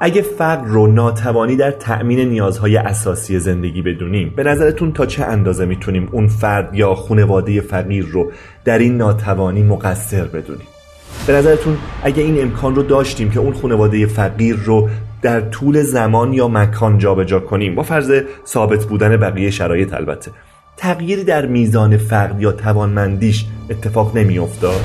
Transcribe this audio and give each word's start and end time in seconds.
اگه 0.00 0.22
فقر 0.22 0.64
رو 0.64 0.86
ناتوانی 0.86 1.56
در 1.56 1.70
تأمین 1.70 2.20
نیازهای 2.20 2.76
اساسی 2.76 3.38
زندگی 3.38 3.82
بدونیم 3.82 4.32
به 4.36 4.42
نظرتون 4.42 4.92
تا 4.92 5.06
چه 5.06 5.24
اندازه 5.24 5.64
می‌تونیم 5.66 6.08
اون 6.12 6.26
فرد 6.26 6.74
یا 6.74 6.94
خانواده 6.94 7.60
فقیر 7.60 8.06
رو 8.06 8.32
در 8.64 8.78
این 8.78 8.96
ناتوانی 8.96 9.62
مقصر 9.62 10.24
بدونیم؟ 10.24 10.66
به 11.26 11.32
نظرتون 11.32 11.76
اگه 12.02 12.22
این 12.22 12.42
امکان 12.42 12.74
رو 12.74 12.82
داشتیم 12.82 13.30
که 13.30 13.40
اون 13.40 13.52
خانواده 13.52 14.06
فقیر 14.06 14.56
رو 14.56 14.88
در 15.22 15.40
طول 15.40 15.82
زمان 15.82 16.32
یا 16.32 16.48
مکان 16.48 16.98
جابجا 16.98 17.40
کنیم 17.40 17.74
با 17.74 17.82
فرض 17.82 18.22
ثابت 18.46 18.84
بودن 18.84 19.16
بقیه 19.16 19.50
شرایط 19.50 19.94
البته 19.94 20.30
تغییری 20.76 21.24
در 21.24 21.46
میزان 21.46 21.96
فقر 21.96 22.40
یا 22.40 22.52
توانمندیش 22.52 23.44
اتفاق 23.70 24.16
نمیافتاد؟ 24.16 24.80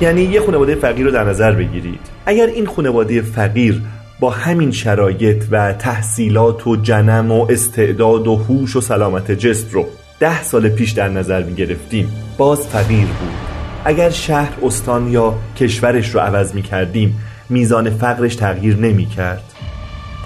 یعنی 0.00 0.22
یه 0.22 0.40
خانواده 0.40 0.74
فقیر 0.74 1.06
رو 1.06 1.12
در 1.12 1.24
نظر 1.24 1.52
بگیرید. 1.52 2.00
اگر 2.26 2.46
این 2.46 2.66
خانواده 2.66 3.22
فقیر 3.22 3.82
با 4.20 4.30
همین 4.30 4.70
شرایط 4.70 5.44
و 5.50 5.72
تحصیلات 5.72 6.66
و 6.66 6.76
جنم 6.76 7.32
و 7.32 7.46
استعداد 7.50 8.26
و 8.26 8.36
هوش 8.36 8.76
و 8.76 8.80
سلامت 8.80 9.30
جسم 9.30 9.68
رو 9.70 9.86
ده 10.20 10.42
سال 10.42 10.68
پیش 10.68 10.90
در 10.90 11.08
نظر 11.08 11.42
می 11.42 11.54
گرفتیم. 11.54 12.12
باز 12.38 12.68
فقیر 12.68 13.06
بود. 13.06 13.34
اگر 13.84 14.10
شهر 14.10 14.52
استان 14.62 15.08
یا 15.08 15.34
کشورش 15.56 16.10
رو 16.10 16.20
عوض 16.20 16.54
می 16.54 16.62
کردیم 16.62 17.20
میزان 17.48 17.90
فقرش 17.90 18.36
تغییر 18.36 18.76
نمی 18.76 19.06
کرد. 19.06 19.42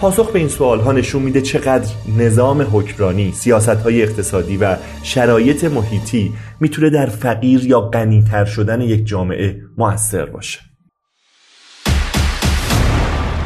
پاسخ 0.00 0.32
به 0.32 0.38
این 0.38 0.48
سوال 0.48 0.80
ها 0.80 0.92
نشون 0.92 1.22
میده 1.22 1.40
چقدر 1.40 1.88
نظام 2.18 2.62
حکمرانی، 2.72 3.32
سیاست 3.32 3.68
های 3.68 4.02
اقتصادی 4.02 4.56
و 4.56 4.76
شرایط 5.02 5.64
محیطی 5.64 6.32
می‌تونه 6.60 6.90
در 6.90 7.06
فقیر 7.06 7.64
یا 7.66 7.80
غنیتر 7.80 8.44
شدن 8.44 8.80
یک 8.80 9.06
جامعه 9.06 9.56
موثر 9.78 10.26
باشه. 10.26 10.73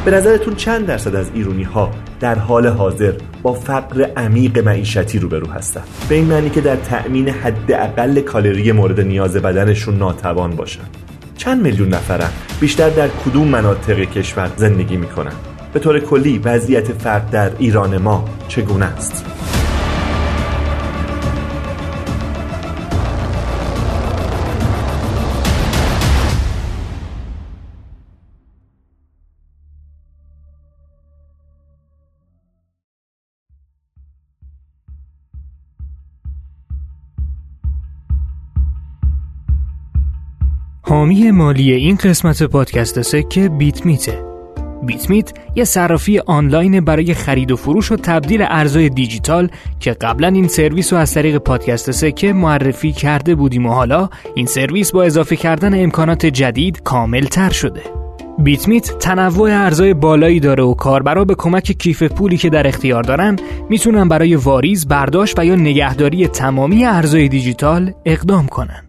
به 0.05 0.11
نظرتون 0.11 0.55
چند 0.55 0.85
درصد 0.85 1.15
از 1.15 1.31
ایرونی 1.33 1.63
ها 1.63 1.91
در 2.19 2.39
حال 2.39 2.67
حاضر 2.67 3.13
با 3.43 3.53
فقر 3.53 4.01
عمیق 4.17 4.59
معیشتی 4.59 5.19
روبرو 5.19 5.47
هستن؟ 5.47 5.81
به 6.09 6.15
این 6.15 6.25
معنی 6.25 6.49
که 6.49 6.61
در 6.61 6.75
تأمین 6.75 7.29
حداقل 7.29 8.21
کالری 8.21 8.71
مورد 8.71 9.01
نیاز 9.01 9.37
بدنشون 9.37 9.97
ناتوان 9.97 10.55
باشن. 10.55 10.83
چند 11.37 11.61
میلیون 11.61 11.89
نفرن 11.89 12.29
بیشتر 12.59 12.89
در 12.89 13.07
کدوم 13.07 13.47
مناطق 13.47 13.99
کشور 13.99 14.49
زندگی 14.57 14.97
می‌کنن؟ 14.97 15.33
به 15.73 15.79
طور 15.79 15.99
کلی 15.99 16.39
وضعیت 16.39 16.93
فرد 16.93 17.29
در 17.29 17.51
ایران 17.59 17.97
ما 17.97 18.25
چگونه 18.47 18.85
است؟ 18.85 19.25
حامی 40.99 41.31
مالی 41.31 41.71
این 41.71 41.95
قسمت 41.95 42.43
پادکست 42.43 43.01
سکه 43.01 43.49
بیت 43.49 43.85
میته 43.85 44.23
بیت 44.83 45.09
میت 45.09 45.33
یه 45.55 45.63
صرافی 45.63 46.19
آنلاین 46.19 46.81
برای 46.81 47.13
خرید 47.13 47.51
و 47.51 47.55
فروش 47.55 47.91
و 47.91 47.95
تبدیل 47.95 48.41
ارزهای 48.41 48.89
دیجیتال 48.89 49.49
که 49.79 49.91
قبلا 49.91 50.27
این 50.27 50.47
سرویس 50.47 50.93
رو 50.93 50.99
از 50.99 51.13
طریق 51.13 51.37
پادکست 51.37 51.91
سکه 51.91 52.33
معرفی 52.33 52.91
کرده 52.91 53.35
بودیم 53.35 53.65
و 53.65 53.69
حالا 53.69 54.09
این 54.35 54.45
سرویس 54.45 54.91
با 54.91 55.03
اضافه 55.03 55.35
کردن 55.35 55.83
امکانات 55.83 56.25
جدید 56.25 56.83
کامل 56.83 57.25
تر 57.25 57.49
شده 57.49 57.81
بیت 58.39 58.67
میت 58.67 58.97
تنوع 58.97 59.49
ارزهای 59.51 59.93
بالایی 59.93 60.39
داره 60.39 60.63
و 60.63 60.73
کاربرا 60.73 61.25
به 61.25 61.35
کمک 61.35 61.71
کیف 61.71 62.03
پولی 62.03 62.37
که 62.37 62.49
در 62.49 62.67
اختیار 62.67 63.03
دارن 63.03 63.35
می‌تونن 63.69 64.07
برای 64.07 64.35
واریز، 64.35 64.87
برداشت 64.87 65.39
و 65.39 65.45
یا 65.45 65.55
نگهداری 65.55 66.27
تمامی 66.27 66.85
ارزهای 66.85 67.27
دیجیتال 67.27 67.91
اقدام 68.05 68.47
کنن. 68.47 68.88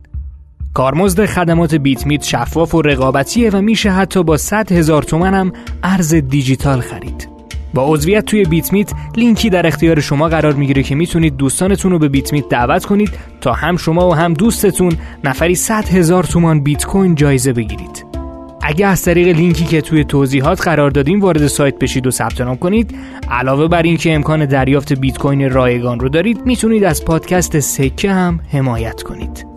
کارمزد 0.74 1.26
خدمات 1.26 1.74
بیت 1.74 2.06
میت 2.06 2.24
شفاف 2.24 2.74
و 2.74 2.82
رقابتیه 2.82 3.50
و 3.50 3.60
میشه 3.60 3.90
حتی 3.90 4.22
با 4.22 4.36
100 4.36 4.72
هزار 4.72 5.02
تومن 5.02 5.34
هم 5.34 5.52
ارز 5.82 6.14
دیجیتال 6.14 6.80
خرید. 6.80 7.28
با 7.74 7.86
عضویت 7.88 8.24
توی 8.24 8.44
بیت 8.44 8.72
میت 8.72 8.92
لینکی 9.16 9.50
در 9.50 9.66
اختیار 9.66 10.00
شما 10.00 10.28
قرار 10.28 10.52
می‌گیره 10.52 10.82
که 10.82 10.94
می‌تونید 10.94 11.36
دوستانتون 11.36 11.92
رو 11.92 11.98
به 11.98 12.08
بیت 12.08 12.32
میت 12.32 12.48
دعوت 12.48 12.84
کنید 12.84 13.10
تا 13.40 13.52
هم 13.52 13.76
شما 13.76 14.08
و 14.08 14.14
هم 14.14 14.34
دوستتون 14.34 14.92
نفری 15.24 15.54
100 15.54 15.88
هزار 15.88 16.24
تومان 16.24 16.60
بیت 16.60 16.84
کوین 16.84 17.14
جایزه 17.14 17.52
بگیرید. 17.52 18.06
اگه 18.62 18.86
از 18.86 19.02
طریق 19.02 19.36
لینکی 19.36 19.64
که 19.64 19.80
توی 19.80 20.04
توضیحات 20.04 20.60
قرار 20.62 20.90
دادیم 20.90 21.20
وارد 21.20 21.46
سایت 21.46 21.78
بشید 21.78 22.06
و 22.06 22.10
ثبت 22.10 22.40
نام 22.40 22.56
کنید 22.56 22.94
علاوه 23.30 23.68
بر 23.68 23.82
اینکه 23.82 24.14
امکان 24.14 24.46
دریافت 24.46 24.92
بیت 24.92 25.18
کوین 25.18 25.50
رایگان 25.50 26.00
رو 26.00 26.08
دارید 26.08 26.46
می‌تونید 26.46 26.84
از 26.84 27.04
پادکست 27.04 27.60
سکه 27.60 28.12
هم 28.12 28.40
حمایت 28.52 29.02
کنید 29.02 29.49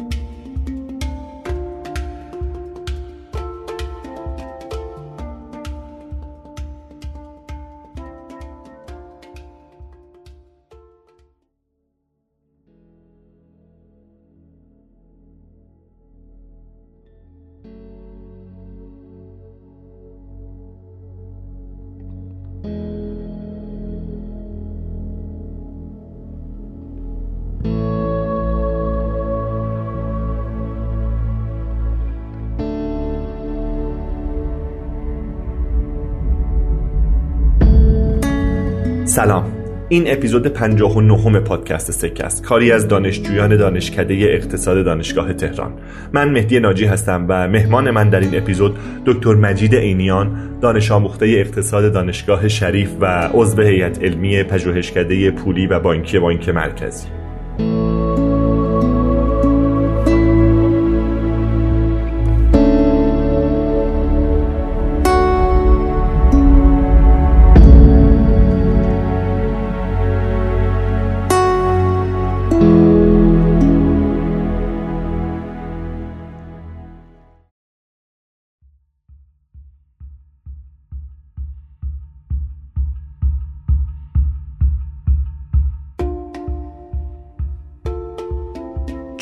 این 39.94 40.04
اپیزود 40.08 40.48
59 40.48 41.40
پادکست 41.40 41.92
سکه 41.92 42.24
است 42.26 42.44
کاری 42.44 42.72
از 42.72 42.88
دانشجویان 42.88 43.58
دانشکده 43.58 44.14
اقتصاد 44.14 44.86
دانشگاه 44.86 45.34
تهران. 45.34 45.74
من 46.14 46.30
مهدی 46.30 46.60
ناجی 46.60 46.86
هستم 46.86 47.26
و 47.30 47.48
مهمان 47.48 47.92
من 47.92 48.10
در 48.10 48.20
این 48.20 48.38
اپیزود 48.38 48.78
دکتر 49.06 49.34
مجید 49.34 49.76
عینیان 49.76 50.60
دانش 50.62 50.92
آموخته 50.92 51.26
اقتصاد 51.26 51.94
دانشگاه 51.94 52.48
شریف 52.48 52.90
و 53.02 53.30
عضو 53.34 53.62
هیئت 53.62 54.04
علمی 54.04 54.44
پژوهشکده 54.44 55.32
پولی 55.32 55.68
و 55.68 55.80
بانکی 55.80 56.20
بانک 56.20 56.50
مرکزی. 56.50 57.23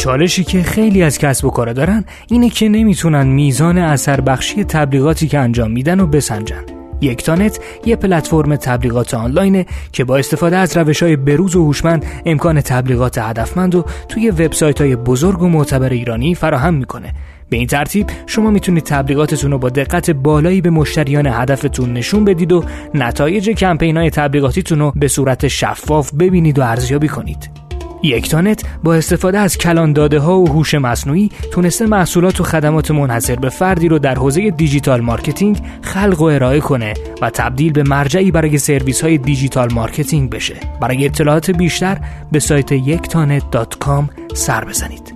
چالشی 0.01 0.43
که 0.43 0.63
خیلی 0.63 1.03
از 1.03 1.17
کسب 1.17 1.45
و 1.45 1.49
کارا 1.49 1.73
دارن 1.73 2.05
اینه 2.27 2.49
که 2.49 2.69
نمی‌تونن 2.69 3.27
میزان 3.27 3.77
اثر 3.77 4.21
بخشی 4.21 4.63
تبلیغاتی 4.63 5.27
که 5.27 5.39
انجام 5.39 5.71
میدن 5.71 5.99
و 5.99 6.07
بسنجن. 6.07 6.63
یکتانت 7.01 7.59
یه 7.85 7.95
پلتفرم 7.95 8.55
تبلیغات 8.55 9.13
آنلاینه 9.13 9.65
که 9.91 10.03
با 10.03 10.17
استفاده 10.17 10.57
از 10.57 10.77
روش 10.77 11.03
های 11.03 11.15
بروز 11.15 11.55
و 11.55 11.65
هوشمند 11.65 12.05
امکان 12.25 12.61
تبلیغات 12.61 13.17
هدفمند 13.17 13.75
و 13.75 13.85
توی 14.09 14.29
وبسایت 14.29 14.81
های 14.81 14.95
بزرگ 14.95 15.41
و 15.41 15.49
معتبر 15.49 15.89
ایرانی 15.89 16.35
فراهم 16.35 16.73
می‌کنه. 16.73 17.13
به 17.49 17.57
این 17.57 17.67
ترتیب 17.67 18.07
شما 18.25 18.49
می‌تونید 18.49 18.83
تبلیغاتتون 18.83 19.51
رو 19.51 19.57
با 19.57 19.69
دقت 19.69 20.11
بالایی 20.11 20.61
به 20.61 20.69
مشتریان 20.69 21.27
هدفتون 21.27 21.93
نشون 21.93 22.25
بدید 22.25 22.51
و 22.51 22.63
نتایج 22.93 23.49
کمپین 23.49 23.97
های 23.97 24.09
تبلیغاتیتون 24.09 24.79
رو 24.79 24.93
به 24.95 25.07
صورت 25.07 25.47
شفاف 25.47 26.13
ببینید 26.13 26.59
و 26.59 26.61
ارزیابی 26.61 27.07
کنید. 27.07 27.60
یکتانت 28.03 28.63
با 28.83 28.95
استفاده 28.95 29.39
از 29.39 29.57
کلان 29.57 29.93
داده 29.93 30.19
ها 30.19 30.39
و 30.39 30.47
هوش 30.47 30.75
مصنوعی 30.75 31.29
تونسته 31.51 31.85
محصولات 31.85 32.41
و 32.41 32.43
خدمات 32.43 32.91
منحصر 32.91 33.35
به 33.35 33.49
فردی 33.49 33.87
رو 33.87 33.99
در 33.99 34.15
حوزه 34.15 34.49
digital 34.49 35.01
marketing 35.01 35.61
خلق 35.81 36.21
و 36.21 36.23
ارائه 36.23 36.59
کنه 36.59 36.93
و 37.21 37.29
تبدیل 37.29 37.71
به 37.71 37.83
مرجعی 37.83 38.31
برای 38.31 38.57
سرویس 38.57 39.01
های 39.01 39.17
digital 39.17 39.73
marketing 39.73 40.29
بشه. 40.29 40.55
برای 40.81 41.05
اطلاعات 41.05 41.51
بیشتر 41.51 41.97
به 42.31 42.39
سایت 42.39 42.71
یکتانت.com 42.71 44.03
سر 44.33 44.65
بزنید. 44.65 45.13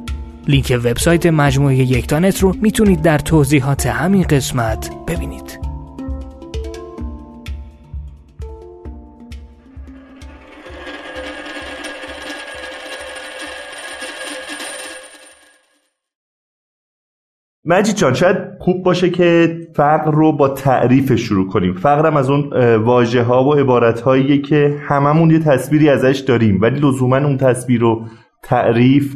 لینک 0.47 0.79
وبسایت 0.83 1.25
مجموعه 1.25 1.75
یکتانت 1.75 2.39
رو 2.39 2.55
می‌تونید 2.61 3.01
در 3.01 3.17
توضیحات 3.17 3.85
همین 3.85 4.23
قسمت 4.23 4.89
ببینید. 5.07 5.64
مجید 17.67 17.95
جان 17.95 18.13
شاید 18.13 18.38
خوب 18.59 18.83
باشه 18.83 19.09
که 19.09 19.57
فقر 19.75 20.12
رو 20.12 20.31
با 20.31 20.50
تعریف 20.50 21.15
شروع 21.15 21.47
کنیم. 21.47 21.73
فقر 21.73 22.06
هم 22.07 22.17
از 22.17 22.29
اون 22.29 22.50
واژه 22.75 23.23
ها 23.23 23.44
و 23.44 23.53
عبارت 23.53 24.01
هاییه 24.01 24.38
که 24.38 24.75
هممون 24.88 25.31
یه 25.31 25.39
تصویری 25.39 25.89
ازش 25.89 26.19
داریم 26.19 26.62
ولی 26.62 26.79
لزوما 26.79 27.17
اون 27.17 27.38
تصویر 27.38 27.83
و 27.83 28.06
تعریف 28.44 29.15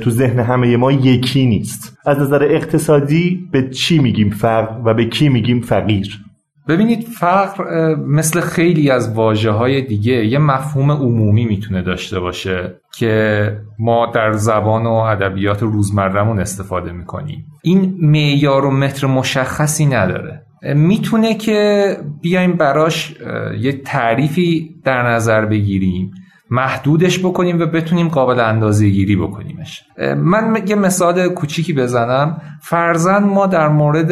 تو 0.00 0.10
ذهن 0.10 0.38
همه 0.38 0.76
ما 0.76 0.92
یکی 0.92 1.46
نیست. 1.46 1.98
از 2.06 2.18
نظر 2.18 2.42
اقتصادی 2.42 3.48
به 3.52 3.68
چی 3.68 3.98
میگیم 3.98 4.30
فقر 4.30 4.80
و 4.84 4.94
به 4.94 5.04
کی 5.04 5.28
میگیم 5.28 5.60
فقیر؟ 5.60 6.24
ببینید 6.70 7.02
فقر 7.02 7.94
مثل 7.94 8.40
خیلی 8.40 8.90
از 8.90 9.14
واجه 9.14 9.50
های 9.50 9.82
دیگه 9.82 10.26
یه 10.26 10.38
مفهوم 10.38 10.90
عمومی 10.90 11.44
می‌تونه 11.44 11.82
داشته 11.82 12.20
باشه 12.20 12.74
که 12.98 13.56
ما 13.78 14.06
در 14.14 14.32
زبان 14.32 14.86
و 14.86 14.90
ادبیات 14.90 15.62
روزمرهمون 15.62 16.38
استفاده 16.38 16.92
می‌کنیم. 16.92 17.46
این 17.62 17.96
معیار 18.00 18.64
و 18.64 18.70
متر 18.70 19.06
مشخصی 19.06 19.86
نداره. 19.86 20.42
می‌تونه 20.74 21.34
که 21.34 21.96
بیایم 22.22 22.52
براش 22.52 23.14
یه 23.60 23.72
تعریفی 23.72 24.74
در 24.84 25.02
نظر 25.02 25.46
بگیریم. 25.46 26.12
محدودش 26.50 27.18
بکنیم 27.18 27.60
و 27.60 27.66
بتونیم 27.66 28.08
قابل 28.08 28.40
اندازه 28.40 28.88
گیری 28.88 29.16
بکنیمش 29.16 29.82
من 30.16 30.62
یه 30.66 30.74
مثال 30.74 31.28
کوچیکی 31.28 31.72
بزنم. 31.72 32.42
فرزن 32.60 33.24
ما 33.24 33.46
در 33.46 33.68
مورد 33.68 34.10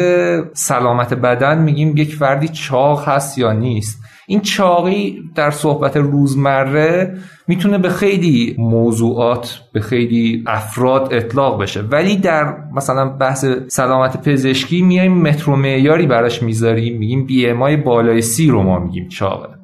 سلامت 0.53 1.13
بدن 1.13 1.61
میگیم 1.61 1.97
یک 1.97 2.15
فردی 2.15 2.47
چاق 2.47 3.07
هست 3.07 3.37
یا 3.37 3.53
نیست. 3.53 4.03
این 4.27 4.41
چاقی 4.41 5.23
در 5.35 5.51
صحبت 5.51 5.97
روزمره 5.97 7.17
می‌تونه 7.47 7.77
به 7.77 7.89
خیلی 7.89 8.55
موضوعات 8.57 9.59
به 9.73 9.81
خیلی 9.81 10.43
افراد 10.47 11.13
اطلاق 11.13 11.61
بشه. 11.61 11.81
ولی 11.81 12.17
در 12.17 12.55
مثلا 12.75 13.09
بحث 13.09 13.45
سلامت 13.67 14.29
پزشکی 14.29 14.81
میایم 14.81 15.21
متر 15.21 15.51
معیاری 15.51 16.07
براش 16.07 16.43
می‌ذاریم. 16.43 16.97
میگیم 16.97 17.25
بی 17.25 17.53
بالای 17.75 18.21
سی 18.21 18.47
رو 18.47 18.63
ما 18.63 18.79
میگیم 18.79 19.07
چاقه. 19.07 19.58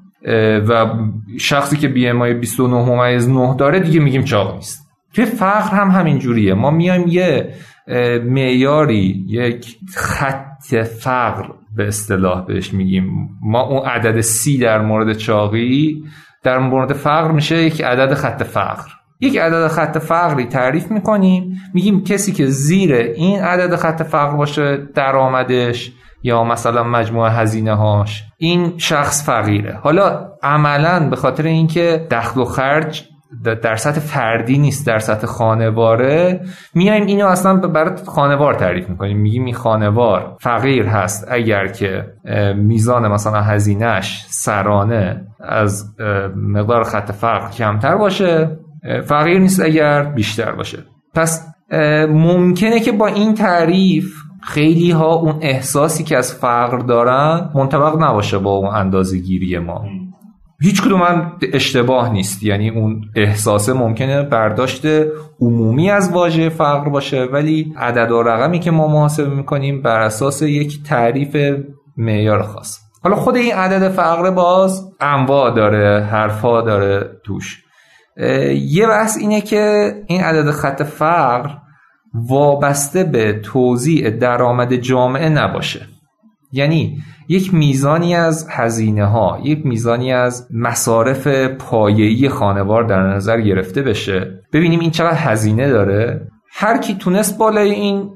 و 0.68 0.86
شخصی 1.40 1.78
که 1.78 1.88
بی 1.88 2.08
ام 2.08 2.22
آی 2.22 2.34
29 2.34 2.76
ممیز 2.76 3.30
9 3.30 3.56
داره 3.56 3.80
دیگه 3.80 4.00
میگیم 4.00 4.24
چاق 4.24 4.56
نیست. 4.56 4.90
توی 5.14 5.26
فقر 5.26 5.78
هم 5.78 5.92
همین 5.92 6.20
جوریه. 6.20 6.54
ما 6.54 6.72
میایم 6.72 7.08
یه 7.08 7.54
معیاری 8.26 9.26
یک 9.28 9.78
خط 9.96 10.76
فقر 11.00 11.46
به 11.76 11.88
اصطلاح 11.88 12.46
بهش 12.46 12.74
میگیم. 12.74 13.30
ما 13.42 13.62
اون 13.62 13.86
عدد 13.86 14.22
سی 14.22 14.58
در 14.58 14.82
مورد 14.82 15.14
چاقی 15.14 16.04
در 16.44 16.60
مورد 16.60 16.94
فقر 16.94 17.32
میشه 17.32 17.64
یک 17.64 17.82
عدد 17.82 18.14
خط 18.14 18.44
فقر. 18.44 18.90
یک 19.22 19.38
عدد 19.38 19.68
خط 19.68 19.98
فقری 19.98 20.46
تعریف 20.46 20.92
می‌کنیم 20.92 21.62
میگیم 21.74 22.04
کسی 22.04 22.32
که 22.32 22.46
زیر 22.46 22.94
این 22.94 23.40
عدد 23.40 23.76
خط 23.76 24.02
فقر 24.02 24.38
باشه 24.38 24.78
درآمدش 24.96 25.92
یا 26.26 26.44
مثلا 26.44 26.84
مجموعه 26.84 27.32
هزینه 27.32 27.76
هاش 27.76 28.24
این 28.38 28.74
شخص 28.78 29.26
فقیره. 29.26 29.80
حالا 29.84 30.30
عملا 30.44 31.10
به 31.10 31.16
خاطر 31.16 31.44
اینکه 31.44 32.08
دخل 32.12 32.42
و 32.42 32.46
خرج 32.46 33.04
در 33.64 33.76
سطح 33.76 34.00
فردی 34.00 34.58
نیست 34.58 34.88
در 34.88 35.00
سطح 35.00 35.28
خانواره 35.28 36.40
میایم 36.74 37.06
اینو 37.06 37.26
اصلا 37.26 37.56
برای 37.56 37.96
خانوار 38.06 38.54
تعریف 38.54 38.90
می‌کنیم. 38.90 39.18
میگیم 39.18 39.46
این 39.46 39.54
خانوار 39.54 40.38
فقیر 40.40 40.86
هست 40.86 41.28
اگر 41.32 41.68
که 41.68 42.06
میزان 42.56 43.08
مثلا 43.08 43.42
هزینهش 43.42 44.26
سرانه 44.28 45.22
از 45.40 45.96
مقدار 46.36 46.84
خط 46.84 47.12
فقر 47.12 47.50
کمتر 47.50 47.96
باشه. 47.96 48.58
فقیر 49.04 49.40
نیست 49.40 49.62
اگر 49.62 50.04
بیشتر 50.04 50.52
باشه. 50.52 50.78
پس 51.14 51.48
ممکنه 52.10 52.80
که 52.80 52.92
با 52.92 53.08
این 53.08 53.34
تعریف 53.34 54.14
خیلی 54.46 54.92
ها 54.92 55.14
اون 55.14 55.36
احساسی 55.42 56.04
که 56.04 56.18
از 56.18 56.34
فقر 56.34 56.78
دارن 56.78 57.50
منطبق 57.56 58.04
نباشه 58.04 58.38
با 58.38 58.52
اون 58.52 58.76
اندازه 58.76 59.18
گیری 59.18 59.60
ما 59.60 59.86
هیچ 60.62 60.82
کدوم 60.82 61.02
هم 61.02 61.32
اشتباه 61.54 62.14
نیست. 62.14 62.44
یعنی 62.44 62.70
اون 62.70 63.02
احساسه 63.16 63.74
ممکنه 63.74 64.24
برداشت 64.24 64.86
عمومی 65.42 65.90
از 65.90 66.12
واژه 66.12 66.50
فقر 66.50 66.90
باشه 66.90 67.24
ولی 67.24 67.74
عدد 67.78 68.12
و 68.12 68.24
رقمی 68.24 68.60
که 68.60 68.72
ما 68.72 68.88
محاسبه 68.88 69.30
می‌کنیم 69.30 69.82
بر 69.82 70.00
اساس 70.00 70.42
یک 70.42 70.84
تعریف 70.84 71.58
معیار 71.98 72.42
خاص. 72.44 72.80
حالا 73.04 73.16
خود 73.16 73.36
این 73.36 73.54
عدد 73.54 73.90
فقر 73.90 74.32
باز 74.32 74.92
انواع 75.02 75.56
داره 75.56 76.04
حرفا 76.04 76.62
داره 76.62 77.10
توش. 77.24 77.64
یه 78.56 78.88
بحث 78.88 79.18
اینه 79.18 79.42
که 79.42 79.94
این 80.08 80.22
عدد 80.22 80.52
خط 80.52 80.84
فقر 80.84 81.50
وابسته 82.30 83.04
به 83.04 83.40
توزیع 83.44 84.10
درآمد 84.10 84.74
جامعه 84.74 85.30
نباشه. 85.30 85.88
یعنی 86.52 86.98
یک 87.28 87.54
میزانی 87.54 88.16
از 88.16 88.48
هزینه 88.50 89.06
ها 89.06 89.40
یک 89.44 89.66
میزانی 89.66 90.14
از 90.14 90.48
مصارف 90.54 91.28
پایه‌ای 91.48 92.30
خانوار 92.30 92.84
در 92.84 93.00
نظر 93.00 93.42
گرفته 93.42 93.82
بشه. 93.82 94.40
ببینیم 94.54 94.80
این 94.80 94.92
چقدر 94.92 95.18
هزینه 95.18 95.70
داره. 95.70 96.28
هر 96.54 96.78
کی 96.78 96.96
تونست 96.96 97.38
بالای 97.38 97.72
این 97.72 98.10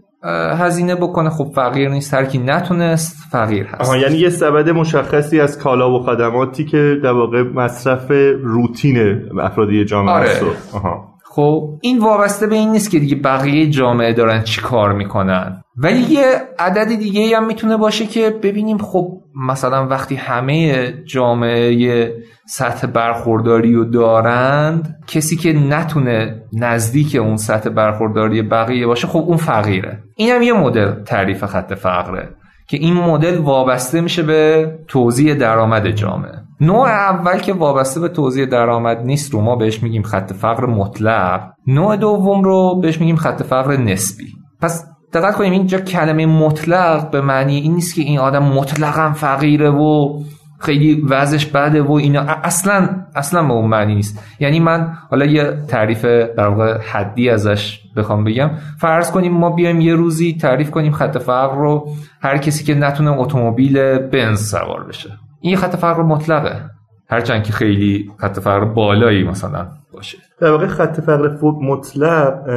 هزینه 0.59 0.95
بکنه 0.95 1.29
خب 1.29 1.51
فقیر 1.55 1.89
نیست. 1.89 2.13
هر 2.13 2.25
کی 2.25 2.37
نتونست 2.37 3.17
فقیر 3.31 3.65
هست. 3.65 3.89
آها 3.89 3.97
یعنی 3.97 4.15
یه 4.15 4.29
سبد 4.29 4.69
مشخصی 4.69 5.39
از 5.39 5.59
کالا 5.59 5.91
و 5.91 5.99
خدماتی 6.03 6.65
که 6.65 6.95
در 7.03 7.11
واقع 7.11 7.43
مصرف 7.43 8.11
روتین 8.43 9.21
افرادی 9.41 9.85
جامعه 9.85 10.13
آره. 10.13 10.29
آها. 10.73 11.18
خب 11.39 11.79
این 11.81 11.99
وابسته 11.99 12.47
به 12.47 12.55
این 12.55 12.71
نیست 12.71 12.91
که 12.91 12.99
دیگه 12.99 13.15
بقیه 13.15 13.69
جامعه 13.69 14.13
دارن 14.13 14.43
چی 14.43 14.61
کار 14.61 14.93
می‌کنن. 14.93 15.63
ولی 15.77 15.99
یه 15.99 16.41
عدد 16.59 16.87
دیگه 16.87 17.37
هم 17.37 17.47
می‌تونه 17.47 17.77
باشه 17.77 18.05
که 18.05 18.29
ببینیم 18.29 18.77
خب 18.77 19.17
مثلا 19.47 19.87
وقتی 19.87 20.15
همه 20.15 20.91
جامعه 21.05 22.13
سطح 22.47 22.87
برخورداری 22.87 23.73
رو 23.73 23.85
دارند 23.85 24.95
کسی 25.07 25.35
که 25.35 25.53
نتونه 25.53 26.43
نزدیک 26.53 27.15
اون 27.15 27.37
سطح 27.37 27.69
برخورداری 27.69 28.41
بقیه 28.41 28.87
باشه 28.87 29.07
خب 29.07 29.23
اون 29.27 29.37
فقیره. 29.37 30.03
این 30.15 30.29
هم 30.29 30.41
یه 30.41 30.53
مدل 30.53 31.03
تعریف 31.03 31.45
خط 31.45 31.73
فقره 31.73 32.29
که 32.67 32.77
این 32.77 32.93
مدل 32.93 33.37
وابسته 33.37 34.01
میشه 34.01 34.23
به 34.23 34.71
توزیع 34.87 35.33
درآمد 35.33 35.87
جامعه. 35.87 36.38
نوع 36.61 36.87
اول 36.87 37.37
که 37.39 37.53
وابسته 37.53 37.99
به 37.99 38.09
توزیع 38.09 38.45
درآمد 38.45 38.97
نیست 39.05 39.33
رو 39.33 39.41
ما 39.41 39.55
بهش 39.55 39.83
میگیم 39.83 40.03
خط 40.03 40.33
فقر 40.33 40.65
مطلق. 40.65 41.41
نوع 41.67 41.95
دوم 41.95 42.43
رو 42.43 42.79
بهش 42.81 42.99
میگیم 42.99 43.15
خط 43.15 43.43
فقر 43.43 43.77
نسبی. 43.77 44.25
پس 44.61 44.85
دقت 45.13 45.35
کنیم 45.35 45.51
اینجا 45.51 45.79
کلمه 45.79 46.25
مطلق 46.25 47.11
به 47.11 47.21
معنی 47.21 47.57
این 47.57 47.73
نیست 47.73 47.95
که 47.95 48.01
این 48.01 48.19
آدم 48.19 48.43
مطلقا 48.43 49.11
فقیره 49.13 49.69
و 49.69 50.19
خیلی 50.59 51.01
وضعش 51.09 51.45
بده 51.45 51.81
و 51.81 51.91
اینا. 51.91 52.21
اصلا 52.21 52.89
اصلا 53.15 53.43
به 53.43 53.53
اون 53.53 53.69
معنی 53.69 53.95
نیست. 53.95 54.23
یعنی 54.39 54.59
من 54.59 54.93
حالا 55.09 55.25
یه 55.25 55.57
تعریف 55.67 56.05
در 56.05 56.47
واقع 56.47 56.77
حدی 56.77 57.29
ازش 57.29 57.79
بخوام 57.97 58.23
بگم. 58.23 58.51
فرض 58.79 59.11
کنیم 59.11 59.31
ما 59.31 59.49
بیایم 59.49 59.81
یه 59.81 59.95
روزی 59.95 60.37
تعریف 60.41 60.71
کنیم 60.71 60.91
خط 60.91 61.17
فقر 61.17 61.55
رو 61.55 61.89
هر 62.21 62.37
کسی 62.37 62.63
که 62.63 62.73
نتونه 62.73 63.11
اتومبیل 63.11 63.97
بنز 63.97 64.49
سوار 64.49 64.83
بشه. 64.83 65.09
این 65.41 65.57
خط 65.57 65.75
فقر 65.75 66.03
مطلقه. 66.03 66.69
هرچند 67.09 67.43
که 67.43 67.53
خیلی 67.53 68.11
خط 68.17 68.39
فقر 68.39 68.65
بالایی 68.65 69.23
مثلا 69.23 69.67
باشه. 69.93 70.17
در 70.41 70.51
واقع 70.51 70.67
خط 70.67 70.99
فقر 71.01 71.37
مطلق 71.61 72.49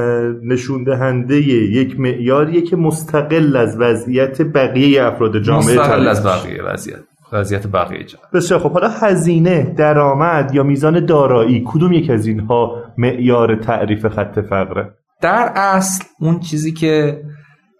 نشون 0.43 0.85
دهنده 0.85 1.37
یک 1.37 2.01
معیاریه 2.01 2.63
که 2.63 2.77
مستقل 2.77 3.57
از 3.57 3.77
وضعیت 3.81 4.43
بقیه 4.43 5.05
افراد 5.05 5.39
جامعه 5.39 5.79
مستقل 5.79 6.09
از 6.09 6.27
بقیه 6.27 6.63
وضعیت. 6.63 6.99
وضعیت 7.33 7.67
بقیه 7.67 8.05
جامعه 8.05 8.29
بسیار 8.33 8.61
خب 8.61 8.73
حالا 8.73 8.89
هزینه 8.89 9.75
درآمد 9.77 10.55
یا 10.55 10.63
میزان 10.63 11.07
دارایی 11.07 11.63
کدوم 11.67 11.93
یک 11.93 12.11
از 12.11 12.27
اینها 12.27 12.85
معیار 12.99 13.57
تعریف 13.57 14.07
خط 14.07 14.39
فقره؟ 14.39 14.95
در 15.21 15.53
اصل 15.57 16.05
اون 16.21 16.41
چیزی 16.41 16.73
که 16.73 17.23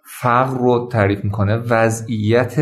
فقر 0.05 0.57
رو 0.57 0.89
تعریف 0.91 1.23
می‌کنه 1.23 1.57
وضعیت 1.69 2.55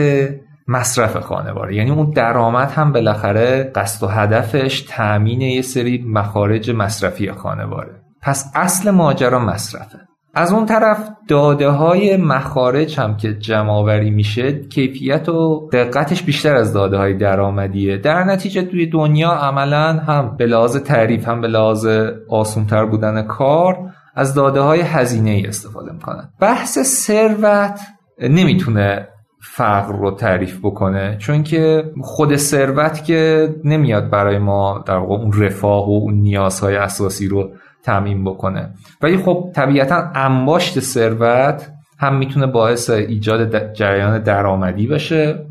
مصرف 0.71 1.17
خانواره 1.17 1.75
یعنی 1.75 1.91
اون 1.91 2.09
درآمد 2.09 2.71
هم 2.71 2.91
بالاخره 2.91 3.71
قصد 3.75 4.03
و 4.03 4.07
هدفش 4.07 4.81
تأمین 4.81 5.41
یه 5.41 5.61
سری 5.61 6.05
مخارج 6.07 6.71
مصرفی 6.71 7.31
خانواره 7.31 8.01
پس 8.21 8.51
اصل 8.55 8.91
ماجرا 8.91 9.39
مصرفه. 9.39 9.99
از 10.33 10.53
اون 10.53 10.65
طرف 10.65 11.09
داده 11.27 11.69
های 11.69 12.17
مخارج 12.17 12.99
هم 12.99 13.17
که 13.17 13.33
جمع 13.33 13.99
میشه 14.09 14.59
کیفیت 14.63 15.29
و 15.29 15.69
دقتش 15.73 16.23
بیشتر 16.23 16.55
از 16.55 16.73
داده 16.73 16.97
های 16.97 17.13
درآمدیه. 17.13 17.97
در 17.97 18.23
نتیجه 18.23 18.61
توی 18.61 18.85
دنیا 18.85 19.31
عملا 19.31 19.93
هم 19.93 20.35
به 20.37 20.45
لحاظ 20.45 20.77
تعریف 20.77 21.27
هم 21.27 21.41
به 21.41 21.47
لحاظ 21.47 21.87
آسونتر 22.29 22.85
بودن 22.85 23.21
کار 23.21 23.77
از 24.15 24.33
داده 24.33 24.61
های 24.61 24.81
هزینه 24.81 25.43
استفاده 25.47 25.91
می‌کنن. 25.91 26.29
بحث 26.39 26.79
ثروت 26.79 27.79
نمی‌تونه 28.21 29.07
فقر 29.43 29.93
رو 29.93 30.11
تعریف 30.11 30.59
بکنه 30.59 31.17
چون 31.19 31.43
که 31.43 31.83
خود 32.01 32.35
ثروت 32.35 33.03
که 33.03 33.49
نمیاد 33.63 34.09
برای 34.09 34.37
ما 34.37 34.83
در 34.87 34.97
واقع 34.97 35.23
اون 35.23 35.43
رفاه 35.43 35.87
و 35.87 35.91
اون 35.91 36.13
نیازهای 36.13 36.75
اساسی 36.75 37.27
رو 37.27 37.51
تعمین 37.83 38.23
بکنه. 38.23 38.69
ولی 39.01 39.17
خب 39.17 39.51
طبیعتا 39.55 40.11
انباشت 40.15 40.79
ثروت 40.79 41.71
هم 41.99 42.17
می‌تونه 42.17 42.47
باعث 42.47 42.89
ایجاد 42.89 43.73
جریان 43.73 44.19
درآمدی 44.19 44.87
بشه 44.87 45.45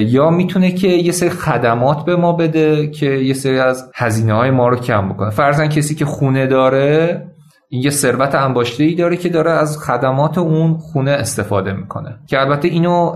یا 0.00 0.30
می‌تونه 0.30 0.72
که 0.72 0.88
یه 0.88 1.12
سری 1.12 1.30
خدمات 1.30 2.04
به 2.04 2.16
ما 2.16 2.32
بده 2.32 2.86
که 2.86 3.06
یه 3.06 3.34
سری 3.34 3.58
از 3.58 3.90
هزینه 3.94 4.32
های 4.32 4.50
ما 4.50 4.68
رو 4.68 4.76
کم 4.76 5.08
بکنه. 5.08 5.30
فرضاً 5.30 5.66
کسی 5.66 5.94
که 5.94 6.04
خونه 6.04 6.46
داره 6.46 7.22
این 7.74 7.82
یه 7.82 7.90
ثروت 7.90 8.34
انباشته 8.34 8.84
ای 8.84 8.94
داره 8.94 9.16
که 9.16 9.28
داره 9.28 9.50
از 9.50 9.78
خدمات 9.78 10.38
اون 10.38 10.74
خونه 10.78 11.10
استفاده 11.10 11.72
می‌کنه. 11.72 12.18
که 12.26 12.40
البته 12.40 12.68
اینو 12.68 13.12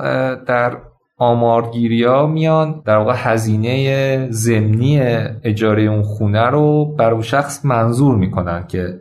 در 0.47 0.77
آمارگیری 1.19 2.05
ها 2.05 2.27
میان 2.27 2.83
در 2.87 2.97
واقع 2.97 3.15
هزینه 3.17 4.27
زمینی 4.31 5.01
اجاره 5.45 5.83
اون 5.83 6.03
خونه 6.03 6.47
رو 6.47 6.95
بر 6.97 7.11
اون 7.11 7.23
شخص 7.23 7.65
منظور 7.65 8.17
می‌کنن 8.17 8.67
که 8.67 8.99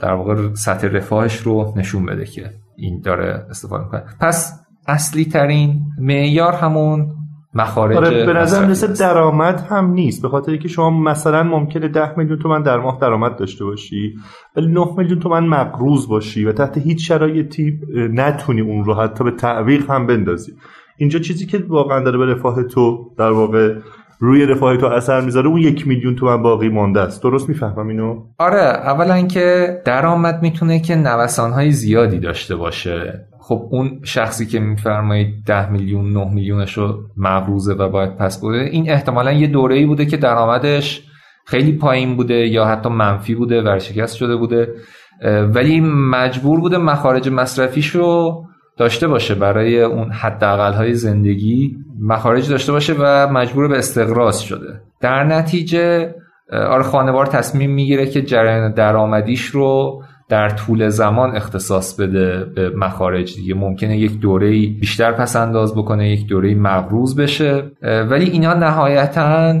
در 0.00 0.12
واقع 0.12 0.54
سطح 0.54 0.88
رفاهش 0.88 1.36
رو 1.36 1.72
نشون 1.76 2.06
بده 2.06 2.24
که 2.24 2.50
این 2.76 3.00
داره 3.04 3.46
استفاده 3.50 3.84
می‌کنه. 3.84 4.02
پس 4.20 4.60
اصلی 4.88 5.24
ترین 5.24 5.80
معیار 5.98 6.52
همون 6.52 7.08
مخارج 7.54 7.96
آره 7.96 8.26
به 8.26 8.32
نظر 8.32 8.66
مثل 8.66 8.92
درآمد 8.92 9.60
هم 9.60 9.90
نیست. 9.90 10.22
به 10.22 10.28
خاطر 10.28 10.56
که 10.56 10.68
شما 10.68 10.90
مثلا 10.90 11.42
ممکنه 11.42 11.88
10 11.88 12.18
میلیون 12.18 12.38
تومن 12.38 12.62
در 12.62 12.76
ماه 12.76 12.98
درآمد 13.00 13.36
داشته 13.36 13.64
باشی 13.64 14.14
ولی 14.56 14.66
9 14.66 14.86
میلیون 14.98 15.18
تومن 15.20 15.46
مقروض 15.46 16.08
باشی 16.08 16.44
و 16.44 16.52
تحت 16.52 16.78
هیچ 16.78 17.08
شرایطی 17.08 17.80
نتونی 17.94 18.60
اون 18.60 18.84
رو 18.84 18.94
حتی 18.94 19.24
به 19.24 19.30
تعویق 19.30 19.90
هم 19.90 20.06
بندازی. 20.06 20.52
اینجا 20.96 21.18
چیزی 21.18 21.46
که 21.46 21.64
واقعا 21.68 22.04
داره 22.04 22.18
به 22.18 22.26
رفاه 22.26 22.62
تو 22.62 23.10
در 23.18 23.30
واقع 23.30 23.74
روی 24.18 24.46
رفاه 24.46 24.76
تو 24.76 24.86
اثر 24.86 25.20
می‌ذاره 25.20 25.48
اون 25.48 25.60
یک 25.60 25.88
میلیون 25.88 26.16
تومن 26.16 26.42
باقی 26.42 26.68
مانده 26.68 27.00
است. 27.00 27.22
درست 27.22 27.48
می‌فهمم 27.48 27.88
اینو؟ 27.88 28.22
آره 28.38 28.62
اولا 28.62 29.22
که 29.22 29.76
درآمد 29.84 30.42
می‌تونه 30.42 30.80
که 30.80 30.96
نوسانهای 30.96 31.70
زیادی 31.70 32.18
داشته 32.18 32.56
باشه. 32.56 33.26
خب 33.50 33.68
اون 33.70 34.00
شخصی 34.02 34.46
که 34.46 34.60
میفرمایید 34.60 35.44
ده 35.46 35.70
میلیون 35.70 36.12
نه 36.12 36.34
میلیونش 36.34 36.72
رو 36.72 36.98
مقروضه 37.16 37.74
و 37.74 37.88
باید 37.88 38.16
پس 38.16 38.40
بوده 38.40 38.58
این 38.58 38.90
احتمالا 38.90 39.32
یه 39.32 39.46
دوره 39.46 39.76
ای 39.76 39.86
بوده 39.86 40.06
که 40.06 40.16
درآمدش 40.16 41.02
خیلی 41.46 41.72
پایین 41.72 42.16
بوده 42.16 42.34
یا 42.34 42.64
حتی 42.64 42.88
منفی 42.88 43.34
بوده 43.34 43.62
ورشکست 43.62 44.16
شده 44.16 44.36
بوده. 44.36 44.74
ولی 45.54 45.80
مجبور 46.10 46.60
بوده 46.60 46.78
مخارج 46.78 47.28
مصرفیش 47.28 47.86
رو 47.86 48.42
داشته 48.76 49.08
باشه 49.08 49.34
برای 49.34 49.82
اون 49.82 50.10
حداقل 50.10 50.72
های 50.72 50.94
زندگی. 50.94 51.76
مخارج 52.00 52.50
داشته 52.50 52.72
باشه 52.72 52.94
و 52.98 53.28
مجبور 53.32 53.68
به 53.68 53.78
استقراض 53.78 54.38
شده. 54.38 54.80
در 55.00 55.24
نتیجه 55.24 56.14
آره 56.52 56.82
خانوار 56.82 57.26
تصمیم 57.26 57.70
می‌گیره 57.70 58.06
که 58.06 58.22
جریان 58.22 58.72
درآمدیش 58.72 59.44
رو 59.44 60.02
در 60.30 60.48
طول 60.48 60.88
زمان 60.88 61.36
اختصاص 61.36 62.00
بده 62.00 62.44
به 62.44 62.70
مخارج 62.70 63.34
دیگه. 63.34 63.54
ممکنه 63.54 63.98
یک 63.98 64.20
دوره 64.20 64.50
بیشتر 64.50 65.12
پس 65.12 65.36
انداز 65.36 65.74
بکنه 65.74 66.10
یک 66.10 66.26
دوره 66.26 66.54
مقروض 66.54 67.16
بشه. 67.16 67.70
ولی 67.82 68.30
اینا 68.30 68.54
نهایتا 68.54 69.54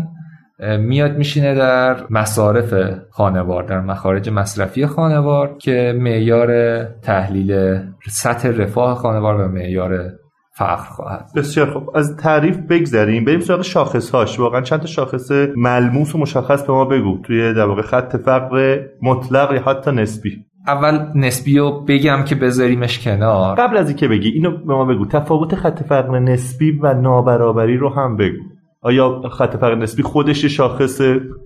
میاد 0.78 1.16
میشینه 1.16 1.54
در 1.54 1.96
مصارف 2.10 2.74
خانوار 3.10 3.62
در 3.62 3.80
مخارج 3.80 4.30
مصرفی 4.30 4.86
خانوار 4.86 5.56
که 5.58 5.94
معیار 5.98 6.82
تحلیل 6.84 7.78
سطح 8.08 8.48
رفاه 8.48 8.94
خانوار 8.94 9.40
و 9.40 9.48
معیار 9.48 10.10
فقر 10.54 10.84
خواهد. 10.84 11.26
بسیار 11.36 11.70
خوب. 11.70 11.96
از 11.96 12.16
تعریف 12.16 12.58
بگذریم. 12.70 13.24
بریم 13.24 13.40
سراغ 13.40 13.62
شاخص 13.62 14.10
هاش 14.10 14.40
واقعا 14.40 14.60
چند 14.60 14.80
تا 14.80 14.86
شاخص 14.86 15.30
ملموس 15.56 16.14
و 16.14 16.18
مشخص 16.18 16.62
به 16.62 16.72
ما 16.72 16.84
بگو. 16.84 17.18
توی 17.22 17.54
در 17.54 17.66
واقع 17.66 17.82
خط 17.82 18.16
فقر 18.16 18.80
مطلق 19.02 19.52
یا 19.52 19.62
حتی 19.62 19.90
نسبی. 19.90 20.44
اول 20.70 21.06
نسبی 21.14 21.58
رو 21.58 21.84
بگم 21.88 22.24
که 22.24 22.34
بذاریمش 22.34 23.04
کنار. 23.04 23.56
قبل 23.56 23.76
از 23.76 23.88
اینکه 23.88 24.08
بگی 24.08 24.28
اینو 24.28 24.50
به 24.50 24.74
ما 24.74 24.84
بگو. 24.84 25.06
تفاوت 25.06 25.54
خط 25.54 25.82
فقر 25.82 26.18
نسبی 26.18 26.70
و 26.82 26.94
نابرابری 26.94 27.76
رو 27.76 27.88
هم 27.88 28.16
بگو. 28.16 28.38
آیا 28.82 29.22
خط 29.30 29.56
فقر 29.56 29.74
نسبی 29.74 30.02
خودش 30.02 30.44
شاخص 30.44 31.00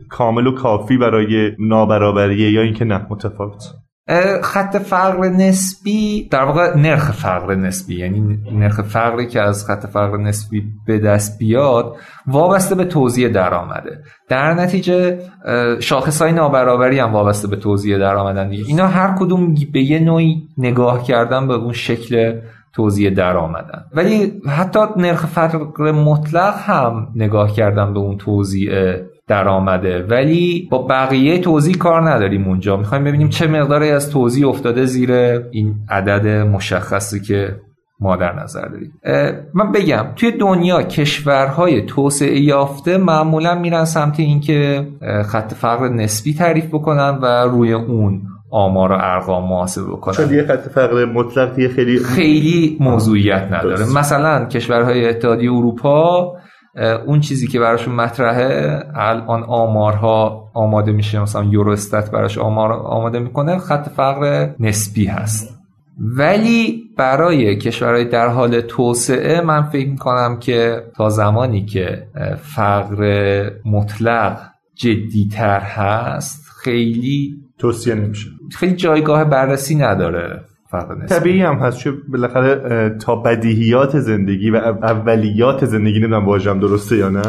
کامل 0.08 0.46
و 0.46 0.52
کافی 0.52 0.96
برای 0.96 1.52
نابرابریه 1.58 2.50
یا 2.50 2.62
اینکه 2.62 2.84
نه؟ 2.84 3.06
متفاوت. 3.10 3.62
خط 4.42 4.76
فقر 4.76 5.28
نسبی 5.28 6.28
در 6.28 6.44
واقع 6.44 6.76
نرخ 6.76 7.12
فقر 7.12 7.54
نسبی. 7.54 8.00
یعنی 8.00 8.38
نرخ 8.52 8.80
فقری 8.82 9.26
که 9.26 9.40
از 9.40 9.66
خط 9.66 9.86
فقر 9.86 10.16
نسبی 10.16 10.62
به 10.86 10.98
دست 10.98 11.38
بیاد 11.38 11.96
وابسته 12.26 12.74
به 12.74 12.84
توزیع 12.84 13.28
درآمده. 13.28 13.98
در 14.28 14.54
نتیجه 14.54 15.18
شاخص 15.80 16.22
های 16.22 16.32
نابرابری 16.32 16.98
هم 16.98 17.12
وابسته 17.12 17.48
به 17.48 17.56
توزیع 17.56 17.98
درآمدن 17.98 18.50
اینا 18.50 18.86
هر 18.86 19.14
کدوم 19.18 19.54
به 19.72 19.80
یه 19.80 19.98
نوعی 19.98 20.48
نگاه 20.58 21.02
کردن 21.02 21.48
به 21.48 21.54
اون 21.54 21.72
شکل 21.72 22.40
توزیع 22.72 23.10
درآمدن. 23.10 23.84
ولی 23.92 24.32
حتی 24.46 24.80
نرخ 24.96 25.26
فقر 25.26 25.92
مطلق 25.92 26.54
هم 26.58 27.08
نگاه 27.14 27.52
کردن 27.52 27.92
به 27.94 27.98
اون 27.98 28.16
توزیع 28.16 28.96
درآمده. 29.28 30.02
ولی 30.02 30.68
با 30.70 30.86
بقیه 30.86 31.38
توضیح 31.38 31.76
کار 31.76 32.10
نداریم 32.10 32.48
اونجا. 32.48 32.76
می‌خوایم 32.76 33.04
ببینیم 33.04 33.28
چه 33.28 33.46
مقداری 33.46 33.90
از 33.90 34.10
توضیح 34.10 34.48
افتاده 34.48 34.84
زیر 34.84 35.12
این 35.50 35.74
عدد 35.90 36.26
مشخصی 36.26 37.20
که 37.20 37.56
ما 38.00 38.16
در 38.16 38.32
نظر 38.42 38.68
داریم. 38.68 38.92
من 39.54 39.72
بگم 39.72 40.06
توی 40.16 40.30
دنیا 40.30 40.82
کشورهای 40.82 41.82
توسعه 41.82 42.40
یافته 42.40 42.96
معمولا 42.98 43.54
میرن 43.54 43.84
سمت 43.84 44.20
اینکه 44.20 44.86
خط 45.26 45.54
فقر 45.54 45.88
نسبی 45.88 46.34
تعریف 46.34 46.66
بکنن 46.66 47.18
و 47.22 47.26
روی 47.26 47.72
اون 47.72 48.22
آمار 48.50 48.92
و 48.92 48.94
ارقام 49.00 49.48
محاسبه 49.48 49.84
بکنن. 49.84 50.14
چون 50.14 50.34
یه 50.34 50.46
خط 50.46 50.68
فقر 50.68 51.04
مطلق 51.04 51.54
خیلی 51.68 51.98
خیلی 51.98 52.76
موضوعیت 52.80 53.48
نداره. 53.52 53.98
مثلا 53.98 54.44
کشورهای 54.44 55.08
اتحادیه 55.08 55.52
اروپا 55.52 56.32
اون 57.06 57.20
چیزی 57.20 57.46
که 57.46 57.60
براشون 57.60 57.94
مطرحه 57.94 58.82
الان 58.94 59.42
آمارها 59.42 60.50
آماده 60.54 60.92
میشه 60.92 61.20
مثلا 61.20 61.44
یوروستات 61.44 62.10
براش 62.10 62.38
آمار 62.38 62.72
آماده 62.72 63.18
می‌کنه 63.18 63.58
خط 63.58 63.88
فقر 63.88 64.50
نسبی 64.60 65.06
هست. 65.06 65.58
ولی 65.98 66.82
برای 66.96 67.56
کشورهای 67.58 68.04
در 68.04 68.28
حال 68.28 68.60
توسعه 68.60 69.40
من 69.40 69.62
فکر 69.62 69.88
می‌کنم 69.88 70.38
که 70.40 70.82
تا 70.96 71.08
زمانی 71.08 71.64
که 71.64 72.06
فقر 72.36 73.50
مطلق 73.64 74.38
جدیتر 74.74 75.60
هست 75.60 76.44
خیلی 76.62 77.34
توصیه 77.58 77.94
نمیشه. 77.94 78.28
خیلی 78.52 78.76
جایگاه 78.76 79.24
بررسی 79.24 79.74
نداره. 79.74 80.40
طبیعی 81.08 81.42
هم 81.42 81.54
هست 81.54 81.78
چون 81.78 81.94
بالاخره 82.08 82.88
تا 82.98 83.16
بدیهیات 83.16 83.98
زندگی 83.98 84.50
و 84.50 84.56
اولیات 84.56 85.64
زندگی 85.64 85.98
نمی‌دونم 85.98 86.26
واژم 86.26 86.58
درسته 86.58 86.96
یا 86.96 87.08
نه 87.08 87.22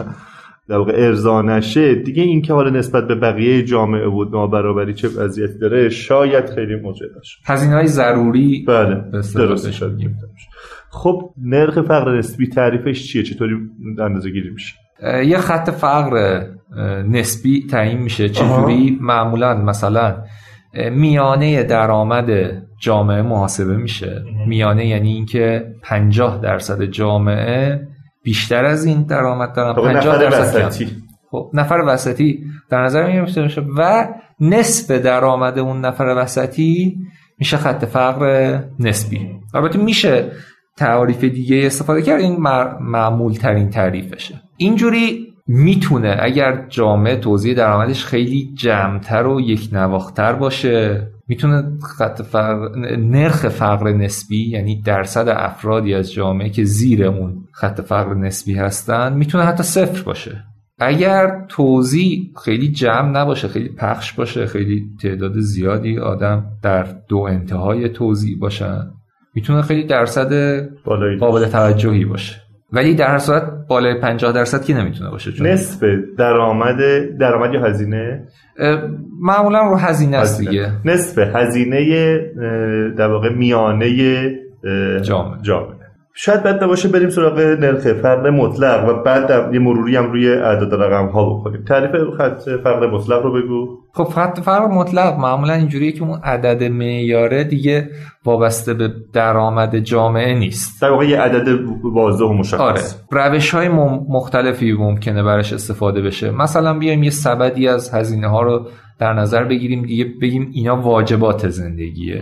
در 0.69 0.77
واقع 0.77 0.93
ارضا 0.95 1.41
نشه 1.41 1.95
دیگه 1.95 2.23
این 2.23 2.41
که 2.41 2.53
حالا 2.53 2.69
نسبت 2.69 3.07
به 3.07 3.15
بقیه 3.15 3.63
جامعه 3.63 4.07
بود 4.07 4.31
نابرابری 4.31 4.93
چه 4.93 5.07
وضعیتی 5.07 5.59
داره 5.59 5.89
شاید 5.89 6.49
خیلی 6.49 6.75
موجه 6.75 7.05
باشه 7.15 7.37
هزینه 7.45 7.75
های 7.75 7.87
ضروری 7.87 8.65
بله 8.67 9.03
درست 9.35 9.71
شد 9.71 9.97
خب 10.89 11.33
نرخ 11.41 11.81
فقر 11.81 12.17
نسبی 12.17 12.47
تعریفش 12.47 13.07
چیه؟ 13.07 13.23
چطوری 13.23 13.55
اندازه 13.99 14.29
گیری 14.29 14.49
میشه؟ 14.49 14.75
یه 15.25 15.37
خط 15.37 15.69
فقر 15.69 16.43
نسبی 17.07 17.67
تعیین 17.71 17.97
میشه. 17.97 18.29
چجوری؟ 18.29 18.97
معمولا 19.01 19.55
مثلا 19.55 20.23
میانه 20.91 21.63
درآمد 21.63 22.25
جامعه 22.79 23.21
محاسبه 23.21 23.77
میشه. 23.77 24.23
میانه 24.47 24.87
یعنی 24.87 25.13
اینکه 25.13 25.65
50 25.83 26.41
درصد 26.41 26.83
جامعه 26.83 27.87
بیشتر 28.23 28.65
از 28.65 28.85
این 28.85 29.03
درآمد 29.03 29.55
دارن. 29.55 29.73
50 29.73 30.17
درصد 30.17 30.71
خب 31.31 31.51
نفر 31.53 31.83
وسطی 31.87 32.43
در 32.69 32.83
نظر 32.83 33.05
می‌گیریم 33.05 33.73
و 33.77 34.07
نصف 34.39 34.91
درآمد 34.91 35.59
اون 35.59 35.85
نفر 35.85 36.15
وسطی 36.17 36.97
میشه 37.39 37.57
خط 37.57 37.85
فقر 37.85 38.59
نسبی. 38.79 39.29
البته 39.53 39.79
میشه 39.79 40.31
تعریف 40.77 41.23
دیگه 41.23 41.65
استفاده 41.65 42.01
کرد. 42.01 42.21
این 42.21 42.39
معمول 42.81 43.33
ترین 43.33 43.69
تعریفشه. 43.69 44.41
اینجوری 44.57 45.33
می‌تونه 45.47 46.17
اگر 46.19 46.65
جامعه 46.69 47.15
توزیع 47.15 47.53
درآمدش 47.53 48.05
خیلی 48.05 48.53
جمعتر 48.57 49.27
و 49.27 49.41
یک 49.41 49.69
نواختر 49.71 50.33
باشه 50.33 51.07
می‌تونه 51.27 51.63
خط 51.97 52.21
فقر 52.21 52.75
نرخ 52.97 53.47
فقر 53.47 53.91
نسبی 53.91 54.49
یعنی 54.49 54.81
درصد 54.81 55.27
افرادی 55.29 55.93
از 55.93 56.11
جامعه 56.13 56.49
که 56.49 56.63
زیر 56.63 57.05
اون 57.05 57.45
خط 57.51 57.81
فقر 57.81 58.13
نسبی 58.13 58.53
هستن 58.53 59.13
می‌تونه 59.13 59.43
حتی 59.43 59.63
صفر 59.63 60.03
باشه. 60.03 60.43
اگر 60.79 61.45
توزیع 61.49 62.31
خیلی 62.43 62.71
جمع 62.71 63.21
نباشه 63.21 63.47
خیلی 63.47 63.69
پخش 63.69 64.13
باشه 64.13 64.45
خیلی 64.45 64.85
تعداد 65.01 65.39
زیادی 65.39 65.97
آدم 65.97 66.45
در 66.63 66.87
دو 67.09 67.17
انتهای 67.17 67.89
توزیع 67.89 68.39
باشن 68.39 68.91
می‌تونه 69.35 69.61
خیلی 69.61 69.83
درصد 69.83 70.59
قابل 71.19 71.45
توجهی 71.45 72.05
باشه. 72.05 72.44
ولی 72.73 72.95
در 72.95 73.07
هر 73.07 73.17
صورت 73.17 73.43
بالای 73.67 73.99
50 73.99 74.31
درصد 74.31 74.65
که 74.65 74.73
نمی‌تونه 74.73 75.09
باشه 75.09 75.31
چون 75.31 75.47
نصف 75.47 75.83
درآمد 76.17 76.77
درآمد 77.19 77.53
یا 77.53 77.61
هزینه؟ 77.63 78.27
معمولا 79.21 79.69
رو 79.69 79.75
هزینه 79.75 80.17
است 80.17 80.39
دیگه. 80.39 80.71
نصف 80.85 81.17
هزینه 81.35 82.17
در 82.97 83.07
واقع 83.07 83.29
میانه 83.33 83.89
جامعه. 85.01 85.41
جامعه. 85.41 85.84
شاید 86.17 86.43
بد 86.43 86.63
نباشه 86.63 86.87
بریم 86.87 87.09
سراغ 87.09 87.39
نرخ 87.39 87.81
فقر 87.81 88.29
مطلق 88.29 88.89
و 88.89 89.03
بعد 89.03 89.53
یه 89.53 89.59
مروری 89.59 89.95
هم 89.95 90.11
روی 90.11 90.33
اعداد 90.33 90.73
رقم 90.73 91.07
ها 91.07 91.29
بکنیم 91.29 91.63
تعریف 91.63 91.91
خط 92.17 92.41
فقر 92.63 92.87
مطلق 92.87 93.23
رو 93.23 93.41
بگو. 93.41 93.77
خب 93.93 94.03
خط 94.03 94.39
فقر 94.39 94.67
مطلق 94.67 95.19
معمولا 95.19 95.53
اینجوریه 95.53 95.91
که 95.91 96.03
اون 96.03 96.19
عدد 96.23 96.63
معیاره 96.63 97.43
دیگه 97.43 97.89
وابسته 98.25 98.73
به 98.73 98.93
درآمد 99.13 99.77
جامعه 99.79 100.33
نیست. 100.33 100.81
در 100.81 100.89
واقع 100.89 101.05
یه 101.05 101.21
عدد 101.21 101.59
واضح 101.83 102.25
و 102.25 102.33
مشخص. 102.33 102.59
آره. 102.59 102.81
روش 103.11 103.53
های 103.53 103.67
مختلفی 104.09 104.73
ممکنه 104.73 105.23
براش 105.23 105.53
استفاده 105.53 106.01
بشه. 106.01 106.31
مثلا 106.31 106.79
بیایم 106.79 107.03
یه 107.03 107.09
سبدی 107.09 107.67
از 107.67 107.93
هزینه 107.93 108.27
ها 108.27 108.41
رو 108.41 108.67
در 108.99 109.13
نظر 109.13 109.43
بگیریم 109.43 109.81
دیگه 109.85 110.05
بگیم 110.21 110.51
اینا 110.53 110.81
واجبات 110.81 111.49
زندگیه. 111.49 112.21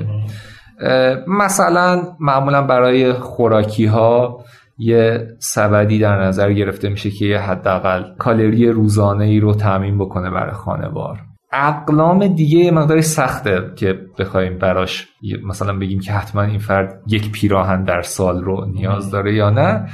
مثلا 1.28 2.02
معمولا 2.20 2.62
برای 2.62 3.14
خوراکی 3.14 3.86
ها 3.86 4.44
یه 4.78 5.28
سبدی 5.40 6.00
در 6.00 6.24
نظر 6.24 6.54
گرفته 6.54 6.90
میشه 6.90 7.10
که 7.10 7.26
یه 7.26 7.40
حداقل 7.40 8.04
کالری 8.18 8.70
روزانه 8.70 9.26
ای 9.26 9.40
رو 9.40 9.54
تعمین 9.54 9.98
بکنه 9.98 10.30
برای 10.30 10.54
خانوار. 10.54 11.20
اقلام 11.54 12.28
دیگه 12.28 12.72
مقداری 12.72 13.02
سخته 13.02 13.60
که 13.76 14.00
بخوایم 14.20 14.58
براش 14.58 15.08
مثلا 15.48 15.78
بگیم 15.78 16.00
که 16.00 16.12
حتما 16.12 16.42
این 16.42 16.60
فرد 16.60 17.02
یک 17.08 17.32
پیراهن 17.32 17.84
در 17.84 18.02
سال 18.02 18.44
رو 18.44 18.66
نیاز 18.66 19.12
داره 19.12 19.36
یا 19.36 19.50
نه. 19.50 19.90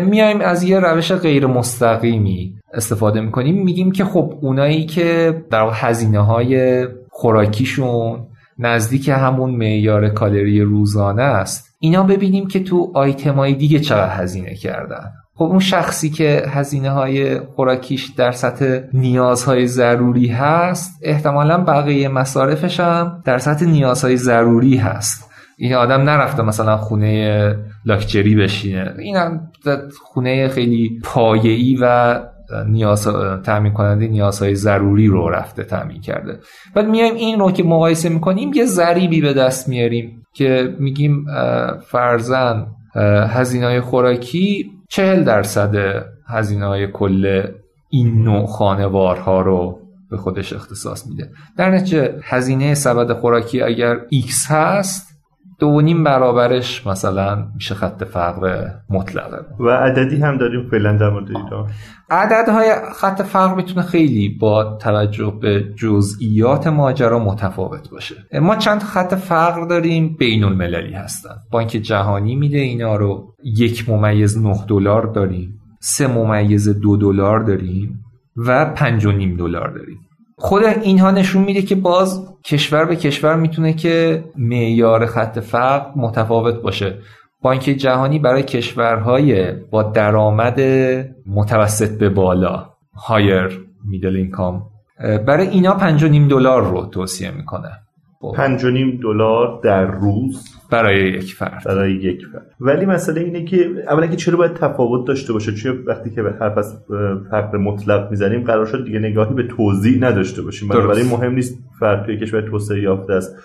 میایم 0.00 0.40
از 0.40 0.62
یه 0.62 0.80
روش 0.80 1.12
غیر 1.12 1.46
مستقیمی 1.46 2.54
استفاده 2.74 3.20
می‌کنیم. 3.20 3.64
میگیم 3.64 3.92
که 3.92 4.04
خب 4.04 4.38
اونایی 4.42 4.86
که 4.86 5.34
در 5.50 5.70
هزینه 5.72 6.20
های 6.20 6.86
خوراکیشون 7.10 8.26
نزدیک 8.60 9.08
همون 9.08 9.50
معیار 9.50 10.08
کالری 10.08 10.60
روزانه 10.60 11.22
است. 11.22 11.76
اینا 11.80 12.02
ببینیم 12.02 12.48
که 12.48 12.60
تو 12.60 12.92
های 13.36 13.54
دیگه 13.54 13.78
چقدر 13.78 14.22
هزینه 14.22 14.54
کردن. 14.54 15.10
خب 15.34 15.44
اون 15.44 15.58
شخصی 15.58 16.10
که 16.10 16.42
هزینه 16.48 16.90
های 16.90 17.40
خوراکیش 17.40 18.06
در 18.16 18.32
سطح 18.32 18.78
نیازهای 18.92 19.66
ضروری 19.66 20.28
هست 20.28 21.00
احتمالا 21.02 21.64
بقیه 21.64 22.08
مصارفش 22.08 22.80
هم 22.80 23.22
در 23.24 23.38
سطح 23.38 23.66
نیازهای 23.66 24.16
ضروری 24.16 24.76
هست. 24.76 25.30
این 25.58 25.74
آدم 25.74 26.00
نرفته 26.00 26.42
مثلا 26.42 26.76
خونه 26.76 27.56
لاکچری 27.84 28.34
بشینه. 28.34 28.94
این 28.98 29.16
هم 29.16 29.40
خونه 30.02 30.48
خیلی 30.48 31.00
پایه‌ای 31.04 31.78
و 31.82 32.16
نیاز 32.68 33.08
تامین 33.44 33.72
کننده 33.72 34.08
نیازهای 34.08 34.54
ضروری 34.54 35.06
رو 35.06 35.28
رفته 35.28 35.64
تامین 35.64 36.00
کرده. 36.00 36.38
بعد 36.74 36.88
میایم 36.88 37.14
این 37.14 37.38
رو 37.38 37.50
که 37.50 37.62
مقایسه 37.62 38.08
می‌کنیم 38.08 38.52
یه 38.54 38.64
ضریبی 38.64 39.20
به 39.20 39.32
دست 39.32 39.68
میاریم 39.68 40.22
که 40.34 40.74
میگیم 40.78 41.26
فرزن 41.86 42.66
هزینه 43.28 43.66
های 43.66 43.80
خوراکی 43.80 44.70
چهل 44.88 45.24
درصد 45.24 46.04
هزینه 46.28 46.66
های 46.66 46.86
کل 46.86 47.42
این 47.90 48.22
نوع 48.22 48.46
خانوارها 48.46 49.40
رو 49.40 49.78
به 50.10 50.16
خودش 50.16 50.52
اختصاص 50.52 51.06
میده. 51.06 51.30
در 51.56 51.70
نتیجه 51.70 52.14
هزینه 52.22 52.74
سبد 52.74 53.12
خوراکی 53.12 53.62
اگر 53.62 53.96
X 53.96 54.50
هست 54.50 55.09
دو 55.60 55.80
نیم 55.80 56.04
برابرش 56.04 56.86
مثلا 56.86 57.46
میشه 57.54 57.74
خط 57.74 58.04
فقر 58.04 58.68
مطلقه. 58.90 59.44
و 59.60 59.68
عددی 59.68 60.16
هم 60.16 60.38
داریم 60.38 60.68
فعلا 60.70 60.96
در 60.96 61.10
مورد 61.10 61.28
ایران. 61.28 61.70
عددهای 62.10 62.72
خط 62.94 63.22
فقر 63.22 63.54
می‌تونه 63.54 63.82
خیلی 63.82 64.28
با 64.28 64.78
توجه 64.80 65.38
به 65.42 65.64
جزئیات 65.76 66.66
ماجرا 66.66 67.18
متفاوت 67.18 67.90
باشه. 67.90 68.14
ما 68.42 68.56
چند 68.56 68.82
خط 68.82 69.14
فقر 69.14 69.66
داریم 69.66 70.16
بین 70.18 70.44
المللی 70.44 70.92
هستن 70.92 71.34
بانک 71.50 71.68
جهانی 71.68 72.36
میده 72.36 72.58
اینا 72.58 72.96
رو 72.96 73.34
یک 73.44 73.88
ممیز 73.88 74.38
نه 74.38 74.64
دلار 74.68 75.06
داریم 75.06 75.60
سه 75.80 76.06
ممیز 76.06 76.80
دو 76.80 76.96
دلار 76.96 77.40
داریم 77.40 78.04
و 78.36 78.64
پنج 78.64 79.04
و 79.06 79.12
نیم 79.12 79.36
دلار 79.36 79.68
داریم. 79.70 79.98
خود 80.40 80.64
اینها 80.64 81.10
نشون 81.10 81.42
میده 81.42 81.62
که 81.62 81.74
باز 81.74 82.28
کشور 82.44 82.84
به 82.84 82.96
کشور 82.96 83.36
می‌تونه 83.36 83.72
که 83.72 84.24
معیار 84.36 85.06
خط 85.06 85.38
فقر 85.38 85.90
متفاوت 85.96 86.54
باشه 86.54 86.98
بانک 87.42 87.62
جهانی 87.62 88.18
برای 88.18 88.42
کشورهای 88.42 89.52
با 89.52 89.82
درآمد 89.82 90.60
متوسط 91.26 91.98
به 91.98 92.08
بالا 92.08 92.66
هایر 92.94 93.66
میدل 93.84 94.16
اینکام 94.16 94.66
برای 95.26 95.48
اینا 95.48 95.78
5.5 95.98 96.04
دلار 96.30 96.62
رو 96.62 96.86
توصیه 96.86 97.30
می‌کنه. 97.30 97.70
پنج 98.36 98.64
و 98.64 98.70
نیم 98.70 99.00
دلار 99.02 99.60
در 99.64 99.84
روز. 99.84 100.44
برای 100.70 101.08
یک 101.08 101.34
فرد. 101.34 101.62
برای 101.66 101.92
یک 101.92 102.26
فرد. 102.32 102.46
ولی 102.60 102.86
مسئله 102.86 103.20
اینه 103.20 103.44
که 103.44 103.70
اولا 103.88 104.06
که 104.06 104.16
چرا 104.16 104.36
باید 104.36 104.54
تفاوت 104.54 105.06
داشته 105.06 105.32
باشه؟ 105.32 105.52
چون 105.52 105.84
وقتی 105.86 106.10
که 106.10 106.22
به 106.22 106.32
حرف 106.40 106.58
از 106.58 106.78
فقر 107.30 107.58
مطلق 107.58 108.10
می‌زنیم 108.10 108.44
قرار 108.44 108.66
شد 108.66 108.84
دیگه 108.84 108.98
نگاهی 108.98 109.34
به 109.34 109.42
توضیح 109.42 109.98
نداشته 110.00 110.42
باشیم؟ 110.42 110.68
برای 110.68 111.02
مهم 111.02 111.34
نیست 111.34 111.58
فرد 111.80 112.06
توی 112.06 112.18
کشور 112.18 112.40
توسعه 112.40 112.82
یافته 112.82 113.12
است 113.12 113.36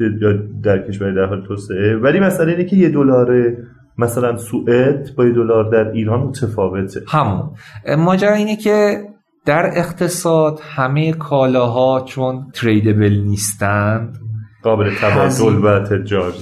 یا 0.00 0.32
در 0.62 0.78
کشور 0.88 1.12
در 1.12 1.24
حال 1.24 1.46
توسعه. 1.46 1.96
ولی 1.96 2.20
مسئله 2.20 2.52
اینه 2.52 2.64
که 2.64 2.76
یه 2.76 2.88
دلار 2.88 3.56
مثلا 3.98 4.36
سوئد 4.36 5.08
با 5.16 5.24
یه 5.24 5.32
دلار 5.32 5.70
در 5.70 5.90
ایران 5.90 6.20
متفاوته. 6.20 7.00
همون. 7.08 7.50
ماجرا 7.98 8.32
اینه 8.34 8.56
که 8.56 8.98
در 9.48 9.78
اقتصاد 9.78 10.60
همه 10.62 11.12
کالاها 11.12 12.00
چون 12.00 12.46
تریدبل 12.54 13.22
نیستند 13.26 14.18
قابل 14.62 14.90
تبادل 14.94 15.64
و 15.64 15.84
تجارت 15.84 16.34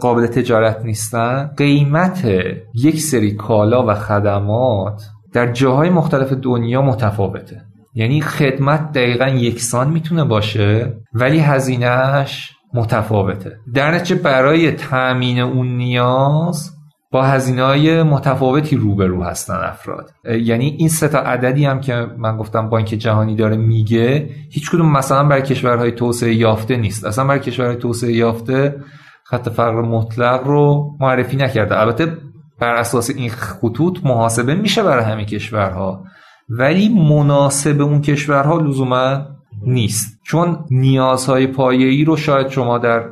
قابل 0.00 0.26
تجارت 0.26 0.84
نیستن 0.84 1.50
قیمت 1.56 2.28
یک 2.74 3.00
سری 3.00 3.34
کالا 3.34 3.86
و 3.86 3.94
خدمات 3.94 5.02
در 5.32 5.52
جاهای 5.52 5.90
مختلف 5.90 6.32
دنیا 6.32 6.82
متفاوته. 6.82 7.62
یعنی 7.94 8.20
خدمت 8.20 8.92
دقیقا 8.92 9.28
یکسان 9.28 9.90
می‌تونه 9.90 10.24
باشه 10.24 10.96
ولی 11.14 11.38
هزینهش 11.38 12.52
متفاوته. 12.74 13.56
در 13.74 13.94
نتیجه 13.94 14.22
برای 14.22 14.70
تأمین 14.70 15.40
اون 15.40 15.76
نیاز 15.76 16.77
با 17.10 17.22
هزینه 17.22 17.62
های 17.62 18.02
متفاوتی 18.02 18.76
روبرو 18.76 19.22
هستن 19.24 19.54
افراد. 19.54 20.10
یعنی 20.24 20.76
این 20.78 20.88
سه 20.88 21.08
تا 21.08 21.18
عددی 21.18 21.64
هم 21.64 21.80
که 21.80 22.06
من 22.18 22.36
گفتم 22.36 22.68
بانک 22.68 22.86
جهانی 22.86 23.36
داره 23.36 23.56
میگه 23.56 24.30
هیچ 24.50 24.70
کدوم 24.70 24.92
مثلا 24.92 25.24
برای 25.24 25.42
کشورهای 25.42 25.92
توسعه 25.92 26.34
یافته 26.34 26.76
نیست. 26.76 27.04
اصلا 27.04 27.24
برای 27.24 27.40
کشورهای 27.40 27.76
توسعه 27.76 28.12
یافته 28.12 28.76
خط 29.24 29.48
فقر 29.48 29.82
مطلق 29.82 30.46
رو 30.46 30.96
معرفی 31.00 31.36
نکرده. 31.36 31.80
البته 31.80 32.16
بر 32.60 32.74
اساس 32.74 33.10
این 33.10 33.30
خطوط 33.30 33.98
محاسبه 34.04 34.54
میشه 34.54 34.82
برای 34.82 35.04
همه 35.04 35.24
کشورها 35.24 36.04
ولی 36.48 36.88
مناسب 36.88 37.80
اون 37.80 38.00
کشورها 38.00 38.58
لزوما 38.58 39.26
نیست. 39.66 40.20
چون 40.24 40.58
نیازهای 40.70 41.46
پایه‌ای 41.46 42.04
رو 42.04 42.16
شاید 42.16 42.48
شما 42.48 42.78
در 42.78 43.04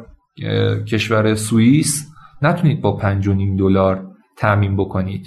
کشور 0.89 1.35
سوئیس 1.35 2.07
نتونید 2.47 2.81
با 2.81 2.99
5.5 3.23 3.59
دلار 3.59 4.07
تعمین 4.39 4.77
بکنید. 4.77 5.27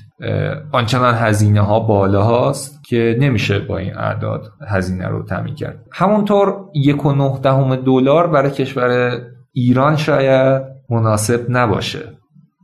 آنچنان 0.72 1.14
هزینه 1.14 1.62
ها 1.62 1.80
بالا 1.80 2.24
هاست 2.24 2.84
که 2.84 3.18
نمیشه 3.20 3.60
با 3.60 3.78
این 3.78 3.98
اعداد 3.98 4.44
هزینه 4.68 5.08
رو 5.08 5.24
تعمین 5.24 5.56
کرد. 5.56 5.86
همونطور 5.92 6.56
یک 6.76 7.06
و 7.06 7.12
نه 7.12 7.40
دهم 7.40 7.76
دلار 7.76 8.28
برای 8.28 8.52
کشور 8.52 9.20
ایران 9.52 9.96
شاید 9.96 10.62
مناسب 10.90 11.46
نباشه. 11.50 12.00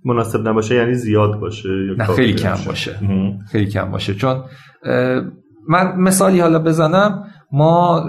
مناسب 0.05 0.47
نباشه 0.47 0.75
یعنی 0.75 0.93
زیاد 0.93 1.39
باشه 1.39 1.69
نه 1.97 2.05
خیلی 2.05 2.33
کم 2.33 2.55
باشه. 2.67 2.99
خیلی 3.51 3.65
کم 3.65 3.91
باشه. 3.91 4.13
چون 4.13 4.43
من 5.69 5.95
مثالی 5.97 6.39
حالا 6.39 6.59
بزنم. 6.59 7.23
ما 7.55 8.05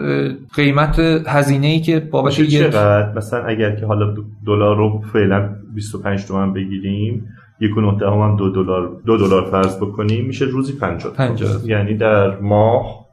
قیمت 0.55 0.99
هزینه 1.27 1.67
ای 1.67 1.81
که 1.81 2.01
بابت 2.01 2.39
یه 2.39 2.47
چقدر؟ 2.47 3.13
مثلا 3.13 3.45
اگر 3.45 3.77
که 3.77 3.87
حالا 3.87 4.15
دلار 4.47 4.77
رو 4.77 5.03
فعلا 5.13 5.57
25 5.75 6.27
تومن 6.27 6.53
بگیریم 6.53 7.29
یک 7.61 7.77
و 7.77 7.81
هم 7.81 8.37
دو 8.37 8.51
دلار 8.51 9.01
دو 9.07 9.17
دلار 9.17 9.51
فرض 9.51 9.77
بکنیم 9.77 10.27
میشه 10.27 10.45
روزی 10.45 10.73
50 10.73 11.13
50 11.13 11.69
یعنی 11.69 11.97
در 11.97 12.39
ماه 12.39 13.07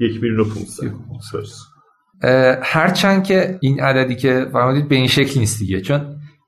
یک 0.00 0.22
میلیون 0.22 0.40
و 0.40 0.44
500 0.44 1.44
هرچند 2.62 3.24
که 3.24 3.58
این 3.60 3.80
عددی 3.80 4.14
که 4.14 4.46
فرمودید 4.52 4.88
به 4.88 4.94
این 4.94 5.06
شکل 5.06 5.40
نیست 5.40 5.58
دیگه 5.58 5.80
چون 5.80 6.00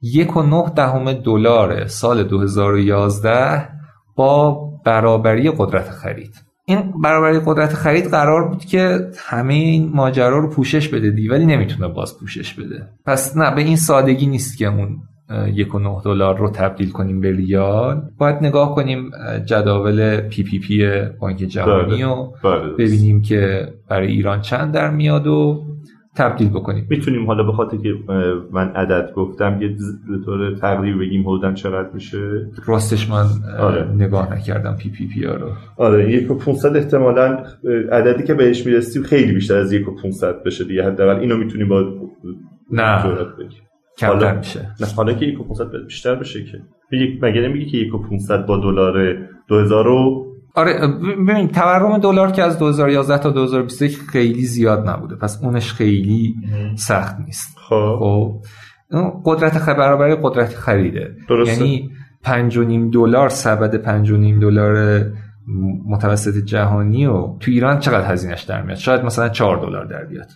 یک 0.02 0.37
و 0.37 0.42
نه 0.42 0.72
دهم 0.76 1.12
دلار 1.12 1.87
سال 1.87 2.22
2011 2.22 3.68
با 4.16 4.68
برابری 4.85 5.50
قدرت 5.50 5.90
خرید. 5.90 6.52
این 6.64 6.92
برابری 7.03 7.40
قدرت 7.46 7.75
خرید 7.75 8.07
قرار 8.07 8.48
بود 8.48 8.64
که 8.64 9.11
همه 9.18 9.55
این 9.55 9.90
ماجرا 9.94 10.38
رو 10.38 10.51
پوشش 10.51 10.88
بده 10.88 11.11
دی 11.11 11.29
ولی 11.29 11.46
نمی‌تونه 11.46 11.88
باز 11.88 12.18
پوشش 12.18 12.55
بده 12.55 12.88
پس 13.07 13.37
نه 13.37 13.55
به 13.55 13.61
این 13.61 13.77
سادگی 13.77 14.27
نیست 14.27 14.59
که 14.59 14.66
اون 14.66 14.98
یک 15.53 15.75
و 15.75 15.79
نه 15.79 16.01
دلار 16.05 16.38
رو 16.38 16.51
تبدیل 16.51 16.90
کنیم 16.90 17.20
به 17.20 17.33
ریال 17.33 18.03
باید 18.18 18.37
نگاه 18.37 18.75
کنیم 18.75 19.11
جداول 19.46 20.20
PP 20.20 20.59
P 20.59 21.03
بانک 21.20 21.37
جهانی 21.37 22.03
رو 22.03 22.35
بله. 22.44 22.72
ببینیم 22.79 23.22
که 23.22 23.68
برای 23.88 24.07
ایران 24.07 24.40
چند 24.40 24.75
در 24.75 24.90
میاد 24.90 25.27
و 25.27 25.64
تبدیل 26.16 26.48
بکنیم. 26.48 26.87
می‌تونیم 26.90 27.27
حالا 27.27 27.42
به 27.42 27.53
خاطر 27.53 27.77
که 27.77 27.94
من 28.53 28.68
عدد 28.68 29.12
گفتم 29.12 29.62
یه 29.62 29.68
به 30.09 30.25
طور 30.25 30.55
تقریبی 30.55 31.07
بگیم 31.07 31.22
حدوداً 31.22 31.53
چقدر 31.53 31.88
میشه. 31.94 32.46
راستش 32.66 33.11
من 33.11 33.25
آره. 33.59 33.92
نگاه 33.94 34.35
نکردم 34.35 34.77
PPP 34.77 35.25
رو. 35.25 35.51
آره 35.77 36.12
یک 36.12 36.31
و 36.31 36.35
500 36.35 36.77
احتمالاً 36.77 37.44
عددی 37.92 38.25
که 38.25 38.35
بهش 38.35 38.66
می‌رسیم 38.66 39.03
خیلی 39.03 39.33
بیشتر 39.33 39.57
از 39.57 39.72
یک 39.72 39.88
و 39.88 39.94
500 40.03 40.42
بشه 40.42 40.64
دیگه. 40.64 40.85
حداقل 40.85 41.20
اینو 41.20 41.37
می‌تونیم 41.37 41.68
با 41.68 41.85
نه. 42.70 43.03
کمتر 43.98 44.38
میشه. 44.38 44.61
نه 44.81 44.87
حالا 44.96 45.12
که 45.12 45.27
یک 45.27 45.40
و 45.40 45.44
500 45.44 45.85
بیشتر 45.85 46.14
بشه 46.14 46.44
که. 46.44 46.61
مگه 47.22 47.40
نمیگی 47.40 47.66
که 47.66 47.79
یک 47.79 47.94
و 47.94 47.98
500 47.98 48.46
با 48.46 48.57
دلار 48.57 49.16
2000 49.48 49.87
آره 50.55 50.87
ببین 51.29 51.49
تورم 51.49 51.99
دلار 51.99 52.33
که 52.33 52.43
از 52.43 52.59
2011 52.59 53.19
تا 53.19 53.31
2021 53.31 53.99
خیلی 53.99 54.43
زیاد 54.43 54.88
نبوده. 54.88 55.17
پس 55.17 55.41
اونش 55.43 55.73
خیلی 55.73 56.35
سخت 56.79 57.17
نیست. 57.21 57.57
خب, 57.69 57.99
خب، 58.93 59.23
قدرت 59.25 59.59
خرید 59.59 59.77
برابر 59.77 60.15
قدرت 60.15 60.55
خریده. 60.55 61.17
درسته. 61.29 61.67
یعنی 61.67 61.91
5.5 62.25 62.95
دلار 62.95 63.29
سبد 63.29 64.05
5.5 64.05 64.41
دلار 64.41 65.03
متوسط 65.87 66.45
جهانی 66.45 67.07
و 67.07 67.37
تو 67.41 67.51
ایران 67.51 67.79
چقدر 67.79 68.12
هزینهش 68.12 68.43
در 68.43 68.62
میاد؟ 68.62 68.79
شاید 68.79 69.05
مثلا 69.05 69.29
4 69.29 69.57
دلار 69.57 69.85
در 69.85 70.05
بیاد. 70.05 70.29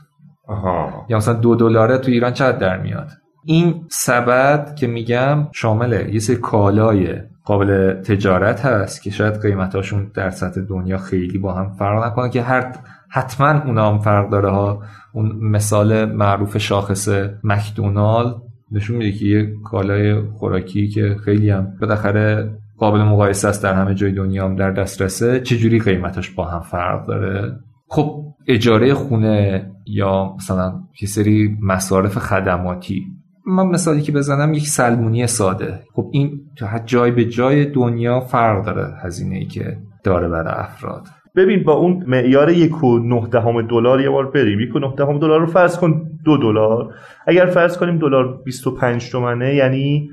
آها. 0.48 1.06
یا 1.08 1.16
مثلا 1.16 1.34
دو 1.34 1.54
دلاره 1.54 1.98
تو 1.98 2.10
ایران 2.10 2.32
چقدر 2.32 2.58
در 2.58 2.78
میاد؟ 2.82 3.08
این 3.44 3.84
سبد 3.90 4.74
که 4.74 4.86
میگم 4.86 5.48
شامل 5.52 6.08
یه 6.12 6.18
سری 6.18 6.36
کالای 6.36 7.14
قابل 7.46 7.92
تجارت 7.92 8.66
هست 8.66 9.02
که 9.02 9.10
شاید 9.10 9.42
قیمتاشون 9.42 10.10
در 10.14 10.30
سطح 10.30 10.60
دنیا 10.60 10.98
خیلی 10.98 11.38
با 11.38 11.54
هم 11.54 11.72
فرق 11.78 12.04
نکنه 12.04 12.30
که 12.30 12.42
هر 12.42 12.72
حتما 13.08 13.62
اونا 13.62 13.92
هم 13.92 13.98
فرق 13.98 14.30
داره 14.30 14.50
ها. 14.50 14.82
اون 15.12 15.32
مثال 15.42 16.04
معروف 16.04 16.58
شاخص 16.58 17.08
مکدونال 17.44 18.34
نشون 18.72 18.96
میده 18.96 19.18
که 19.18 19.24
یه 19.24 19.52
کالای 19.64 20.20
خوراکی 20.22 20.88
که 20.88 21.16
خیلی 21.24 21.50
هم 21.50 21.72
بالاخره 21.80 22.50
قابل 22.78 23.02
مقایسه 23.02 23.48
است 23.48 23.62
در 23.62 23.74
همه 23.74 23.94
جای 23.94 24.12
دنیا 24.12 24.44
هم 24.44 24.56
در 24.56 24.70
دسترسه 24.70 25.40
چجوری 25.40 25.78
قیمتاش 25.78 26.30
با 26.30 26.44
هم 26.44 26.60
فرق 26.60 27.06
داره؟ 27.06 27.52
خب 27.88 28.24
اجاره 28.46 28.94
خونه 28.94 29.70
یا 29.86 30.34
مثلا 30.36 30.80
یه 31.02 31.08
سری 31.08 31.56
مصارف 31.62 32.18
خدماتی 32.18 33.06
من 33.46 33.66
مثالی 33.66 34.02
که 34.02 34.12
بزنم 34.12 34.54
یک 34.54 34.68
سلمونی 34.68 35.26
ساده. 35.26 35.80
خب 35.92 36.10
این 36.12 36.40
جای 36.84 37.10
به 37.10 37.24
جای 37.24 37.64
دنیا 37.64 38.20
فرق 38.20 38.64
داره 38.64 38.94
هزینه 39.04 39.36
ای 39.36 39.46
که 39.46 39.76
داره 40.04 40.28
برای 40.28 40.54
افراد. 40.56 41.06
ببین 41.36 41.64
با 41.64 41.72
اون 41.72 42.04
معیار 42.06 42.50
یک 42.50 42.84
و 42.84 42.98
نه 42.98 43.28
دهم 43.28 43.62
دلار 43.62 44.00
یه 44.00 44.10
بار 44.10 44.30
بریم. 44.30 44.60
یک 44.60 44.76
و 44.76 44.78
نه 44.78 44.94
دهم 44.96 45.18
دلار 45.18 45.40
رو 45.40 45.46
فرض 45.46 45.78
کن 45.78 46.02
دو 46.24 46.36
دلار. 46.36 46.94
اگر 47.26 47.46
فرض 47.46 47.78
کنیم 47.78 47.98
دلار 47.98 48.42
25 48.44 49.10
تومنه 49.10 49.54
یعنی 49.54 50.10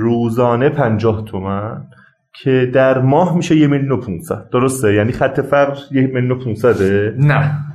روزانه 0.00 0.68
50 0.68 1.24
تومن 1.24 1.86
که 2.32 2.70
در 2.74 2.98
ماه 2.98 3.36
میشه 3.36 3.56
یه 3.56 3.66
میلیون 3.66 3.92
و 3.92 3.96
500 3.96 4.48
درسته؟ 4.52 4.94
یعنی 4.94 5.12
خط 5.12 5.40
فقر 5.40 5.78
یه 5.90 6.06
میلیون 6.06 6.30
و 6.30 6.44
500 6.44 6.82
نه. 7.18 7.69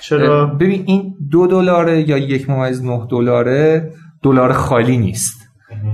چرا؟ 0.00 0.46
ببین 0.46 0.84
این 0.86 1.14
دو 1.30 1.46
دلاره 1.46 2.08
یا 2.08 2.18
یک 2.18 2.50
ممیز 2.50 2.84
نه 2.84 3.06
دلاره 3.10 3.92
دلار 4.22 4.52
خالی 4.52 4.98
نیست. 4.98 5.48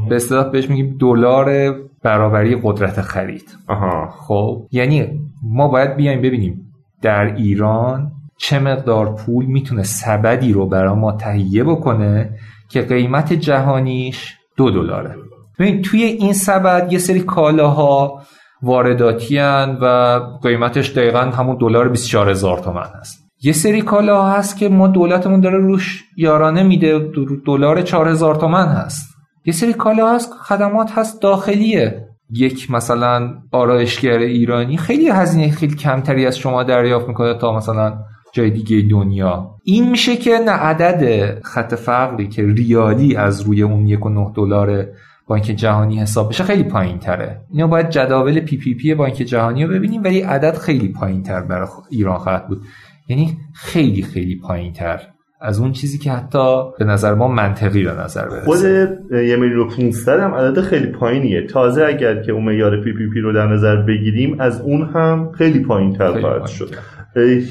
به 0.08 0.16
اصطلاح 0.16 0.50
بهش 0.50 0.70
میگیم 0.70 0.96
دلار 1.00 1.74
برابری 2.02 2.60
قدرت 2.62 3.00
خرید. 3.00 3.56
آها. 3.68 4.08
خب 4.10 4.66
یعنی 4.70 5.20
ما 5.42 5.68
باید 5.68 5.96
بیایم 5.96 6.22
ببینیم 6.22 6.72
در 7.02 7.34
ایران 7.34 8.12
چه 8.36 8.58
مقدار 8.58 9.14
پول 9.14 9.46
می‌تونه 9.46 9.82
سبدی 9.82 10.52
رو 10.52 10.66
برای 10.66 10.94
ما 10.94 11.12
تهیه 11.12 11.64
بکنه 11.64 12.30
که 12.68 12.82
قیمت 12.82 13.32
جهانیش 13.32 14.34
دو 14.56 14.70
دلاره. 14.70 15.14
ببین 15.58 15.82
توی 15.82 16.02
این 16.02 16.32
سبد 16.32 16.92
یه 16.92 16.98
سری 16.98 17.20
کالاها 17.20 18.22
وارداتی 18.62 19.38
و 19.82 20.20
قیمتش 20.42 20.90
دقیقا 20.90 21.20
همون 21.20 21.56
دلار 21.56 21.88
24 21.88 22.30
هزار 22.30 22.58
تومن 22.58 22.86
هست. 23.00 23.23
یه 23.44 23.52
سری 23.52 23.82
کالا 23.82 24.24
هست 24.24 24.56
که 24.56 24.68
ما 24.68 24.88
دولتمون 24.88 25.40
داره 25.40 25.58
روش 25.58 26.04
یارانه 26.16 26.62
میده 26.62 27.10
دلار 27.46 27.82
4000 27.82 28.34
تومن 28.34 28.68
هست. 28.68 29.14
یه 29.44 29.52
سری 29.52 29.72
کالا 29.72 30.14
هست 30.14 30.32
خدمات 30.32 30.98
هست 30.98 31.22
داخلیه. 31.22 32.08
یک 32.30 32.70
مثلا 32.70 33.34
آرایشگر 33.52 34.18
ایرانی 34.18 34.76
خیلی 34.76 35.08
هزینه 35.08 35.50
خیلی 35.50 35.74
کمتری 35.74 36.26
از 36.26 36.38
شما 36.38 36.62
دریافت 36.62 37.08
می‌کنه 37.08 37.34
تا 37.34 37.56
مثلا 37.56 37.98
جای 38.32 38.50
دیگه 38.50 38.88
دنیا. 38.90 39.50
این 39.64 39.90
میشه 39.90 40.16
که 40.16 40.38
نه 40.38 40.52
عدد 40.52 41.34
خط 41.42 41.74
فقری 41.74 42.28
که 42.28 42.42
ریالی 42.42 43.16
از 43.16 43.40
روی 43.40 43.62
اون 43.62 43.86
یک 43.86 44.06
و 44.06 44.08
نه 44.08 44.32
دلار 44.34 44.86
بانک 45.26 45.42
جهانی 45.42 46.00
حساب 46.00 46.28
بشه 46.28 46.44
خیلی 46.44 46.62
پایین 46.62 46.98
تره 46.98 47.40
اینو 47.50 47.68
باید 47.68 47.90
جداول 47.90 48.40
PPP 48.40 48.94
بانک 48.94 49.14
جهانی 49.14 49.64
رو 49.64 49.74
ببینیم 49.74 50.02
ولی 50.02 50.20
عدد 50.20 50.58
خیلی 50.58 50.88
پایین 50.88 51.22
تر 51.22 51.40
برای 51.40 51.68
ایران 51.90 52.18
خواهد 52.18 52.48
بود. 52.48 52.62
یعنی 53.08 53.38
خیلی 53.54 54.02
خیلی 54.02 54.36
پایین 54.36 54.72
تر 54.72 55.00
از 55.40 55.60
اون 55.60 55.72
چیزی 55.72 55.98
که 55.98 56.12
حتی 56.12 56.62
به 56.78 56.84
نظر 56.84 57.14
ما 57.14 57.28
منطقی 57.28 57.84
به 57.84 57.92
نظر 57.92 58.28
برسه. 58.28 58.44
خود 58.44 58.64
یه 59.12 59.36
میلیون 59.36 59.58
و 59.58 59.68
500 59.68 60.20
هم 60.20 60.34
عدد 60.34 60.60
خیلی 60.60 60.86
پایینیه. 60.86 61.46
تازه 61.46 61.84
اگر 61.84 62.22
که 62.22 62.32
اون 62.32 62.44
معیار 62.44 62.80
PPP 62.84 63.20
رو 63.20 63.32
در 63.32 63.46
نظر 63.46 63.76
بگیریم 63.76 64.40
از 64.40 64.60
اون 64.60 64.82
هم 64.82 65.32
خیلی 65.32 65.60
پایین 65.60 65.92
تر 65.92 66.20
خواهد 66.20 66.46
شد. 66.46 66.74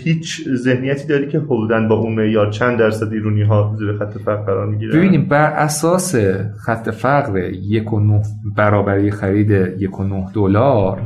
هیچ 0.04 0.50
ذهنیتی 0.56 1.08
داری 1.08 1.28
که 1.28 1.40
حدودا 1.40 1.88
با 1.88 1.96
اون 1.96 2.16
معیار 2.16 2.52
چند 2.52 2.80
درصد 2.80 3.14
ایرانی 3.14 3.42
ها 3.42 3.76
زیر 3.80 3.98
خط 3.98 4.18
فقر 4.18 4.44
قرار 4.44 4.68
می‌گیرن 4.68 4.98
ببینیم 4.98 5.26
بر 5.26 5.52
اساس 5.52 6.16
خط 6.66 6.90
فقر 6.90 7.50
یک 7.50 7.94
و 7.94 8.00
نه 8.00 8.22
برابری 8.56 9.12
خرید 9.12 9.52
یک 9.80 10.00
و 10.00 10.04
نه 10.04 10.26
دلار 10.34 11.02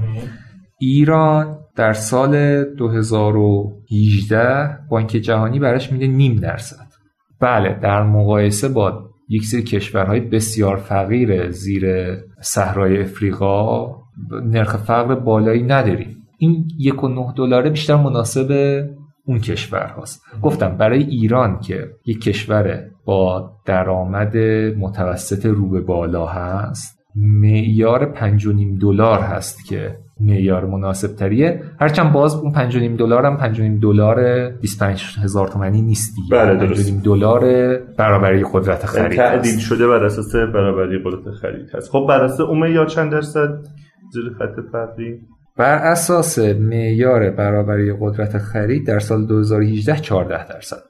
ایران 0.80 1.57
در 1.78 1.94
سال 1.94 2.64
2018 2.64 4.78
بانک 4.90 5.08
جهانی 5.08 5.60
براش 5.60 5.92
میده 5.92 6.08
نیم 6.08 6.36
درصد. 6.36 6.88
بله 7.40 7.80
در 7.82 8.04
مقایسه 8.04 8.70
با 8.70 9.10
یک 9.30 9.46
سری 9.46 9.64
کشورهای 9.64 10.20
بسیار 10.20 10.78
فقیر 10.78 11.52
زیر 11.52 12.16
صحرای 12.42 13.02
افریقا 13.02 13.96
نرخ 14.44 14.78
فقر 14.78 15.16
بالایی 15.16 15.64
نداریم. 15.64 16.18
این 16.38 16.68
یک 16.80 17.04
و 17.04 17.08
نه 17.08 17.34
دلاره 17.38 17.70
بیشتر 17.70 17.96
مناسب 17.96 18.82
اون 19.26 19.40
کشور 19.40 19.88
هاست. 19.88 20.22
گفتم 20.42 20.78
برای 20.78 21.04
ایران 21.04 21.60
که 21.60 21.88
یک 22.06 22.22
کشور 22.22 22.84
با 23.06 23.52
درآمد 23.66 24.38
متوسط 24.78 25.46
رو 25.46 25.70
به 25.70 25.82
بالا 25.82 26.26
هست 26.26 26.97
معیار 27.22 28.14
5.5 28.14 28.82
دلار 28.82 29.20
هست 29.20 29.66
که 29.66 29.98
معیار 30.20 30.66
مناسب 30.66 31.16
تریه 31.16 31.62
هرچند 31.80 32.14
باز 32.14 32.36
اون 32.36 32.54
5.5 32.54 32.78
دلار 33.00 33.26
هم 33.26 33.54
5.5 33.54 33.62
دلار 33.82 34.50
25 34.50 35.04
هزار 35.24 35.48
تومانی 35.48 35.82
نیست 35.82 36.16
دیگه. 36.16 36.38
بله 36.38 36.68
درست. 36.68 37.04
دلار 37.04 37.78
برابری 37.98 38.46
قدرت 38.54 38.86
خرید 38.86 39.18
تعدیل 39.18 39.58
شده 39.58 39.88
بر 39.88 40.04
اساس 40.04 40.36
برابری 40.36 41.00
قدرت 41.06 41.34
خرید 41.34 41.70
هست. 41.74 41.92
خب 41.92 42.06
بر 42.10 42.24
اساس 42.24 42.40
اون 42.40 42.60
معیار 42.60 42.86
چند 42.86 43.12
درصد 43.12 43.50
زیر 44.14 44.24
خط 44.40 44.56
فقری؟ 44.72 45.20
بر 45.58 45.76
اساس 45.76 46.40
معیار 46.40 47.30
برابری 47.30 47.94
قدرت 48.02 48.38
خرید 48.38 48.88
در 48.88 49.00
سال 49.00 49.26
2018 49.26 49.96
14 49.96 50.48
درصد. 50.48 50.84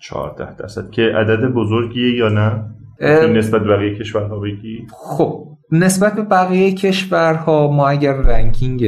14 0.00 0.56
درصد 0.56 0.90
که 0.90 1.02
عدد 1.02 1.44
بزرگیه 1.54 2.16
یا 2.16 2.28
نه؟ 2.28 2.64
نسبت 3.32 3.62
بقیه 3.62 3.98
کشورها 3.98 4.38
بگی. 4.38 4.86
خب 4.90 5.57
نسبت 5.72 6.14
به 6.14 6.22
بقیه 6.22 6.72
کشورها 6.72 7.70
ما 7.72 7.88
اگر 7.88 8.12
رنکینگ 8.12 8.86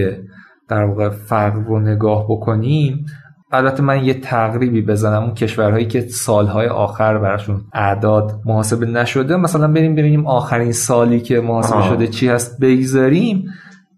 در 0.69 0.85
واقع 0.85 1.09
فرق 1.09 1.55
رو 1.55 1.81
نگاه 1.81 2.25
بکنیم 2.29 3.07
البته 3.53 3.83
من 3.83 4.05
یه 4.05 4.15
تقریبی 4.15 4.83
بزنم 4.83 5.23
اون 5.23 5.35
کشورهایی 5.35 5.87
که 5.87 6.01
سالهای 6.01 6.67
آخر 6.67 7.19
براشون 7.19 7.65
اعداد 7.73 8.41
محاسبه 8.45 8.87
نشده. 8.87 9.37
مثلا 9.37 9.69
بریم 9.69 9.95
ببینیم 9.95 10.27
آخرین 10.27 10.73
سالی 10.73 11.21
که 11.21 11.41
محاسبه 11.41 11.83
شده 11.83 12.07
چی 12.07 12.29
هست 12.29 12.61
بگذاریم. 12.61 13.45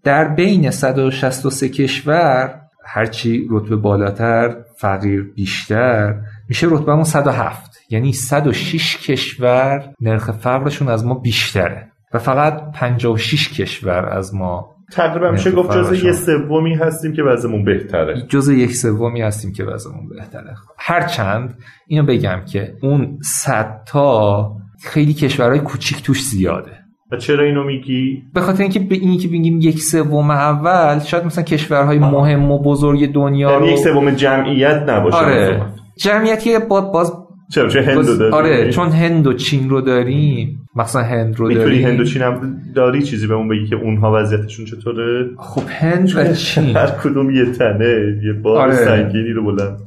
در 0.03 0.27
بین 0.27 0.71
163 0.71 1.69
کشور 1.69 2.59
هرچی 2.85 3.47
رتبه 3.51 3.75
بالاتر 3.75 4.55
فقیر 4.77 5.33
بیشتر 5.35 6.15
میشه 6.49 6.67
رتبهمون 6.69 7.03
107 7.03 7.71
یعنی 7.89 8.13
106 8.13 8.97
کشور 8.97 9.93
نرخ 10.01 10.31
فقرشون 10.31 10.87
از 10.87 11.05
ما 11.05 11.13
بیشتره. 11.13 11.92
و 12.13 12.19
فقط 12.19 12.71
56 12.73 13.61
کشور 13.61 14.05
از 14.05 14.35
ما 14.35 14.73
تقریبا 14.91 15.31
میشه 15.31 15.51
گفت 15.51 15.77
جز 15.77 16.03
یه 16.03 16.11
سومی 16.11 16.75
هستیم 16.75 17.13
که 17.13 17.23
وضعمون 17.23 17.65
بهتره. 17.65 18.25
جز 18.29 18.49
یک 18.49 18.75
سومی 18.75 19.21
هستیم 19.21 19.53
که 19.53 19.63
وضعمون 19.63 20.09
بهتره. 20.09 20.55
هرچند 20.77 21.57
اینو 21.87 22.05
بگم 22.05 22.41
که 22.51 22.73
اون 22.81 23.17
صد 23.21 23.81
تا 23.85 24.51
خیلی 24.83 25.13
کشورهای 25.13 25.59
کوچیک 25.59 26.03
توش 26.03 26.23
زیاده. 26.23 26.71
و 27.11 27.17
چرا 27.17 27.43
اینو 27.43 27.63
میگی؟ 27.63 28.23
به 28.33 28.41
خاطر 28.41 28.61
اینکه 28.61 28.79
به 28.79 28.95
اینی 28.95 29.17
که 29.17 29.27
بگیم 29.27 29.59
یک 29.61 29.79
سوم 29.79 30.31
اول 30.31 30.99
شاید 30.99 31.25
مثلا 31.25 31.43
کشورهای 31.43 31.99
مهم 31.99 32.51
و 32.51 32.59
بزرگ 32.59 33.11
دنیا 33.11 33.51
یعنی 33.51 33.67
رو 33.67 33.71
یک 33.71 33.79
سوم 33.79 34.11
جمعیت 34.11 34.83
نباشه. 34.87 35.17
آره. 35.17 35.61
جمعیتی 35.97 36.59
با 36.59 36.81
باز 36.81 37.13
چرا؟ 37.53 37.69
چه 37.69 37.81
هند 37.81 37.97
رو 37.97 38.15
داریم 38.17 38.33
آره 38.33 38.69
چون 38.69 38.89
هند 38.89 39.27
و 39.27 39.33
چین 39.33 39.69
رو 39.69 39.81
داریم. 39.81 40.59
مثلا 40.75 41.01
هند 41.01 41.35
رو 41.35 41.47
می‌تونی 41.47 41.65
داریم. 41.65 41.87
هند 41.87 41.99
و 41.99 42.03
چین 42.03 42.21
هم 42.21 42.61
داری؟ 42.75 43.01
چیزی 43.01 43.27
به 43.27 43.33
اون 43.33 43.47
بگی 43.47 43.67
که 43.67 43.75
اونها 43.75 44.13
وضعیتشون 44.21 44.65
چطوره؟ 44.65 45.29
خب 45.37 45.61
هند 45.67 46.15
و 46.15 46.33
چین. 46.33 46.77
هر 46.77 46.87
کدوم 46.87 47.29
یه 47.31 47.45
تنه 47.51 48.19
یه 48.23 48.33
بار 48.33 48.61
آره. 48.61 48.75
سنگینی 48.75 49.29
رو 49.29 49.45
بلند. 49.45 49.79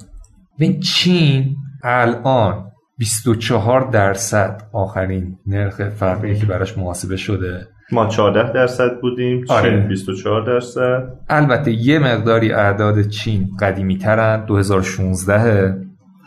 ببین 0.56 0.80
چین 0.80 1.56
الان 1.84 2.64
24 2.98 3.90
درصد 3.90 4.62
آخرین 4.72 5.36
نرخ 5.46 5.88
فرقی 5.88 6.34
که 6.34 6.46
براش 6.46 6.78
محاسبه 6.78 7.16
شده. 7.16 7.66
ما 7.92 8.06
14 8.06 8.52
درصد 8.52 9.00
بودیم 9.00 9.44
چین 9.44 9.56
آره. 9.56 9.86
24 9.88 10.46
درصد. 10.46 11.02
البته 11.28 11.70
یه 11.72 11.98
مقداری 11.98 12.52
اعداد 12.52 13.02
چین 13.08 13.48
قدیمی 13.60 13.98
ترن 13.98 14.46
2016 14.46 15.85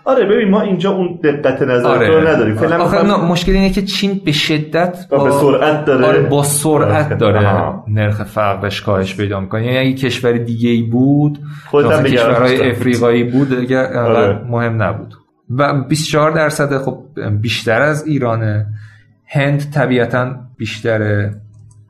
آره 0.10 0.26
ببین 0.26 0.50
ما 0.50 0.62
اینجا 0.62 0.92
اون 0.92 1.20
دقت 1.24 1.62
نظر 1.62 2.08
رو 2.08 2.28
نداریم. 2.28 2.56
فعلا 2.56 2.78
می‌خوام- 2.78 3.08
نه، 3.08 3.18
مشکل 3.18 3.52
اینه 3.52 3.70
که 3.70 3.82
چین 3.82 4.22
به 4.26 4.32
شدت 4.32 5.06
با 5.10 5.24
به 5.24 5.32
سرعت 5.32 5.86
داره. 5.86 6.06
آره 6.06 6.22
با 6.22 6.44
سرعت 6.44 7.06
آره. 7.06 7.16
داره 7.16 7.48
آها. 7.48 7.86
نرخ 7.88 8.24
فقرش 8.24 8.82
کاهش 8.82 9.16
پیدا 9.16 9.40
می‌کنه. 9.40 9.66
یعنی 9.66 9.78
اگه 9.78 9.94
کشور 9.94 10.32
دیگه 10.32 10.70
ای 10.70 10.82
بود 10.82 11.40
نگران 11.74 12.04
کشورهای. 12.04 12.70
افریقایی 12.72 13.24
بود 13.24 13.54
اگر 13.54 13.94
آره. 13.94 14.42
مهم 14.48 14.84
نبود. 14.84 15.14
و 15.58 15.74
24 15.84 16.32
درصد 16.32 16.78
خب 16.78 16.98
بیشتر 17.42 17.82
از 17.82 18.08
ایرانه. 18.08 18.66
هند 19.28 19.72
طبیعتا 19.74 20.36
بیشتره. 20.58 21.36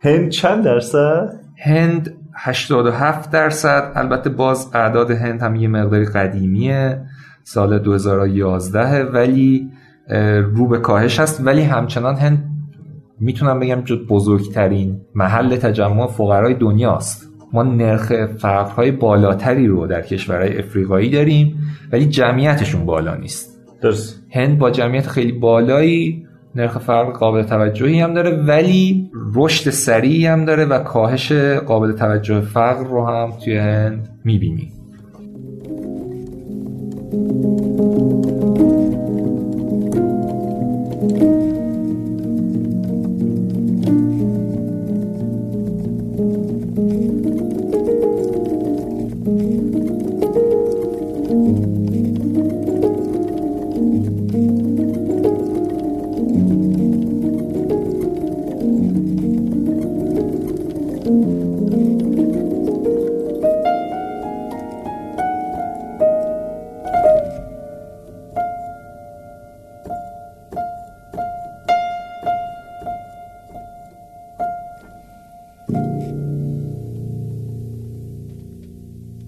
هند 0.03 0.29
چند 0.29 0.63
درصد؟ 0.63 1.29
هند 1.65 2.13
87 2.35 3.31
درصد. 3.31 3.91
البته 3.95 4.29
باز 4.29 4.71
اعداد 4.73 5.11
هند 5.11 5.41
هم 5.41 5.55
یه 5.55 5.67
مقداری 5.67 6.05
قدیمیه. 6.05 7.01
سال 7.53 7.79
2011 7.79 9.03
ولی 9.03 9.69
رو 10.55 10.67
به 10.67 10.77
کاهش 10.77 11.19
هست. 11.19 11.41
ولی 11.45 11.61
همچنان 11.61 12.15
هند 12.15 12.49
می‌تونم 13.19 13.59
بگم 13.59 13.81
جز 13.81 13.97
بزرگترین 14.09 15.01
محل 15.15 15.55
تجمع 15.55 16.07
فقرای 16.07 16.53
دنیاست. 16.53 17.29
ما 17.53 17.63
نرخ 17.63 18.25
فقرهای 18.25 18.91
بالاتری 18.91 19.67
رو 19.67 19.87
در 19.87 20.01
کشورهای 20.01 20.59
افریقایی 20.59 21.09
داریم 21.09 21.55
ولی 21.91 22.05
جمعیتشون 22.05 22.85
بالا 22.85 23.15
نیست. 23.15 23.59
درست. 23.81 24.23
هند 24.31 24.59
با 24.59 24.71
جمعیت 24.71 25.07
خیلی 25.07 25.31
بالایی 25.31 26.25
نرخ 26.55 26.77
فقر 26.77 27.11
قابل 27.11 27.43
توجهی 27.43 27.99
هم 27.99 28.13
داره 28.13 28.31
ولی 28.31 29.09
رشد 29.35 29.69
سریعی 29.69 30.25
هم 30.25 30.45
داره 30.45 30.65
و 30.65 30.79
کاهش 30.79 31.31
قابل 31.31 31.91
توجه 31.91 32.41
فقر 32.41 32.83
رو 32.83 33.07
هم 33.07 33.31
توی 33.43 33.57
هند 33.57 34.09
می‌بینی 34.25 34.78
thank 37.11 37.79
you 37.79 37.88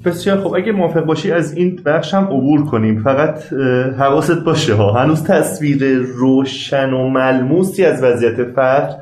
بسیار 0.05 0.37
خب 0.37 0.53
اگه 0.53 0.71
موافق 0.71 1.05
باشی 1.05 1.31
از 1.31 1.53
این 1.57 1.79
بخش 1.85 2.13
هم 2.13 2.23
عبور 2.23 2.65
کنیم. 2.65 2.99
فقط 3.03 3.53
حواست 3.99 4.43
باشه 4.43 4.73
ها. 4.73 4.93
هنوز 4.93 5.23
تصویر 5.23 5.97
روشن 5.97 6.93
و 6.93 7.09
ملموسی 7.09 7.85
از 7.85 8.03
وضعیت 8.03 8.43
فقر 8.43 8.93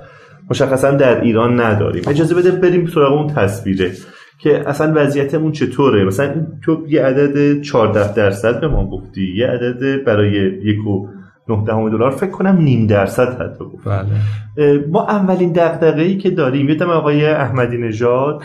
مشخصا 0.49 0.91
در 0.91 1.21
ایران 1.21 1.61
نداریم. 1.61 2.03
اجازه 2.07 2.35
بده 2.35 2.51
بریم 2.51 2.85
سراغ 2.87 3.13
اون 3.13 3.27
تصویره 3.27 3.91
که 4.39 4.69
اصلا 4.69 4.93
وضعیتمون 4.95 5.51
چطوره. 5.51 6.03
مثلا 6.03 6.47
تو 6.61 6.85
یه 6.87 7.03
عدد 7.03 7.61
14 7.61 8.13
درصد 8.13 8.61
به 8.61 8.67
ما 8.67 8.89
گفتی 8.89 9.35
یه 9.35 9.47
عدد 9.47 10.03
برای 10.03 10.31
یک 10.63 10.87
و 10.87 11.07
نه 11.49 11.63
دهم 11.65 11.89
دلار. 11.89 12.11
فکر 12.11 12.31
کنم 12.31 12.57
نیم 12.57 12.87
درصد 12.87 13.41
حتی 13.41 13.65
گفت 13.65 13.87
بله. 13.87 14.85
ما 14.91 15.07
اولین 15.07 15.51
دغدغه‌ای 15.51 16.17
که 16.17 16.29
داریم 16.29 16.69
یادم 16.69 16.89
آقای 16.89 17.25
احمدی 17.25 17.77
نژاد 17.77 18.41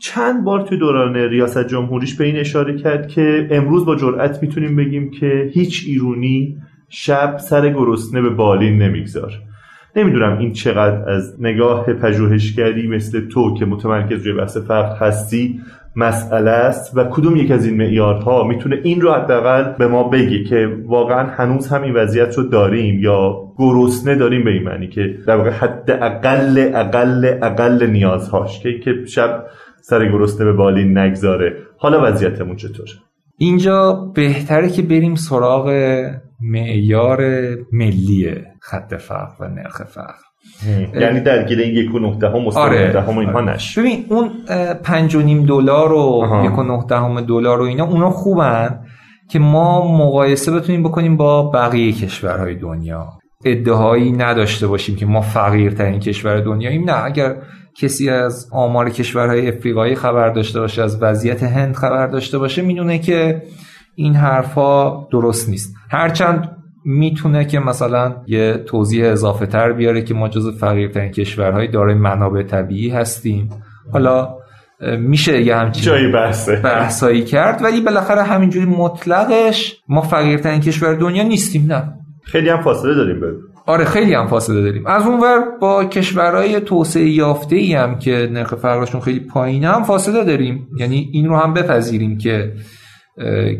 چند 0.00 0.44
بار 0.44 0.62
توی 0.62 0.78
دوران 0.78 1.16
ریاست 1.16 1.66
جمهوریش 1.66 2.14
به 2.14 2.24
این 2.24 2.36
اشاره 2.36 2.78
کرد 2.78 3.08
که 3.08 3.48
امروز 3.50 3.86
با 3.86 3.96
جرأت 3.96 4.42
می‌تونیم 4.42 4.76
بگیم 4.76 5.10
که 5.10 5.50
هیچ 5.52 5.84
ایرونی 5.86 6.56
شب 6.88 7.36
سر 7.38 7.68
گرسنه 7.68 8.22
به 8.22 8.30
بالین 8.30 8.82
نمیگذار. 8.82 9.32
نمی‌دونم 9.96 10.38
این 10.38 10.52
چقدر 10.52 11.10
از 11.10 11.36
نگاه 11.40 11.84
پژوهشگری 11.92 12.88
مثل 12.88 13.28
تو 13.28 13.54
که 13.54 13.64
متمرکز 13.64 14.26
روی 14.26 14.38
بحث 14.38 14.56
فقر 14.56 15.06
هستی 15.06 15.60
مسئله 15.96 16.50
است 16.50 16.96
و 16.96 17.04
کدوم 17.04 17.36
یک 17.36 17.50
از 17.50 17.66
این 17.66 17.76
معیارها 17.76 18.44
می‌تونه 18.44 18.80
این 18.82 19.00
رو 19.00 19.12
حداقل 19.12 19.72
به 19.78 19.86
ما 19.86 20.08
بگه 20.08 20.44
که 20.44 20.76
واقعا 20.86 21.26
هنوز 21.26 21.68
هم 21.68 21.82
این 21.82 21.94
وضعیت 21.94 22.38
رو 22.38 22.44
داریم 22.44 23.00
یا 23.00 23.36
گرسنه 23.58 24.14
داریم 24.14 24.44
به 24.44 24.50
این 24.50 24.62
معنی 24.62 24.88
که 24.88 25.14
در 25.26 25.36
واقع 25.36 25.50
حد 25.50 25.90
اقل 25.90 26.70
اقل 26.74 27.38
اقل 27.42 27.86
نیازهاش. 27.86 28.60
که 28.60 28.78
که 28.78 28.94
شب 29.06 29.44
سر 29.88 30.08
گرسنه 30.08 30.44
به 30.44 30.52
بالین 30.52 30.98
نگذاره. 30.98 31.56
حالا 31.78 32.02
وضعیتمون 32.02 32.56
چطوره 32.56 32.90
اینجا 33.38 33.92
بهتره 34.14 34.70
که 34.70 34.82
بریم 34.82 35.14
سراغ 35.14 35.68
معیار 36.40 37.20
ملی 37.72 38.34
خط 38.60 38.94
فقر 38.94 39.34
و 39.40 39.48
نرخ 39.48 39.82
فقر. 39.82 40.26
یعنی 41.00 41.20
درگیر 41.20 41.58
این 41.58 41.74
یک 41.74 41.94
و 41.94 41.98
نه 41.98 42.18
دهم 42.18 42.46
و 42.46 42.50
سه 42.50 42.60
و 42.60 42.62
آره. 42.62 42.92
دهم 42.92 43.18
اینها 43.18 43.38
آره. 43.38 43.54
نش 43.54 43.78
ببین 43.78 44.04
اون 44.08 44.30
پنج 44.82 45.14
و 45.14 45.20
نیم 45.20 45.46
دلار 45.46 45.92
و. 45.92 46.42
یک 46.44 46.58
و 46.58 46.62
نه 46.62 46.84
دهم 46.88 47.20
دلار 47.20 47.60
و 47.60 47.64
اینا 47.64 47.84
اونا 47.84 48.10
خوبن 48.10 48.80
که 49.30 49.38
ما 49.38 49.96
مقایسه 49.96 50.52
بتونیم 50.52 50.82
بکنیم 50.82 51.16
با 51.16 51.50
بقیه 51.50 51.92
کشورهای 51.92 52.54
دنیا. 52.54 53.06
ادعایی 53.44 54.12
نداشته 54.12 54.66
باشیم 54.66 54.96
که 54.96 55.06
ما 55.06 55.20
فقیرترین 55.20 56.00
کشور 56.00 56.40
دنیاییم 56.40 56.90
نه. 56.90 57.04
اگر 57.04 57.36
کسی 57.80 58.10
از 58.10 58.48
آمار 58.52 58.90
کشورهای 58.90 59.48
افریقایی 59.48 59.94
خبر 59.94 60.30
داشته 60.30 60.60
باشه 60.60 60.82
از 60.82 61.02
وضعیت 61.02 61.42
هند 61.42 61.74
خبر 61.74 62.06
داشته 62.06 62.38
باشه 62.38 62.62
می‌دونه 62.62 62.98
که 62.98 63.42
این 63.94 64.14
حرفا 64.14 65.06
درست 65.12 65.48
نیست. 65.48 65.74
هرچند 65.90 66.56
می‌تونه 66.84 67.44
که 67.44 67.58
مثلا 67.58 68.16
یه 68.26 68.64
توضیح 68.66 69.10
اضافه 69.10 69.46
تر 69.46 69.72
بیاره 69.72 70.02
که 70.02 70.14
ما 70.14 70.28
جز 70.28 70.58
فقیرترین 70.58 71.10
کشورهای 71.10 71.68
دارای 71.68 71.94
منابع 71.94 72.42
طبیعی 72.42 72.90
هستیم. 72.90 73.50
حالا 73.92 74.36
میشه 74.98 75.42
یه 75.42 75.56
همچین 75.56 75.82
جایی 75.82 76.12
بحثه. 76.12 76.56
بحثایی 76.56 77.24
کرد 77.24 77.62
ولی 77.62 77.80
بالاخره 77.80 78.22
همینجوری 78.22 78.66
مطلقش 78.66 79.76
ما 79.88 80.02
فقیرترین 80.02 80.60
کشور 80.60 80.94
دنیا 80.94 81.22
نیستیم 81.22 81.66
نه. 81.72 81.92
خیلی 82.24 82.48
هم 82.48 82.62
فاصله 82.62 82.94
داریم 82.94 83.20
به 83.20 83.26
آره 83.66 83.84
خیلی 83.84 84.14
هم 84.14 84.26
فاصله 84.26 84.62
داریم. 84.62 84.86
از 84.86 85.06
اونور 85.06 85.40
با 85.60 85.84
کشورهای 85.84 86.60
توسعه 86.60 87.08
یافته 87.08 87.56
ای 87.56 87.74
هم 87.74 87.98
که 87.98 88.28
نرخ 88.32 88.54
فقرشون 88.54 89.00
خیلی 89.00 89.20
پایینه 89.20 89.68
هم 89.68 89.84
فاصله 89.84 90.24
داریم. 90.24 90.68
یعنی 90.78 91.10
این 91.12 91.26
رو 91.28 91.36
هم 91.36 91.54
بپذیریم 91.54 92.18
که 92.18 92.52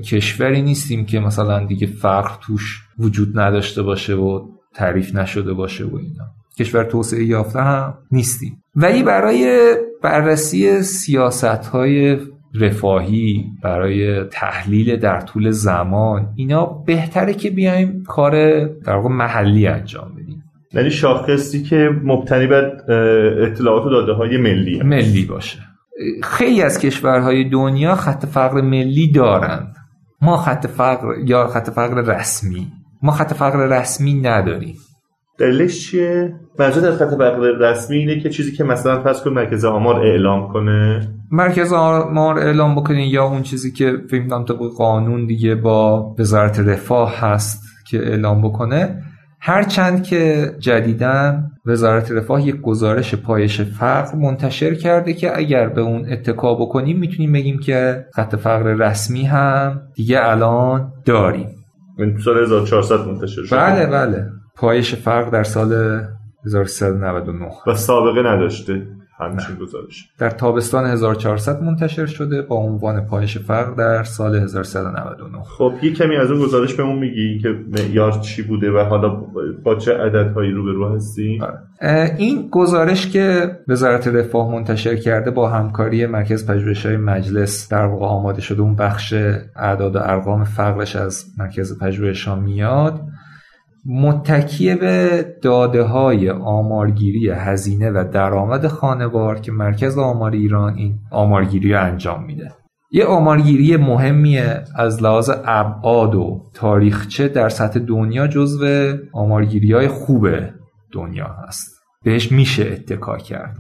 کشوری 0.05 0.63
نیستیم 0.63 1.07
که 1.07 1.21
مثلا 1.21 1.67
دیگه 1.67 1.87
فقر 1.87 2.31
توش 2.47 2.83
وجود 2.99 3.39
نداشته 3.39 3.83
باشه 3.83 4.15
و 4.15 4.49
تعریف 4.75 5.15
نشده 5.15 5.53
باشه 5.53 5.85
و 5.85 5.97
اینا. 5.97 6.25
کشور 6.59 6.85
توسعه 6.85 7.25
یافته 7.25 7.61
هم 7.61 7.95
نیستیم. 8.13 8.63
ولی 8.77 9.03
برای 9.03 9.75
بررسی 10.03 10.83
سیاست 10.83 11.45
های 11.45 12.19
رفاهی 12.61 13.45
برای 13.63 14.25
تحلیل 14.25 14.97
در 14.97 15.21
طول 15.21 15.51
زمان 15.51 16.29
اینا 16.37 16.65
بهتره 16.65 17.35
که 17.35 17.51
بیایم 17.51 18.03
کار 18.07 18.65
در 18.65 18.95
واقع 18.95 19.09
محلی 19.09 19.67
انجام 19.67 20.13
بدیم. 20.15 20.43
یعنی 20.73 20.91
شاخصی 20.91 21.63
که 21.63 21.89
مبتنی 22.05 22.47
بر 22.47 22.65
اطلاعات 23.43 23.87
و 23.87 23.91
داده 23.91 24.13
های 24.13 24.37
ملیه 24.37 24.83
ملی 24.83 25.25
باشه. 25.25 25.59
خیلی 26.23 26.63
از 26.63 26.79
کشورهای 26.79 27.49
دنیا 27.49 27.95
خط 27.95 28.27
فقر 28.27 28.61
ملی 28.61 29.13
دارند 29.13 29.77
ما 30.23 30.37
خط 30.37 30.67
فقر 30.67 31.07
یا 31.25 31.47
خط 31.47 31.71
فقر 31.71 32.17
رسمی. 32.17 32.67
ما 33.03 33.13
خط 33.13 33.35
فقر 33.35 33.79
رسمی 33.81 34.15
نداریم. 34.15 34.75
دلیلش 35.39 35.91
چیه؟ 35.91 36.35
منظور 36.59 36.89
از 36.89 36.97
خط 36.97 37.11
فقر 37.11 37.41
رسمی 37.41 37.97
اینه 37.97 38.21
که 38.21 38.31
چیزی 38.31 38.53
که 38.53 38.65
مثلا 38.65 39.03
فرض 39.03 39.23
کن 39.23 39.31
مرکز 39.31 39.65
آمار 39.65 40.01
اعلام 40.01 40.53
کنه. 40.53 41.09
مرکز 41.31 41.73
آمار 41.73 42.39
اعلام 42.39 42.75
بکنه 42.75 43.09
یا 43.09 43.25
اون 43.25 43.43
چیزی 43.43 43.73
که 43.73 43.97
فکر 44.11 44.23
می‌کنم 44.23 44.45
طبق 44.45 44.59
قانون 44.79 45.27
دیگه 45.27 45.55
با 45.55 46.15
وزارت 46.19 46.61
رفاه 46.61 47.21
هست 47.21 47.63
که 47.91 47.99
اعلام 47.99 48.43
بکنه 48.43 49.03
هرچند 49.41 50.03
که 50.03 50.51
جدیدن 50.59 51.51
وزارت 51.67 52.13
رفاه 52.13 52.49
یک 52.49 52.61
گزارش 52.61 53.15
پایش 53.15 53.61
فقر 53.61 54.17
منتشر 54.17 54.75
کرده 54.75 55.13
که 55.13 55.39
اگر 55.39 55.69
به 55.69 55.81
اون 55.81 56.13
اتکا 56.13 56.55
بکنیم 56.55 56.99
می‌تونیم 56.99 57.33
بگیم 57.33 57.59
که 57.59 58.05
خط 58.15 58.37
فقر 58.37 58.75
رسمی 58.75 59.25
هم 59.25 59.81
دیگه 59.95 60.19
الان 60.25 60.93
داریم. 61.05 61.49
این 61.99 62.19
سال 62.19 62.43
1400 62.43 63.09
منتشر 63.09 63.43
شده. 63.43 63.59
بله 63.59 63.87
بله. 63.87 64.27
پایش 64.57 64.95
فقر 64.95 65.31
در 65.31 65.45
سال 65.45 65.73
1399 66.47 67.51
و 67.67 67.75
سابقه 67.75 68.23
نداشته 68.23 68.87
همچین 69.19 69.57
گزارش. 69.57 70.09
در 70.19 70.31
تابستان 70.31 70.87
1400 70.87 71.63
منتشر 71.63 72.07
شده 72.07 72.43
با 72.43 72.57
عنوان 72.57 73.07
پایش 73.07 73.39
فقر 73.39 73.75
در 73.75 74.05
سال 74.05 74.37
1399 74.37 75.43
خب 75.43 75.73
یه 75.83 75.93
کمی 75.93 76.17
از 76.17 76.31
اون 76.31 76.41
گزارش 76.41 76.75
بهمون 76.75 76.99
میگی 76.99 77.39
که 77.39 77.49
معیار 77.69 78.13
چی 78.13 78.43
بوده 78.43 78.71
و 78.71 78.79
حالا 78.79 79.09
با 79.65 79.75
چه 79.75 79.93
عددهایی 79.93 80.51
روبرو 80.51 80.95
هستی؟ 80.95 81.43
این 82.19 82.49
گزارش 82.51 83.11
که 83.11 83.57
وزارت 83.69 84.09
رفاه 84.09 84.53
منتشر 84.53 84.97
کرده 84.97 85.31
با 85.31 85.49
همکاری 85.49 86.07
مرکز 86.07 86.51
پژوهش‌های 86.51 86.97
مجلس 86.97 87.69
در 87.69 87.87
واقع 87.87 88.07
آماده 88.07 88.41
شده 88.41 88.63
اون 88.63 88.77
بخش 88.77 89.15
اعداد 89.57 89.97
و 89.97 89.99
ارقام 90.03 90.45
فقرش 90.45 90.97
از 90.97 91.25
مرکز 91.39 91.79
پژوهش‌ها 91.79 92.35
میاد. 92.35 93.01
متکیه 93.89 94.77
به 94.77 95.27
داده 95.43 95.83
های 95.83 96.31
آمارگیری 96.31 97.31
هزینه 97.31 97.91
و 97.91 98.05
درآمد 98.13 98.67
خانوار 98.67 99.41
که 99.41 99.53
مرکز 99.53 99.99
آمار 99.99 100.33
ایران 100.33 100.75
این 100.75 100.99
آمارگیری 101.11 101.73
رو 101.73 101.83
انجام 101.85 102.25
میده. 102.25 102.53
یه 102.91 103.05
آمارگیری 103.05 103.77
مهمیه 103.77 104.65
از 104.77 105.03
لحاظ 105.03 105.31
ابعاد 105.45 106.15
و 106.15 106.43
تاریخچه 106.55 107.29
در 107.29 107.49
سطح 107.49 107.81
دنیا 107.81 108.27
جزو 108.27 108.93
آمارگیری 109.13 109.73
های 109.73 109.89
خوب 109.89 110.29
دنیا 110.93 111.37
هست. 111.47 111.77
بهش 112.05 112.33
میشه 112.33 112.65
اتکا 112.73 113.17
کرد. 113.19 113.57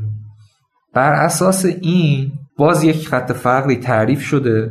بر 0.94 1.12
اساس 1.12 1.64
این 1.64 2.32
باز 2.58 2.84
یک 2.84 3.08
خط 3.08 3.32
فقری 3.32 3.76
تعریف 3.76 4.20
شده 4.22 4.70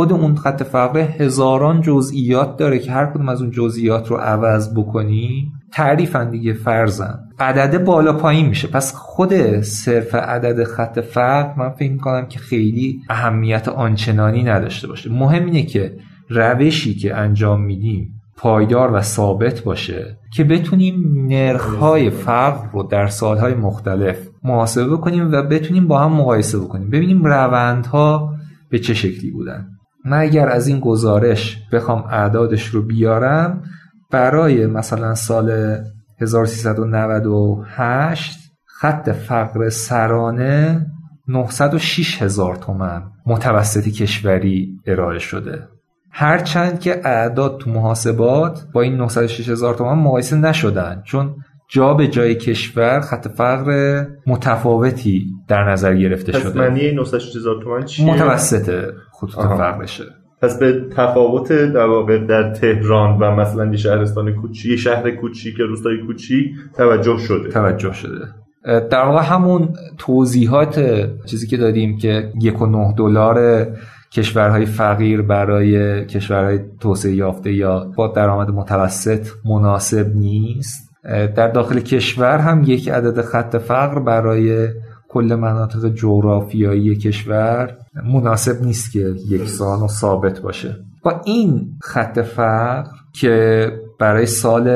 خود 0.00 0.12
اون 0.12 0.34
خط 0.34 0.62
فقره 0.62 1.02
هزاران 1.02 1.80
جزئیات 1.80 2.56
داره 2.56 2.78
که 2.78 2.92
هر 2.92 3.06
کدوم 3.06 3.28
از 3.28 3.42
اون 3.42 3.50
جزئیات 3.50 4.08
رو 4.08 4.16
عوض 4.16 4.74
بکنی 4.74 5.52
تعریفن 5.72 6.30
دیگه 6.30 6.52
فرزن 6.52 7.18
عدده 7.38 7.78
بالا 7.78 8.12
پایین 8.12 8.46
میشه. 8.46 8.68
پس 8.68 8.94
خود 8.94 9.60
صرف 9.60 10.14
عدد 10.14 10.64
خط 10.64 10.98
فقر 10.98 11.54
من 11.58 11.70
فکر 11.70 11.92
می‌کنم 11.92 12.26
که 12.26 12.38
خیلی 12.38 13.00
اهمیت 13.08 13.68
آنچنانی 13.68 14.42
نداشته 14.42 14.88
باشه. 14.88 15.12
مهم 15.12 15.44
اینه 15.44 15.62
که 15.62 15.96
روشی 16.28 16.94
که 16.94 17.16
انجام 17.16 17.62
میدیم 17.62 18.20
پایدار 18.36 18.94
و 18.94 19.02
ثابت 19.02 19.60
باشه 19.60 20.18
که 20.32 20.44
بتونیم 20.44 21.26
نرخهای 21.28 22.10
فقر 22.10 22.66
رو 22.72 22.82
در 22.82 23.06
سالهای 23.06 23.54
مختلف 23.54 24.28
محاسبه 24.44 24.96
بکنیم 24.96 25.32
و 25.32 25.42
بتونیم 25.42 25.88
با 25.88 25.98
هم 25.98 26.12
مقایسه 26.12 26.58
بکنیم. 26.58 26.90
ببینیم 26.90 27.24
روندها 27.24 28.34
به 28.70 28.78
چه 28.78 28.94
شکلی 28.94 29.30
بودن. 29.30 29.69
من 30.04 30.18
اگر 30.18 30.48
از 30.48 30.68
این 30.68 30.80
گزارش 30.80 31.58
بخوام 31.72 32.04
اعدادش 32.10 32.66
رو 32.66 32.82
بیارم؟ 32.82 33.62
برای 34.10 34.66
مثلا 34.66 35.14
سال 35.14 35.76
1398 36.20 38.38
خط 38.66 39.10
فقر 39.10 39.68
سرانه 39.68 40.86
906 41.28 42.22
هزار 42.22 42.56
تومن 42.56 43.02
متوسطی 43.26 43.90
کشوری 43.90 44.78
ارائه 44.86 45.18
شده. 45.18 45.68
هرچند 46.10 46.80
که 46.80 47.00
اعداد 47.04 47.58
تو 47.58 47.70
محاسبات 47.70 48.66
با 48.72 48.80
این 48.80 48.96
906 48.96 49.48
هزار 49.48 49.74
تومن 49.74 50.02
مقایسه 50.02 50.36
نشدن 50.36 51.02
چون 51.04 51.34
جا 51.70 51.94
به 51.94 52.08
جای 52.08 52.34
کشور 52.34 53.00
خط 53.00 53.28
فقر 53.28 54.04
متفاوتی 54.26 55.26
در 55.48 55.70
نظر 55.70 55.94
گرفته 55.94 56.32
پس 56.32 56.42
شده. 56.42 56.60
معنی 56.60 56.92
906 56.92 57.36
هزار 57.36 57.62
تومن 57.62 57.84
چیه؟ 57.84 58.06
متوسط 58.06 58.94
خطوط 59.20 59.38
آها. 59.38 59.56
فقرشه 59.56 60.04
پس 60.42 60.58
به 60.58 60.84
تفاوت 60.96 61.52
در 61.52 61.86
واقع 61.86 62.18
در 62.18 62.54
تهران 62.54 63.18
و 63.18 63.30
مثلا 63.30 63.66
یه 63.66 63.76
شهرستان 63.76 64.32
کوچیک 64.32 64.70
یه 64.70 64.76
شهر 64.76 65.10
کوچیک 65.10 65.58
یا 65.58 65.66
روستای 65.66 65.98
کوچیک 66.06 66.50
توجه 66.76 67.18
شده. 67.18 67.48
توجه 67.48 67.92
شده. 67.92 68.26
در 68.64 69.04
واقع 69.04 69.22
همون 69.22 69.68
توضیحات 69.98 70.80
چیزی 71.26 71.46
که 71.46 71.56
دادیم 71.56 71.98
که 71.98 72.32
یک 72.40 72.62
و 72.62 72.66
نه 72.66 72.94
دلار 72.98 73.66
کشورهای 74.12 74.66
فقیر 74.66 75.22
برای 75.22 76.04
کشورهای 76.06 76.60
توسعه 76.80 77.12
یافته 77.12 77.52
یا 77.52 77.92
با 77.96 78.08
درآمد 78.08 78.50
متوسط 78.50 79.26
مناسب 79.44 80.14
نیست. 80.14 80.90
در 81.36 81.48
داخل 81.48 81.80
کشور 81.80 82.38
هم 82.38 82.62
یک 82.66 82.88
عدد 82.88 83.20
خط 83.20 83.56
فقر 83.56 83.98
برای 83.98 84.68
کل 85.12 85.34
مناطق 85.34 85.88
جغرافیایی 85.88 86.96
کشور 86.96 87.76
مناسب 88.04 88.62
نیست 88.62 88.92
که 88.92 89.14
یکسان 89.28 89.80
و 89.82 89.88
ثابت 89.88 90.40
باشه. 90.40 90.76
با 91.02 91.20
این 91.24 91.70
خط 91.82 92.18
فقر 92.18 92.90
که 93.12 93.66
برای 94.00 94.26
سال 94.26 94.68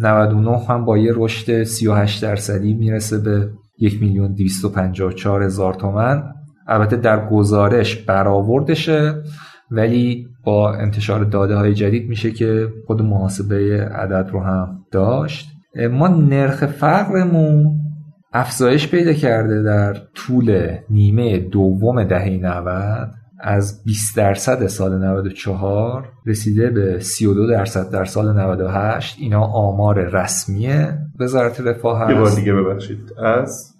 99 0.00 0.58
هم 0.68 0.84
با 0.84 0.98
یه 0.98 1.12
رشد 1.16 1.62
38 1.62 2.22
درصدی 2.22 2.74
می‌رسه 2.74 3.18
به 3.18 3.50
1 3.78 4.02
میلیون 4.02 4.32
254 4.32 5.42
هزار 5.42 5.74
تومن 5.74 6.22
البته 6.66 6.96
در 6.96 7.28
گزارش 7.28 7.96
برآوردشه 7.96 9.22
ولی 9.70 10.26
با 10.44 10.74
انتشار 10.74 11.24
داده 11.24 11.56
های 11.56 11.74
جدید 11.74 12.08
میشه 12.08 12.30
که 12.30 12.68
خود 12.86 13.02
محاسبه 13.02 13.84
عدد 13.84 14.28
رو 14.32 14.40
هم 14.40 14.78
داشت. 14.92 15.48
ما 15.90 16.08
نرخ 16.08 16.66
فقرمون 16.66 17.85
افزایش 18.32 18.88
پیدا 18.88 19.12
کرده 19.12 19.62
در 19.62 19.96
طول 20.14 20.76
نیمه 20.90 21.38
دوم 21.38 22.04
دهه 22.04 22.28
90 22.28 23.10
از 23.40 23.84
20 23.84 24.16
درصد 24.16 24.66
سال 24.66 24.98
94 24.98 26.12
رسیده 26.26 26.70
به 26.70 27.00
32 27.00 27.46
درصد 27.46 27.90
در 27.90 28.04
سال 28.04 28.40
98 28.40 29.16
اینا 29.20 29.44
آمار 29.44 30.04
رسمی 30.04 30.86
وزارت 31.20 31.60
رفاه 31.60 32.00
هست 32.00 32.10
یه 32.10 32.20
بار 32.20 32.30
دیگه 32.30 32.52
ببخشید. 32.52 33.12
از؟ 33.24 33.74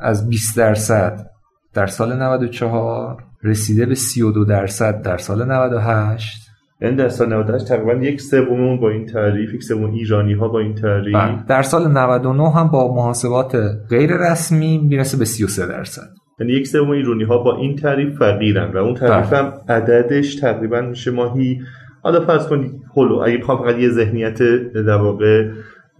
از 0.00 0.28
20 0.28 0.56
درصد 0.56 1.30
در 1.74 1.86
سال 1.86 2.22
94 2.22 3.24
رسیده 3.42 3.86
به 3.86 3.94
32 3.94 4.44
درصد 4.44 5.02
در 5.02 5.16
سال 5.16 5.52
98 5.52 6.49
یعنی 6.82 6.96
در 6.96 7.08
سال 7.08 7.32
98 7.32 7.68
تقریبا 7.68 7.92
یک 7.92 8.20
سوم 8.20 8.80
با 8.80 8.90
این 8.90 9.06
تعریف 9.06 9.54
یک 9.54 9.62
سوم 9.62 9.84
ایرانی 9.84 10.32
ها 10.32 10.48
با 10.48 10.58
این 10.58 10.74
تعریف. 10.74 11.14
بله. 11.14 11.44
در 11.48 11.62
سال 11.62 11.88
99 11.88 12.50
هم 12.50 12.68
با 12.68 12.94
محاسبات 12.94 13.56
غیر 13.90 14.10
رسمی 14.16 14.78
می‌رسه 14.78 15.18
به 15.18 15.24
33 15.24 15.66
درصد. 15.66 16.08
یعنی 16.40 16.52
یک 16.52 16.66
سوم 16.66 16.90
ایرانی 16.90 17.24
ها 17.24 17.38
با 17.38 17.56
این 17.56 17.76
تعریف 17.76 18.18
فقیرن 18.18 18.72
و 18.72 18.76
اون 18.76 18.94
تعریف 18.94 19.32
هم 19.32 19.52
عددش 19.68 20.34
تقریبا 20.34 20.80
میشه 20.80 21.10
ماهی 21.10 21.60
حالا 22.02 22.20
فرض 22.20 22.46
کنید 22.46 22.72
هلو 22.96 23.18
اگه 23.18 23.38
بخوام 23.38 23.58
فقط 23.58 23.78
یه 23.78 23.88
ذهنیت 23.88 24.42
در 24.72 24.96
واقع 24.96 25.50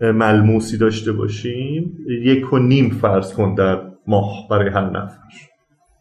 ملموسی 0.00 0.78
داشته 0.78 1.12
باشیم 1.12 1.96
یک 2.22 2.52
و 2.52 2.58
نیم 2.58 2.90
فرض 2.90 3.34
کن 3.34 3.54
در 3.54 3.80
ماه 4.06 4.48
برای 4.50 4.68
هر 4.68 4.90
نفر. 4.90 5.18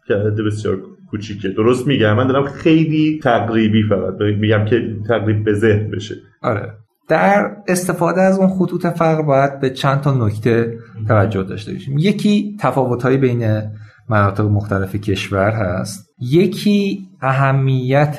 که 0.06 0.14
عدد 0.14 0.40
بسیار 0.46 0.76
کوچیکه. 1.10 1.48
درست 1.48 1.86
میگم؟ 1.86 2.14
من 2.16 2.26
دارم 2.26 2.44
خیلی 2.44 3.20
تقریبی 3.22 3.82
فقط. 3.88 4.14
میگم 4.38 4.64
که 4.64 4.96
تقریب 5.08 5.44
به 5.44 5.54
ذهن 5.54 5.90
بشه. 5.90 6.14
آره. 6.42 6.72
در 7.08 7.56
استفاده 7.68 8.20
از 8.20 8.38
اون 8.38 8.48
خطوط 8.48 8.86
فقر 8.86 9.22
باید 9.22 9.60
به 9.60 9.70
چند 9.70 10.00
تا 10.00 10.26
نکته 10.26 10.78
توجه 11.08 11.42
داشته 11.42 11.72
باشیم. 11.72 11.98
یکی 11.98 12.56
تفاوت‌های 12.60 13.16
بین 13.16 13.62
مناطق 14.08 14.44
مختلف 14.44 14.96
کشور 14.96 15.50
هست. 15.50 16.10
یکی 16.20 17.08
اهمیت 17.22 18.18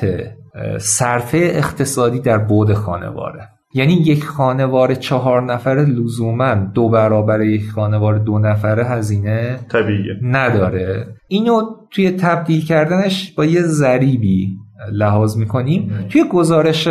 صرفه 0.78 1.38
اقتصادی 1.38 2.20
در 2.20 2.38
بود 2.38 2.72
خانواره 2.72 3.48
یعنی 3.74 3.92
یک 3.92 4.24
خانوار 4.24 4.94
چهار 4.94 5.42
نفره 5.42 5.84
لزوما 5.84 6.54
دو 6.54 6.88
برابر 6.88 7.40
یک 7.40 7.70
خانوار 7.70 8.18
دو 8.18 8.38
نفره 8.38 8.84
هزینه 8.84 9.58
طبیعیه. 9.72 10.18
نداره. 10.22 11.06
اینو 11.28 11.62
توی 11.90 12.10
تبدیل 12.10 12.64
کردنش 12.64 13.32
با 13.32 13.44
یه 13.44 13.62
ذریبی 13.62 14.58
لحاظ 14.92 15.36
می‌کنیم. 15.36 16.06
توی 16.08 16.24
گزارش 16.32 16.88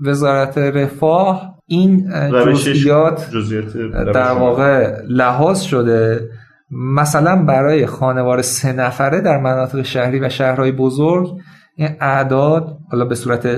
وزارت 0.00 0.58
رفاه 0.58 1.54
این 1.66 2.10
جزئیات 2.30 3.30
در 4.14 4.32
واقع 4.32 5.02
لحاظ 5.08 5.60
شده. 5.60 6.28
مثلا 6.70 7.44
برای 7.44 7.86
خانوار 7.86 8.42
سه 8.42 8.72
نفره 8.72 9.20
در 9.20 9.38
مناطق 9.38 9.82
شهری 9.82 10.20
و 10.20 10.28
شهرهای 10.28 10.72
بزرگ 10.72 11.28
این 11.76 11.88
اعداد 12.00 12.78
حالا 12.90 13.04
به 13.04 13.14
صورت 13.14 13.48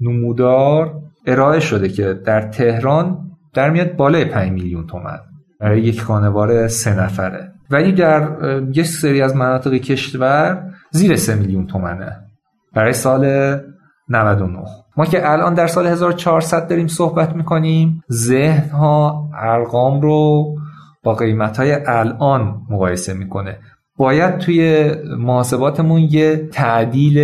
نمودار 0.00 0.94
ارائه 1.26 1.60
شده 1.60 1.88
که 1.88 2.14
در 2.14 2.40
تهران 2.40 3.18
در 3.54 3.70
میاد 3.70 3.96
بالای 3.96 4.24
5 4.24 4.52
میلیون 4.52 4.86
تومن. 4.86 5.18
برای 5.60 5.80
یک 5.80 6.02
خانوار 6.02 6.68
سه 6.68 7.02
نفره. 7.02 7.52
ولی 7.70 7.92
در 7.92 8.28
یک 8.72 8.86
سری 8.86 9.22
از 9.22 9.36
مناطق 9.36 9.72
کشور 9.74 10.64
زیر 10.90 11.16
3 11.16 11.34
میلیون 11.34 11.66
تومنه. 11.66 12.16
برای 12.74 12.92
سال 12.92 13.56
99 14.08 14.58
ما 14.96 15.04
که 15.06 15.30
الان 15.30 15.54
در 15.54 15.66
سال 15.66 15.86
1400 15.86 16.68
داریم 16.68 16.86
صحبت 16.86 17.36
می‌کنیم 17.36 18.02
ذهن 18.12 18.70
ها 18.70 19.28
ارقام 19.38 20.00
رو 20.00 20.46
با 21.02 21.14
قیمت 21.14 21.56
های 21.56 21.76
الان 21.86 22.60
مقایسه 22.70 23.14
می‌کنه. 23.14 23.58
باید 23.96 24.38
توی 24.38 24.90
محاسباتمون 25.18 26.00
یه 26.00 26.36
تعدیل 26.36 27.18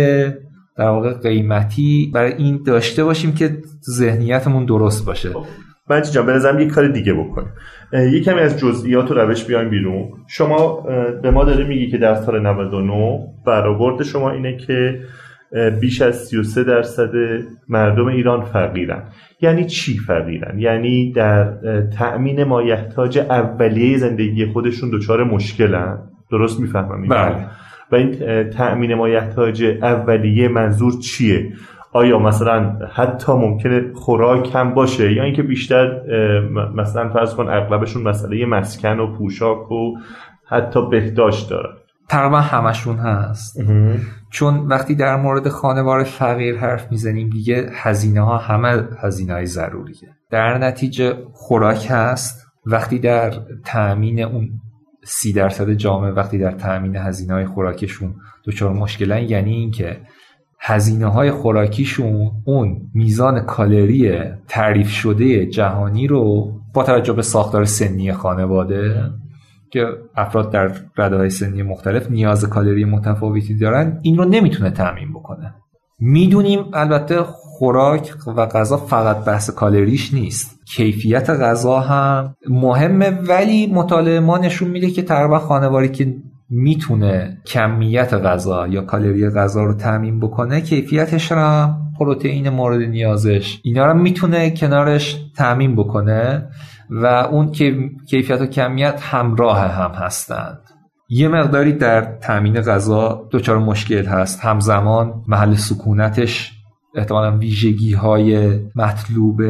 در 0.77 0.87
واقع 0.87 1.13
قیمتی 1.13 2.11
برای 2.13 2.33
این 2.33 2.63
داشته 2.65 3.03
باشیم 3.03 3.33
که 3.33 3.57
ذهنیتمون 3.89 4.65
درست 4.65 5.05
باشه. 5.05 5.29
بچه 5.89 6.11
جان 6.11 6.25
به 6.25 6.33
نظرم 6.33 6.59
یک 6.59 6.69
کار 6.69 6.87
دیگه 6.87 7.13
بکنیم. 7.13 7.49
یک 7.93 8.23
کمی 8.23 8.39
از 8.39 8.59
جزئیات 8.59 9.11
و 9.11 9.13
روش 9.13 9.45
بیایم 9.45 9.69
بیرون. 9.69 10.09
شما 10.27 10.85
به 11.21 11.31
ما 11.31 11.43
داره 11.43 11.67
میگی 11.67 11.91
که 11.91 11.97
در 11.97 12.15
سال 12.15 12.39
99 12.39 13.19
برآورد 13.45 14.03
شما 14.03 14.31
اینه 14.31 14.57
که 14.57 14.99
بیش 15.81 16.01
از 16.01 16.15
33 16.15 16.63
درصد 16.63 17.09
مردم 17.69 18.05
ایران 18.05 18.45
فقیرن. 18.45 19.03
یعنی 19.41 19.65
چی 19.65 19.97
فقیرن؟ 19.97 20.59
یعنی 20.59 21.11
در 21.11 21.53
تأمین 21.97 22.43
مایحتاج 22.43 23.17
اولیه 23.17 23.97
زندگی 23.97 24.45
خودشون 24.45 24.89
دچار 24.93 25.23
مشکلن. 25.23 25.97
درست 26.31 26.59
می‌فهمم 26.59 27.07
بله. 27.07 27.45
و 27.91 27.95
این 27.95 28.43
تأمین 28.49 28.93
مایحتاج 28.93 29.63
اولیه 29.81 30.47
منظور 30.47 30.93
چیه؟ 31.01 31.53
آیا 31.93 32.19
مثلا 32.19 32.79
حتی 32.93 33.31
ممکنه 33.33 33.93
خوراک 33.93 34.55
هم 34.55 34.73
باشه؟ 34.73 35.13
یا 35.13 35.23
اینکه 35.23 35.43
بیشتر 35.43 36.01
مثلا 36.75 37.09
فرض 37.09 37.35
کن 37.35 37.47
اغلبشون 37.49 38.03
مسئله 38.03 38.45
مسکن 38.45 38.99
و 38.99 39.17
پوشاک 39.17 39.71
و 39.71 39.93
حتی 40.45 40.89
بهداشت 40.89 41.49
دارن. 41.49 41.73
تقریبا 42.09 42.41
همشون 42.41 42.95
هست. 42.95 43.61
چون 44.31 44.57
وقتی 44.57 44.95
در 44.95 45.15
مورد 45.15 45.49
خانوار 45.49 46.03
فقیر 46.03 46.57
حرف 46.57 46.91
می‌زنیم 46.91 47.29
دیگه 47.29 47.69
هزینه 47.73 48.21
ها 48.21 48.37
همه 48.37 48.83
هزینه 49.03 49.33
های 49.33 49.45
ضروریه. 49.45 50.09
در 50.31 50.57
نتیجه 50.57 51.13
خوراک 51.33 51.87
هست. 51.89 52.47
وقتی 52.65 52.99
در 52.99 53.33
تأمین 53.65 54.23
اون 54.23 54.49
سی 55.09 55.33
درصد 55.33 55.71
جامعه 55.71 56.11
وقتی 56.11 56.37
در 56.37 56.51
تأمین 56.51 56.95
هزینه 56.95 57.33
های 57.33 57.45
خوراکشون 57.45 58.15
دچار 58.45 58.73
مشکلن 58.73 59.23
یعنی 59.23 59.53
اینکه 59.53 59.97
هزینه 60.59 61.05
های 61.05 61.31
خوراکیشون 61.31 62.31
اون 62.45 62.81
میزان 62.93 63.39
کالری 63.39 64.19
تعریف 64.47 64.89
شده 64.89 65.45
جهانی 65.45 66.07
رو 66.07 66.51
با 66.73 66.83
توجه 66.83 67.13
به 67.13 67.21
ساختار 67.21 67.65
سنی 67.65 68.13
خانواده 68.13 69.11
که 69.71 69.85
افراد 70.15 70.51
در 70.51 70.71
رده 70.97 71.17
های 71.17 71.29
سنی 71.29 71.63
مختلف 71.63 72.11
نیاز 72.11 72.49
کالری 72.49 72.85
متفاوتی 72.85 73.57
دارن 73.57 73.99
این 74.01 74.17
رو 74.17 74.25
نمی‌تونه 74.25 74.69
تعمین 74.71 75.13
بکنه. 75.13 75.53
می‌دونیم 75.99 76.65
البته 76.73 77.23
خوراک 77.23 78.13
و 78.27 78.45
غذا 78.45 78.77
فقط 78.77 79.25
بحث 79.25 79.49
کالریش 79.49 80.13
نیست. 80.13 80.59
کیفیت 80.65 81.29
غذا 81.29 81.79
هم 81.79 82.35
مهمه 82.49 83.09
ولی 83.09 83.67
مطالعه 83.67 84.19
ما 84.19 84.37
نشون 84.37 84.69
میده 84.69 84.89
که 84.89 85.01
تقریبا 85.01 85.39
خانواری 85.39 85.89
که 85.89 86.15
می‌تونه 86.49 87.37
کمیت 87.45 88.13
غذا 88.13 88.67
یا 88.67 88.81
کالری 88.81 89.29
غذا 89.29 89.63
رو 89.63 89.73
تعمین 89.73 90.19
بکنه 90.19 90.61
کیفیتش 90.61 91.31
را 91.31 91.69
پروتئین 91.99 92.49
مورد 92.49 92.81
نیازش 92.81 93.59
اینا 93.63 93.85
رو 93.85 93.93
می‌تونه 93.93 94.51
کنارش 94.51 95.17
تعمین 95.35 95.75
بکنه 95.75 96.49
و 96.89 97.05
اون 97.05 97.51
کیفیت 98.07 98.41
و 98.41 98.45
کمیت 98.45 98.99
همراه 99.01 99.59
هم 99.59 99.91
هستند. 99.91 100.59
یه 101.09 101.27
مقداری 101.27 101.73
در 101.73 102.17
تامین 102.19 102.61
غذا 102.61 103.27
دچار 103.31 103.59
مشکل 103.59 104.05
هست. 104.05 104.39
همزمان 104.39 105.23
محل 105.27 105.55
سکونتش 105.55 106.53
احتمالا 106.95 107.37
ویژگی 107.37 107.93
های 107.93 108.59
مطلوب 108.75 109.41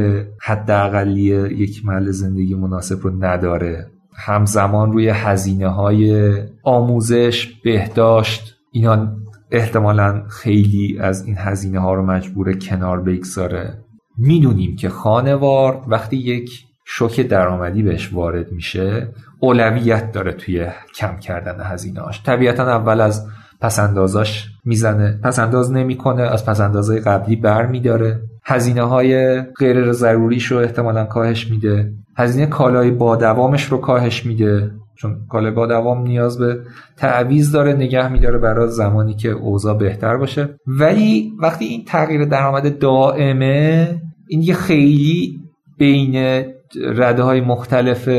حداقلی 0.42 1.22
یک 1.56 1.86
محل 1.86 2.12
زندگی 2.12 2.56
مناسب 2.56 3.04
رو 3.04 3.24
نداره. 3.24 3.88
همزمان 4.16 4.92
روی 4.92 5.10
هزینه 5.10 5.68
های 5.68 6.34
آموزش 6.64 7.48
بهداشت 7.64 8.56
اینا 8.72 9.08
احتمالا 9.52 10.24
خیلی 10.28 11.00
از 11.00 11.26
این 11.26 11.36
هزینه 11.38 11.80
ها 11.80 11.94
رو 11.94 12.06
مجبور 12.06 12.54
کنار 12.54 13.02
بگذاره. 13.02 13.78
می‌دونیم 14.18 14.76
که 14.76 14.90
خانوار 14.90 15.84
وقتی 15.88 16.18
یک 16.18 16.67
شوک 16.90 17.22
درآمدی 17.22 17.84
بهش 17.84 18.14
وارد 18.14 18.52
میشه 18.52 19.08
اولویت 19.40 20.12
داره 20.12 20.32
توی 20.32 20.68
کم 20.96 21.18
کردن 21.18 21.56
هزینهاش. 21.64 22.24
طبیعتا 22.24 22.64
اول 22.64 23.02
از 23.02 23.28
پسندازاش 23.62 24.48
می‌زنه. 24.66 25.20
پسنداز 25.24 25.72
نمی‌کنه 25.72 26.24
از 26.24 26.46
پسندازهای 26.46 27.00
قبلی 27.00 27.36
بر 27.36 27.66
میداره. 27.66 28.20
هزینه 28.46 28.82
های 28.82 29.42
غیر 29.42 29.92
ضروریش 29.92 30.46
رو 30.46 30.58
احتمالا 30.58 31.06
کاهش 31.06 31.52
میده. 31.52 31.92
هزینه 32.18 32.46
کالای 32.46 32.92
با 32.92 33.16
دوامش 33.16 33.64
رو 33.64 33.78
کاهش 33.78 34.26
میده 34.26 34.72
چون 34.96 35.18
کالای 35.30 35.52
با 35.52 35.68
دوام 35.68 36.02
نیاز 36.02 36.40
به 36.40 36.60
تعویز 36.98 37.52
داره 37.52 37.74
نگه 37.74 38.08
میداره 38.12 38.38
برای 38.38 38.72
زمانی 38.72 39.14
که 39.14 39.30
اوضاع 39.30 39.78
بهتر 39.78 40.18
باشه. 40.18 40.50
ولی 40.68 41.32
وقتی 41.40 41.66
این 41.66 41.86
تغییر 41.86 42.26
درآمد 42.26 42.80
دائمه 42.80 44.02
این 44.28 44.42
یه 44.42 44.54
خیلی 44.54 45.40
بین 45.78 46.44
رده 46.76 47.24
های 47.24 47.42
مختلف 47.42 48.10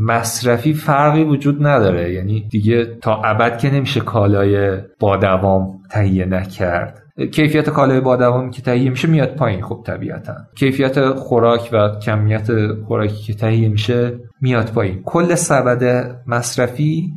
مصرفی 0.00 0.74
فرقی 0.74 1.24
وجود 1.24 1.66
نداره. 1.66 2.12
یعنی 2.12 2.48
دیگه 2.50 2.84
تا 2.84 3.22
ابد 3.22 3.58
که 3.58 3.74
نمیشه 3.74 4.00
کالای 4.00 4.78
با 5.00 5.16
دوام 5.16 5.68
تهیه 5.90 6.24
نکرد. 6.24 7.02
کیفیت 7.32 7.70
کالای 7.70 8.00
با 8.00 8.16
دوامی 8.16 8.50
که 8.50 8.62
تهیه 8.62 8.90
میشه 8.90 9.08
میاد 9.08 9.34
پایین 9.34 9.62
خب 9.62 9.82
طبیعتا. 9.86 10.34
کیفیت 10.54 11.10
خوراک 11.10 11.70
و 11.72 11.88
کمیت 12.02 12.48
خوراکی 12.86 13.22
که 13.22 13.34
تهیه 13.34 13.68
میشه 13.68 14.18
میاد 14.40 14.66
پایین. 14.72 15.02
کل 15.04 15.34
سبد 15.34 16.14
مصرفی 16.26 17.12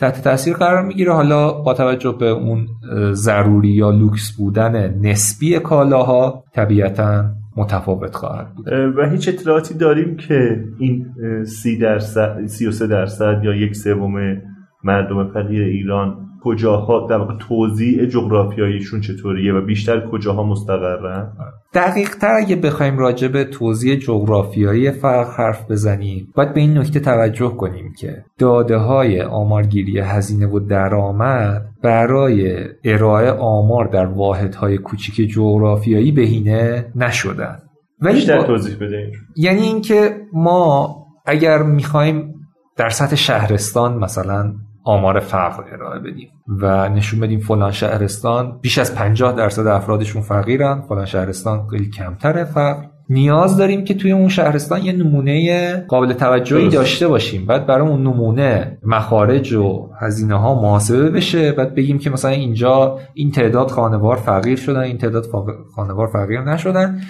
تحت 0.00 0.24
تاثیر 0.24 0.56
قرار 0.56 0.82
می‌گیره. 0.82 1.12
حالا 1.12 1.52
با 1.52 1.74
توجه 1.74 2.16
به 2.20 2.28
اون 2.28 2.66
ضروری 3.12 3.68
یا 3.68 3.90
لوکس 3.90 4.36
بودن 4.36 4.94
نسبی 5.00 5.58
کالاها 5.58 6.44
طبیعتا 6.54 7.24
متفاوت 7.56 8.14
خواهد 8.14 8.54
بود. 8.54 8.68
و 8.68 9.10
هیچ 9.10 9.28
اطلاعاتی 9.28 9.74
داریم 9.74 10.16
که 10.16 10.64
این 10.78 11.06
سی 11.44 11.78
درصد 11.78 12.46
سی 12.46 12.66
و 12.66 12.70
سه 12.70 12.86
درصد 12.86 13.40
یا 13.44 13.54
یک 13.54 13.76
سوم 13.76 14.42
مردم 14.84 15.32
فقیر 15.32 15.62
ایران 15.62 16.25
کجاها 16.46 17.06
در 17.06 17.16
واقع 17.16 17.34
توضیح 17.48 18.06
جغرافیاییشون 18.06 19.00
چطوریه 19.00 19.52
و 19.52 19.60
بیشتر 19.60 20.08
کجاها 20.10 20.42
مستقرن؟ 20.42 21.32
دقیق 21.74 22.14
تر 22.14 22.34
اگه 22.34 22.56
بخوایم 22.56 22.98
راجع 22.98 23.28
به 23.28 23.44
توضیح 23.44 23.96
جغرافیایی 23.96 24.90
فرق 24.90 25.28
حرف 25.38 25.70
بزنیم 25.70 26.28
باید 26.34 26.54
به 26.54 26.60
این 26.60 26.78
نکته 26.78 27.00
توجه 27.00 27.48
کنیم 27.48 27.92
که 27.98 28.24
داده 28.38 28.76
های 28.76 29.22
آمارگیری 29.22 29.98
هزینه 29.98 30.46
و 30.46 30.60
درآمد 30.60 31.66
برای 31.82 32.64
ارائه 32.84 33.30
آمار 33.30 33.86
در 33.86 34.06
واحدهای 34.06 34.78
کوچیک 34.78 35.30
جغرافیایی 35.30 36.12
بهینه 36.12 36.92
نشدن. 36.96 37.58
ولی 38.00 38.14
بیشتر 38.14 38.42
توضیح 38.42 38.76
بده 38.76 39.12
یعنی 39.36 39.60
اینکه 39.60 40.16
ما 40.32 40.96
اگر 41.26 41.62
می‌خوایم 41.62 42.34
در 42.76 42.88
سطح 42.88 43.16
شهرستان 43.16 43.98
مثلا 43.98 44.54
آمار 44.86 45.20
فقر 45.20 45.64
ارائه 45.72 45.98
بدیم 45.98 46.28
و 46.48 46.88
نشون 46.88 47.20
بدیم 47.20 47.40
فلان 47.40 47.72
شهرستان 47.72 48.58
بیش 48.62 48.78
از 48.78 48.94
50 48.94 49.32
درصد 49.32 49.66
افرادشون 49.66 50.22
فقیرن 50.22 50.80
فلان 50.88 51.04
شهرستان 51.04 51.68
خیلی 51.68 51.90
کمتره 51.90 52.44
فقر 52.44 52.82
نیاز 53.10 53.56
داریم 53.56 53.84
که 53.84 53.94
توی 53.94 54.12
اون 54.12 54.28
شهرستان 54.28 54.84
یه 54.84 54.92
نمونه 54.92 55.84
قابل 55.88 56.12
توجهی 56.12 56.68
داشته 56.68 57.08
باشیم. 57.08 57.46
بعد 57.46 57.66
برای 57.66 57.88
اون 57.88 58.02
نمونه 58.02 58.78
مخارج 58.82 59.52
و 59.52 59.88
هزینه 60.00 60.34
ها 60.34 60.54
محاسبه 60.54 61.10
بشه. 61.10 61.52
بعد 61.52 61.74
بگیم 61.74 61.98
که 61.98 62.10
مثلا 62.10 62.30
اینجا 62.30 62.98
این 63.14 63.30
تعداد 63.30 63.70
خانوار 63.70 64.16
فقیر 64.16 64.56
شدن 64.56 64.80
این 64.80 64.98
تعداد 64.98 65.26
خانوار 65.74 66.06
فقیر 66.06 66.40
نشدن. 66.40 67.00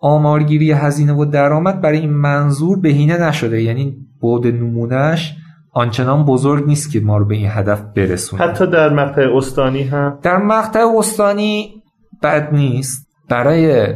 آمارگیری 0.00 0.72
هزینه 0.72 1.12
و 1.12 1.24
درآمد 1.24 1.80
برای 1.80 1.98
این 1.98 2.10
منظور 2.10 2.80
بهینه 2.80 3.28
نشده. 3.28 3.62
یعنی 3.62 3.96
بود 4.20 4.46
نمونهش 4.46 5.36
آنچنان 5.74 6.24
بزرگ 6.24 6.66
نیست 6.66 6.92
که 6.92 7.00
ما 7.00 7.16
رو 7.16 7.24
به 7.24 7.34
این 7.34 7.48
هدف 7.50 7.82
برسونه. 7.96 8.42
حتی 8.42 8.66
در 8.66 8.92
مقطع 8.92 9.36
استانی 9.36 9.82
هم. 9.82 10.18
در 10.22 10.36
مقطع 10.36 10.84
استانی 10.98 11.82
بد 12.22 12.48
نیست. 12.52 13.08
برای 13.28 13.86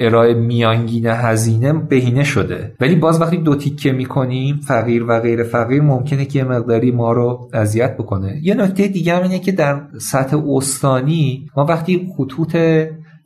ارائه 0.00 0.34
میانگین 0.34 1.06
هزینه 1.06 1.72
بهینه 1.72 2.24
شده. 2.24 2.74
ولی 2.80 2.96
باز 2.96 3.20
وقتی 3.20 3.36
دو 3.36 3.54
تیکه 3.54 3.92
می‌کنیم 3.92 4.56
فقیر 4.56 5.04
و 5.08 5.20
غیر 5.20 5.42
فقیر 5.42 5.82
ممکنه 5.82 6.24
که 6.24 6.38
یه 6.38 6.44
مقداری 6.44 6.90
ما 6.92 7.12
رو 7.12 7.48
اذیت 7.52 7.96
بکنه. 7.96 8.40
یه 8.42 8.54
نکته 8.54 8.88
دیگه 8.88 9.16
هم 9.16 9.22
اینه 9.22 9.38
که 9.38 9.52
در 9.52 9.82
سطح 10.00 10.36
استانی 10.56 11.50
ما 11.56 11.64
وقتی 11.64 12.08
خطوط 12.16 12.56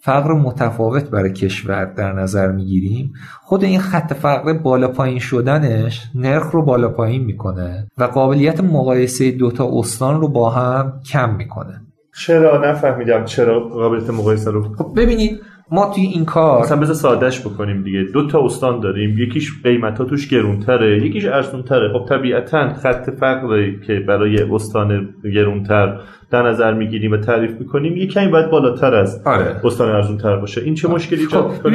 فقر 0.00 0.32
متفاوت 0.32 1.10
برای 1.10 1.32
کشور 1.32 1.84
در 1.84 2.12
نظر 2.12 2.52
می‌گیریم. 2.52 3.12
خود 3.42 3.64
این 3.64 3.80
خط 3.80 4.12
فقر 4.12 4.52
بالا 4.52 4.88
پایین 4.88 5.18
شدنش 5.18 6.02
نرخ 6.14 6.50
رو 6.50 6.64
بالا 6.64 6.88
پایین 6.88 7.24
می‌کنه 7.24 7.88
و 7.98 8.04
قابلیت 8.04 8.60
مقایسه 8.60 9.30
دوتا 9.30 9.70
استان 9.72 10.20
رو 10.20 10.28
با 10.28 10.50
هم 10.50 10.92
کم 11.12 11.34
می‌کنه. 11.34 11.80
چرا؟ 12.18 12.70
نفهمیدم 12.70 13.24
چرا 13.24 13.60
قابلیت 13.60 14.10
مقایسه 14.10 14.50
رو. 14.50 14.74
خب 14.74 14.92
ببینید 14.96 15.40
ما 15.70 15.92
توی 15.94 16.04
این 16.04 16.24
کار 16.24 16.62
مثلا 16.62 16.80
بذار 16.80 16.94
سادهش 16.94 17.40
بکنیم 17.40 17.82
دیگه. 17.82 18.04
دو 18.14 18.26
تا 18.26 18.44
استان 18.44 18.80
داریم. 18.80 19.18
یکیش 19.18 19.62
قیمت 19.62 19.98
ها 19.98 20.04
توش 20.04 20.28
گرونتره 20.28 21.06
یکیش 21.06 21.24
ارزونتره. 21.24 21.92
خب 21.92 22.08
طبیعتا 22.08 22.74
خط 22.74 23.10
فقری 23.10 23.80
که 23.86 24.00
برای 24.08 24.42
استان 24.42 25.08
گرونتر 25.34 26.00
در 26.30 26.42
نظر 26.42 26.74
می‌گیریم 26.74 27.12
و 27.12 27.16
تعریف 27.16 27.50
می‌کنیم 27.60 27.96
یه 27.96 28.06
کمی 28.06 28.28
باید 28.28 28.50
بالاتر 28.50 28.94
از 28.94 29.22
آره. 29.26 29.60
استان 29.64 29.90
ارزونتر 29.90 30.36
باشه. 30.36 30.60
این 30.60 30.74
چه 30.74 30.88
مشکلی 30.88 31.20
ایجاد 31.20 31.50
خب 31.50 31.70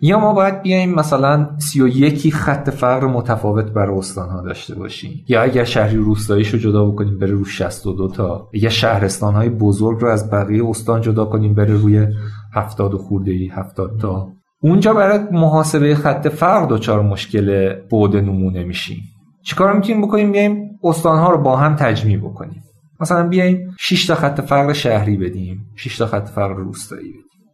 یا 0.00 0.18
ما 0.18 0.32
باید 0.32 0.62
بیایم 0.62 0.94
مثلا 0.94 1.48
31 1.58 2.34
خط 2.34 2.70
فقر 2.70 3.06
متفاوت 3.06 3.72
برای 3.72 3.98
استان 3.98 4.28
ها 4.28 4.42
داشته 4.42 4.74
باشیم 4.74 5.24
یا 5.28 5.42
اگر 5.42 5.64
شهری 5.64 5.96
روستاییش 5.96 6.48
رو 6.48 6.58
جدا 6.58 6.84
بکنیم 6.84 7.18
بره 7.18 7.30
رو 7.30 7.44
62 7.44 8.08
تا 8.08 8.48
یا 8.52 8.70
شهرستان 8.70 9.34
های 9.34 9.48
بزرگ 9.48 10.00
رو 10.00 10.08
از 10.08 10.30
بقیه 10.30 10.66
استان 10.66 11.00
جدا 11.00 11.24
کنیم 11.24 11.54
بره 11.54 11.74
روی 11.74 12.06
70 12.54 12.94
خورده 12.94 13.30
ای 13.30 13.48
70 13.48 13.98
تا. 14.00 14.28
اونجا 14.62 14.94
برای 14.94 15.18
محاسبه 15.32 15.94
خط 15.94 16.28
فقر 16.28 16.66
دچار 16.66 17.02
مشکل 17.02 17.74
بعد 17.92 18.16
نمونه 18.16 18.64
میشیم. 18.64 18.98
چیکار 19.44 19.76
می‌تونیم 19.76 20.02
بکنیم؟ 20.02 20.32
بیایم 20.32 20.70
استان 20.84 21.18
ها 21.18 21.30
رو 21.30 21.42
با 21.42 21.56
هم 21.56 21.76
تجمیع 21.76 22.18
بکنیم. 22.18 22.62
مثلا 23.04 23.28
بیایم 23.28 23.74
6 23.78 24.06
تا 24.06 24.14
خط 24.14 24.40
فقر 24.40 24.72
شهری 24.72 25.16
بدیم 25.16 25.66
6 25.76 25.98
تا 25.98 26.06
خط 26.06 26.28
فقر 26.28 26.54
روستایی 26.54 27.08
بدیم. 27.08 27.44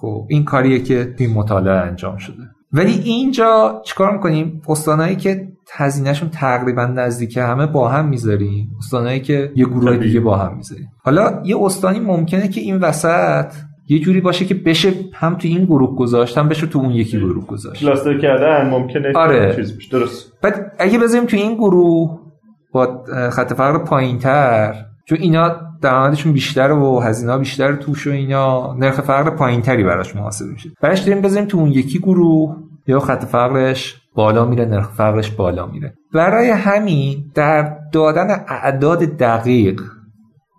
خب 0.00 0.26
این 0.28 0.44
کاریه 0.44 0.78
که 0.78 1.14
توی 1.18 1.26
مطالعه 1.26 1.74
انجام 1.74 2.16
شده. 2.16 2.42
ولی 2.72 2.92
اینجا 3.04 3.82
چیکار 3.86 4.12
می‌کنیم؟ 4.12 4.62
استانهایی 4.68 5.16
که 5.16 5.48
هزینهشون 5.72 6.28
تقریبا 6.28 6.86
نزدیک 6.86 7.36
همه 7.36 7.66
با 7.66 7.88
هم 7.88 8.08
می‌ذاریم 8.08 8.70
استانهایی 8.78 9.20
که 9.20 9.52
یه 9.56 9.64
گروه 9.64 9.84
طبیعی. 9.84 10.08
دیگه 10.08 10.20
با 10.20 10.36
هم 10.36 10.56
می‌ذاریم. 10.56 10.88
حالا 11.04 11.42
یه 11.44 11.56
استانی 11.60 12.00
ممکنه 12.00 12.48
که 12.48 12.60
این 12.60 12.76
وسط 12.76 13.52
یه 13.88 13.98
جوری 13.98 14.20
باشه 14.20 14.44
که 14.44 14.54
بشه 14.54 14.92
هم 15.12 15.34
تو 15.34 15.48
این 15.48 15.64
گروه 15.64 15.96
گذاشت 15.96 16.38
هم 16.38 16.48
بشه 16.48 16.66
تو 16.66 16.78
اون 16.78 16.90
یکی 16.90 17.18
گروه 17.18 17.46
گذاشت. 17.46 17.80
کلاستر 17.80 18.18
کردن 18.18 18.70
ممکنه 18.70 19.12
آره. 19.14 19.56
چیز 19.56 19.76
بشه. 19.76 19.90
درست. 19.90 20.32
بعد 20.42 20.72
اگه 20.78 20.98
بذاریم 20.98 21.26
تو 21.26 21.36
این 21.36 21.54
گروه 21.54 22.25
با 22.76 23.04
خط 23.30 23.52
فقر 23.52 23.78
پایین 23.78 24.18
تر 24.18 24.74
چون 25.04 25.18
اینا 25.20 25.56
درآمدشون 25.82 26.32
بیشتر 26.32 26.72
و 26.72 27.00
هزینه 27.00 27.38
بیشتر 27.38 27.74
توش 27.74 28.06
و 28.06 28.10
اینا 28.10 28.74
نرخ 28.78 29.00
فقر 29.00 29.30
پایین 29.30 29.62
تری 29.62 29.84
براش 29.84 30.16
محاسب 30.16 30.44
میشه. 30.46 30.70
برش 30.82 31.00
داریم 31.00 31.22
بذاریم 31.22 31.48
تو 31.48 31.58
اون 31.58 31.70
یکی 31.70 31.98
گروه 31.98 32.56
یا 32.86 33.00
خط 33.00 33.24
فقرش 33.24 34.00
بالا 34.14 34.44
میره 34.44 34.64
نرخ 34.64 34.90
فقرش 34.90 35.30
بالا 35.30 35.66
میره. 35.66 35.94
برای 36.14 36.50
همین 36.50 37.24
در 37.34 37.76
دادن 37.92 38.44
اعداد 38.48 38.98
دقیق 38.98 39.80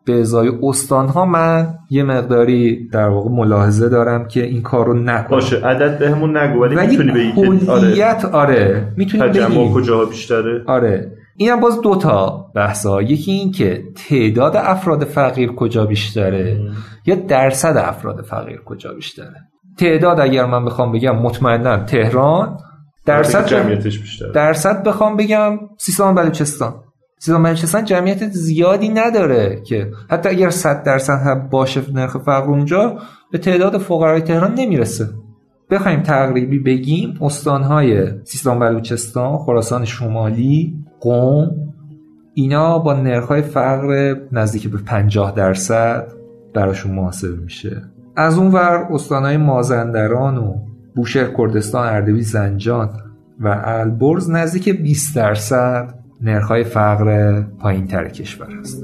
به 0.05 0.20
ازای 0.20 0.51
استان 0.63 1.07
ها 1.07 1.26
من 1.26 1.68
یه 1.89 2.03
مقداری 2.03 2.89
در 2.89 3.09
واقع 3.09 3.30
ملاحظه 3.30 3.89
دارم 3.89 4.28
که 4.28 4.43
این 4.43 4.61
کار 4.61 4.86
رو 4.86 4.93
نکنم. 4.93 5.28
باشه 5.28 5.65
عدد 5.65 5.99
بهمون 5.99 6.38
نگو 6.38 6.61
ولی, 6.61 6.76
ولی 6.76 6.97
می‌تونی 6.97 7.11
بگی 7.11 7.68
آره. 7.68 8.26
آره 8.32 8.93
می‌تونیم 8.97 9.28
تجمع 9.28 9.47
بگیم. 9.47 9.74
کجاها 9.74 10.05
بیشتره؟ 10.05 10.63
آره. 10.68 11.11
این 11.39 11.49
هم 11.49 11.59
باز 11.59 11.81
دوتا 11.81 12.51
بحثا 12.55 13.01
یکی 13.01 13.31
این 13.31 13.51
که 13.51 13.83
تعداد 14.09 14.55
افراد 14.55 15.03
فقیر 15.03 15.51
کجا 15.51 15.85
بیشتره 15.85 16.61
یا 17.05 17.15
درصد 17.15 17.77
افراد 17.77 18.21
فقیر 18.21 18.61
کجا 18.65 18.93
بیشتره؟ 18.93 19.35
تعداد 19.77 20.19
اگر 20.19 20.45
من 20.45 20.65
بخوام 20.65 20.91
بگم 20.91 21.15
مطمئنا 21.15 21.77
تهران 21.77 22.57
درصد 23.05 23.45
جمعیتش 23.45 23.99
بیشتره. 23.99 24.31
درصد 24.31 24.83
بخوام 24.83 25.17
بگم 25.17 25.59
سیستان 25.77 26.15
بلوچستان. 26.15 26.73
سیستان 27.19 27.43
بلوچستان 27.43 27.85
جمعیت 27.85 28.29
زیادی 28.29 28.89
نداره 28.89 29.61
که 29.67 29.91
حتی 30.09 30.29
اگر 30.29 30.49
100 30.49 30.83
درصد 30.83 31.19
هم 31.25 31.49
باشه 31.49 31.81
نرخ 31.93 32.17
فقر 32.17 32.47
اونجا 32.47 32.97
به 33.31 33.38
تعداد 33.38 33.77
فقرای 33.77 34.21
تهران 34.21 34.53
نمی‌رسه. 34.53 35.09
بخوایم 35.71 36.03
تقریبی 36.03 36.59
بگیم 36.59 37.17
استانهای 37.21 38.11
سیستان 38.23 38.59
بلوچستان 38.59 39.38
خراسان 39.38 39.85
شمالی 39.85 40.86
قم 40.99 41.51
اینا 42.33 42.79
با 42.79 42.93
نرخ‌های 42.93 43.41
فقر 43.41 44.15
نزدیک 44.31 44.69
به 44.69 44.77
50 44.77 45.35
درصد 45.35 46.07
براشون 46.53 46.91
محاسب 46.91 47.41
میشه. 47.43 47.81
از 48.15 48.37
اون 48.37 48.51
ور 48.51 48.87
استانهای 48.91 49.37
مازندران 49.37 50.37
و 50.37 50.55
بوشهر 50.95 51.33
کردستان 51.37 51.87
اردبیل 51.87 52.23
زنجان 52.23 52.89
و 53.39 53.61
البرز 53.65 54.29
نزدیک 54.29 54.69
20 54.81 55.15
درصد 55.15 55.93
نرخ‌های 56.21 56.63
فقر 56.63 57.41
پایین 57.41 57.87
تر 57.87 58.07
کشور 58.07 58.47
هست. 58.59 58.83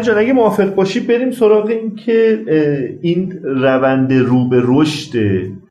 من 0.00 0.06
جان 0.06 0.18
اگه 0.18 0.32
موافق 0.32 0.74
باشی 0.74 1.00
بریم 1.00 1.30
سراغ 1.30 1.66
این 1.66 1.94
که 1.94 2.44
این 3.02 3.40
روند 3.42 4.12
رو 4.12 4.48
به 4.48 4.62
رشد 4.64 5.18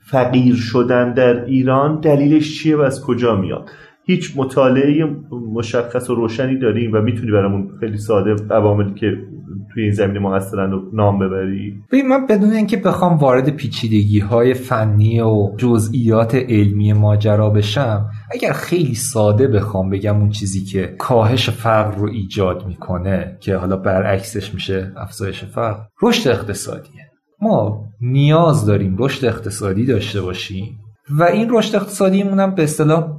فقیر 0.01 0.55
شدن 0.55 1.13
در 1.13 1.45
ایران 1.45 1.99
دلیلش 1.99 2.59
چیه 2.59 2.77
و 2.77 2.79
از 2.81 3.03
کجا 3.03 3.35
میاد؟ 3.35 3.69
هیچ 4.03 4.33
مطالعه 4.35 5.07
مشخص 5.53 6.09
و 6.09 6.15
روشنی 6.15 6.57
داریم 6.57 6.93
و 6.93 7.01
می‌تونی 7.01 7.31
برامون 7.31 7.67
خیلی 7.79 7.97
ساده 7.97 8.35
عواملی 8.51 8.93
که 8.93 9.17
توی 9.73 9.83
این 9.83 9.91
زمینه 9.91 10.19
مؤثرن 10.19 10.73
و 10.73 10.81
نام 10.93 11.19
ببری. 11.19 11.83
ببین 11.91 12.07
من 12.07 12.25
بدون 12.25 12.53
اینکه 12.53 12.77
بخوام 12.77 13.17
وارد 13.17 13.49
پیچیدگی 13.49 14.19
های 14.19 14.53
فنی 14.53 15.21
و 15.21 15.55
جزئیات 15.57 16.35
علمی 16.35 16.93
ماجرا 16.93 17.49
بشم 17.49 18.09
اگر 18.31 18.53
خیلی 18.53 18.95
ساده 18.95 19.47
بخوام 19.47 19.89
بگم 19.89 20.17
اون 20.17 20.29
چیزی 20.29 20.63
که 20.63 20.95
کاهش 20.97 21.49
فقر 21.49 21.95
رو 21.95 22.09
ایجاد 22.09 22.67
می‌کنه 22.67 23.37
که 23.39 23.55
حالا 23.55 23.77
برعکسش 23.77 24.53
میشه 24.53 24.93
افزایش 24.97 25.43
فقر 25.43 25.81
رشد 26.01 26.29
اقتصادیه. 26.29 27.09
ما 27.41 27.85
نیاز 28.01 28.65
داریم 28.65 28.95
رشد 28.99 29.25
اقتصادی 29.25 29.85
داشته 29.85 30.21
باشیم 30.21 30.79
و 31.09 31.23
این 31.23 31.47
رشد 31.51 31.75
اقتصادیمون 31.75 32.39
هم 32.39 32.55
به 32.55 32.63
اصطلاح 32.63 33.18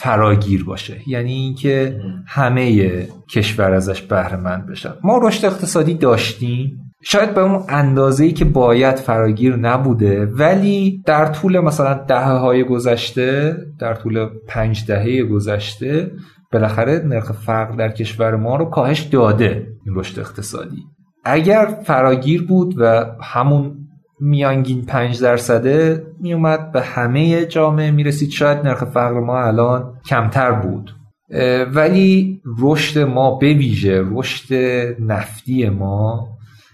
فراگیر 0.00 0.64
باشه. 0.64 0.96
یعنی 1.06 1.32
اینکه 1.32 2.00
همه 2.26 2.88
کشور 3.30 3.72
ازش 3.72 4.02
بهره 4.02 4.36
مند 4.36 4.66
بشن. 4.66 4.92
ما 5.04 5.18
رشد 5.22 5.46
اقتصادی 5.46 5.94
داشتیم. 5.94 6.78
شاید 7.04 7.34
به 7.34 7.40
اون 7.40 7.64
اندازه‌ای 7.68 8.32
که 8.32 8.44
باید 8.44 8.96
فراگیر 8.96 9.56
نبوده 9.56 10.26
ولی 10.26 11.02
در 11.06 11.26
طول 11.26 11.60
مثلا 11.60 11.94
دهه 11.94 12.32
های 12.32 12.64
گذشته 12.64 13.56
در 13.80 13.94
طول 13.94 14.28
پنج 14.48 14.86
دهه 14.86 15.22
گذشته 15.22 16.10
بالاخره 16.52 17.02
نرخ 17.04 17.32
فقر 17.32 17.76
در 17.76 17.88
کشور 17.88 18.36
ما 18.36 18.56
رو 18.56 18.64
کاهش 18.64 19.00
داده 19.00 19.66
این 19.86 19.94
رشد 19.94 20.20
اقتصادی. 20.20 20.82
اگر 21.24 21.66
فراگیر 21.84 22.46
بود 22.46 22.74
و 22.78 23.06
همون 23.22 23.81
میانگین 24.24 24.84
پنج 24.84 25.20
درصده 25.20 26.06
میومد 26.20 26.72
به 26.72 26.82
همه 26.82 27.44
جامعه. 27.44 27.90
می‌رسید 27.90 28.30
شاید 28.30 28.58
نرخ 28.58 28.84
فقر 28.84 29.20
ما 29.20 29.40
الان 29.40 29.94
کمتر 30.06 30.52
بود. 30.52 30.94
ولی 31.74 32.40
رشد 32.58 32.98
ما 32.98 33.38
به 33.38 33.46
ویژه 33.54 34.04
رشد 34.10 34.54
نفتی 35.00 35.68
ما 35.68 36.28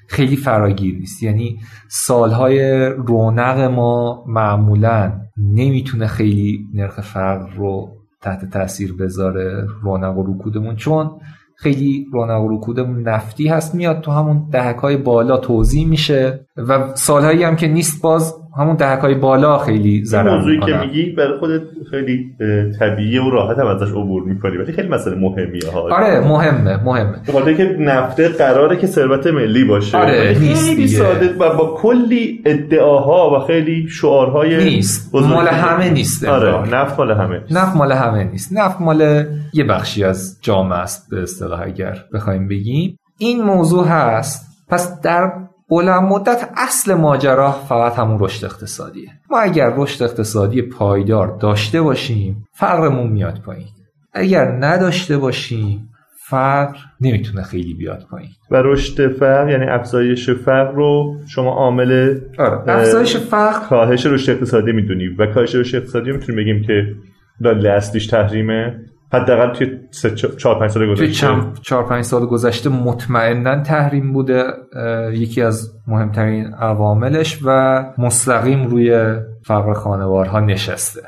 خیلی 0.09 0.37
فراگیر 0.37 0.99
نیست. 0.99 1.23
یعنی 1.23 1.59
سالهای 1.89 2.85
رونق 2.87 3.61
ما 3.61 4.25
معمولا 4.27 5.13
نمی‌تونه 5.37 6.07
خیلی 6.07 6.67
نرخ 6.75 7.01
فقر 7.01 7.51
رو 7.57 7.89
تحت 8.23 8.51
تاثیر 8.51 8.95
بذاره 8.97 9.67
رونق 9.83 10.19
و 10.19 10.35
رکودمون. 10.35 10.77
چون 10.77 11.11
خیلی 11.61 12.07
رونق 12.13 12.43
و 12.43 12.57
رکودمون 12.57 13.09
نفتی 13.09 13.49
هست 13.49 13.75
میاد 13.75 14.01
تو 14.01 14.11
همون 14.11 14.49
دهک 14.53 14.77
های 14.77 14.97
بالا 14.97 15.37
توضیح 15.37 15.87
میشه 15.87 16.47
و 16.57 16.95
سالهایی 16.95 17.43
هم 17.43 17.57
که 17.57 17.69
نیست 17.69 18.03
باز 18.03 18.35
همون 18.57 18.77
دهک 18.77 18.99
های 18.99 19.15
بالا 19.15 19.59
خیلی 19.59 20.05
ضرر 20.05 20.37
موضوعی 20.37 20.61
که 20.61 20.77
میگی 20.77 21.11
برای 21.11 21.39
خودت 21.39 21.63
خیلی 21.91 22.31
طبیعیه 22.79 23.23
و 23.23 23.31
راحت 23.31 23.59
هم 23.59 23.67
ازش 23.67 23.91
عبور 23.91 24.23
می‌کنی. 24.23 24.57
ولی 24.57 24.73
خیلی 24.73 24.89
مسئله 24.89 25.15
مهمیه 25.15 25.71
ها. 25.73 25.81
آره 25.81 26.29
مهمه 26.29 26.85
مهمه. 26.85 27.17
بخاطر 27.29 27.55
که 27.55 27.77
نفته 27.79 28.29
قراره 28.29 28.77
که 28.77 28.87
ثروت 28.87 29.27
ملی 29.27 29.65
باشه. 29.65 29.99
آره 29.99 30.37
نیست 30.41 30.69
خیلی 30.69 30.89
ساده 30.89 31.35
و 31.35 31.57
با 31.57 31.77
کلی 31.79 32.43
ادعاها 32.45 33.37
و 33.37 33.47
خیلی 33.47 33.89
شعارهای 33.89 34.65
نیست. 34.65 35.15
مال 35.15 35.49
همه 35.49 35.91
نیست 35.91 36.25
آره 36.25 36.75
نفت 36.75 36.99
مال 36.99 37.13
همه 37.13 37.41
نفت 37.51 37.77
مال 37.77 37.93
همه 37.93 38.25
نیست. 38.25 38.53
نفت 38.53 38.81
مال 38.81 39.25
یه 39.53 39.65
بخشی 39.65 40.05
از 40.05 40.39
جامعه 40.43 40.79
است 40.79 41.11
به 41.11 41.23
اصطلاح 41.23 41.63
اگر 41.63 41.95
بخوایم 42.15 42.49
بگیم. 42.49 42.99
این 43.19 43.43
موضوع 43.43 43.87
هست. 43.87 44.49
پس 44.69 45.01
در 45.01 45.33
بلند 45.71 46.03
مدت 46.03 46.51
اصل 46.57 46.95
ماجرا 46.95 47.53
فقط 47.53 47.99
همون 47.99 48.19
رشد 48.21 48.45
اقتصادیه. 48.45 49.09
ما 49.31 49.39
اگر 49.39 49.73
رشد 49.77 50.03
اقتصادی 50.05 50.63
پایدار 50.63 51.39
داشته 51.41 51.83
باشیم 51.83 52.45
فقرمون 52.53 53.07
میاد 53.07 53.41
پایین. 53.47 53.69
اگر 54.13 54.45
نداشته 54.45 55.19
باشیم 55.19 55.89
فقر 56.31 56.77
نمی‌تونه 57.01 57.43
خیلی 57.43 57.75
بیاد 57.75 58.07
پایین. 58.11 58.31
و 58.51 58.57
رشد 58.57 59.13
فقر 59.13 59.51
یعنی 59.51 59.65
افزایش 59.65 60.31
فقر 60.31 60.73
رو 60.73 61.17
شما 61.27 61.51
عامل 61.51 62.19
آره. 62.39 62.63
افزایش 62.67 63.17
فقر 63.17 63.69
کاهش 63.69 64.07
رشد 64.07 64.31
اقتصادی 64.31 64.73
می‌دونی. 64.73 65.09
و 65.09 65.27
کاهش 65.27 65.55
رشد 65.55 65.77
اقتصادی 65.77 66.13
می‌تونیم 66.13 66.41
بگیم 66.41 66.63
که 66.67 66.95
دلیل 67.45 67.67
اصلیش 67.67 68.07
تحریمه. 68.07 68.81
حداقل 69.13 69.53
توی 69.53 69.71
4 70.37 70.59
5 70.59 70.71
سال 70.71 70.87
گذشته. 70.87 71.27
توی 71.27 71.43
4 71.63 71.85
5 71.85 72.05
سال 72.05 72.27
گذشته 72.27 72.71
مطمئنا 72.71 73.63
تحریم 73.63 74.13
بوده 74.13 74.45
یکی 75.13 75.43
از 75.43 75.73
مهمترین 75.87 76.47
عواملش 76.47 77.39
و 77.45 77.85
مستقیم 77.99 78.67
روی 78.67 79.17
فقر 79.47 79.73
خانوارها 79.73 80.41
نشسته. 80.41 81.03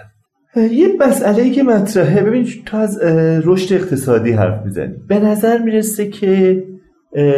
یه 0.56 0.88
مسئله 1.00 1.50
که 1.50 1.62
مطرحه. 1.62 2.22
ببین 2.22 2.46
تو 2.66 2.76
از 2.76 2.98
رشد 3.44 3.74
اقتصادی 3.74 4.32
حرف 4.32 4.64
می‌زنی. 4.64 4.94
به 5.08 5.18
نظر 5.18 5.58
می‌رسه 5.58 6.08
که 6.08 6.62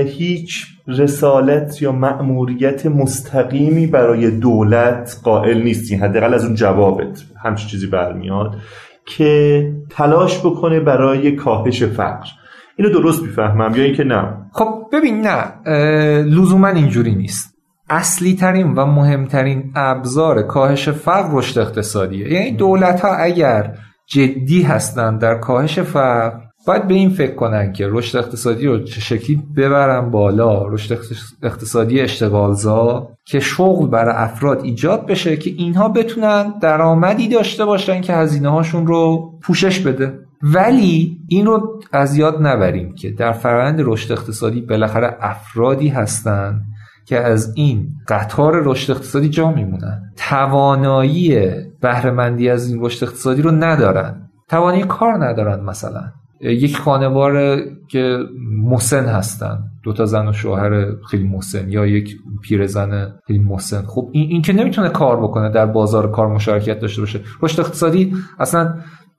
هیچ 0.07 0.67
رسالت 0.89 1.83
یا 1.83 1.93
مأموریت 1.93 2.87
مستقیمی 2.87 3.87
برای 3.87 4.31
دولت 4.31 5.21
قائل 5.25 5.63
نیستی. 5.63 5.97
حداقل 5.97 6.35
از 6.35 6.45
اون 6.45 6.55
جوابت. 6.55 7.23
همچین 7.45 7.69
چیزی 7.69 7.87
برمیاد. 7.87 8.55
که 9.07 9.73
تلاش 9.91 10.41
بکنه 10.41 10.81
برای 10.81 11.37
کاهش 11.37 11.83
فقر. 11.83 12.27
اینو 12.77 12.93
درست 12.93 13.23
می‌فهمم 13.23 13.77
یا 13.77 13.85
اینکه 13.85 14.05
نه؟ 14.05 14.37
خب 14.53 14.85
ببین 14.93 15.27
نه. 15.27 15.71
لزوما 16.23 16.69
اینجوری 16.69 17.15
نیست. 17.15 17.55
اصلی 17.91 18.35
ترین 18.35 18.75
و 18.75 18.87
مهمترین 18.87 19.73
ابزار 19.77 20.43
کاهش 20.43 20.89
فقر 20.89 21.29
رشد 21.33 21.59
اقتصادیه. 21.59 22.33
یعنی 22.33 22.53
دولت 22.53 23.01
ها 23.01 23.15
اگر 23.15 23.75
جدی 24.07 24.63
هستند 24.63 25.21
در 25.21 25.35
کاهش 25.35 25.79
فقر 25.79 26.39
باید 26.67 26.89
به 26.89 26.95
این 26.95 27.11
فکر 27.11 27.35
کنن 27.35 27.73
که 27.73 27.89
رشد 27.91 28.19
اقتصادی 28.19 28.67
رو 28.67 28.79
چه 28.79 29.01
شکلی 29.01 29.43
ببرن 29.57 30.11
بالا. 30.11 30.69
رشد 30.69 30.99
اقتصادی 31.43 32.01
اشتغالزا 32.01 33.09
که 33.25 33.41
شغل 33.41 33.87
برای 33.87 34.15
افراد 34.17 34.65
ایجاد 34.65 35.07
بشه 35.07 35.37
که 35.37 35.51
اینها 35.51 35.89
بتونن 35.89 36.55
درآمدی 36.61 37.29
داشته 37.29 37.65
باشن 37.65 38.01
که 38.01 38.13
هزینه 38.13 38.49
هاشون 38.49 38.87
رو 38.87 39.33
پوشش 39.43 39.81
بده. 39.81 40.19
ولی 40.43 41.19
این 41.29 41.47
رو 41.47 41.81
از 41.93 42.17
یاد 42.17 42.47
نبریم 42.47 42.95
که 42.95 43.11
در 43.11 43.33
فرآیند 43.33 43.81
رشد 43.81 44.13
اقتصادی 44.13 44.61
بالاخره 44.61 45.17
افرادی 45.21 45.89
هستن 45.89 46.61
که 47.07 47.21
از 47.21 47.53
این 47.57 47.89
قطار 48.09 48.63
رشد 48.65 48.91
اقتصادی 48.91 49.29
جا 49.29 49.53
میمونن. 49.53 50.03
توانایی 50.17 51.51
بهرهمندی 51.81 52.51
از 52.51 52.71
این 52.71 52.85
رشد 52.85 53.05
اقتصادی 53.05 53.43
رو 53.43 53.51
ندارن. 53.51 54.31
توانایی 54.49 54.83
کار 54.83 55.25
ندارن 55.25 55.65
مثلا. 55.65 56.03
یک 56.43 56.77
خانوار 56.77 57.61
که 57.89 58.19
مسن 58.63 59.05
هستن. 59.05 59.59
دو 59.83 59.93
تا 59.93 60.07
زن 60.07 60.29
و 60.29 60.33
شوهر 60.33 60.95
خیلی 61.11 61.29
مسن 61.29 61.71
یا 61.71 61.87
یک 61.87 62.17
پیرزن 62.43 63.13
خیلی 63.27 63.39
مسن 63.39 63.83
خب 63.83 64.09
این, 64.13 64.31
این 64.31 64.43
که 64.43 64.53
نمی‌تونه 64.53 64.89
کار 64.89 65.23
بکنه 65.23 65.51
در 65.51 65.67
بازار 65.67 66.11
کار 66.11 66.29
مشارکت 66.29 66.81
داشته 66.81 67.03
باشه 67.03 67.21
رشد 67.43 67.61
اقتصادی 67.61 68.15
اصلا 68.39 68.75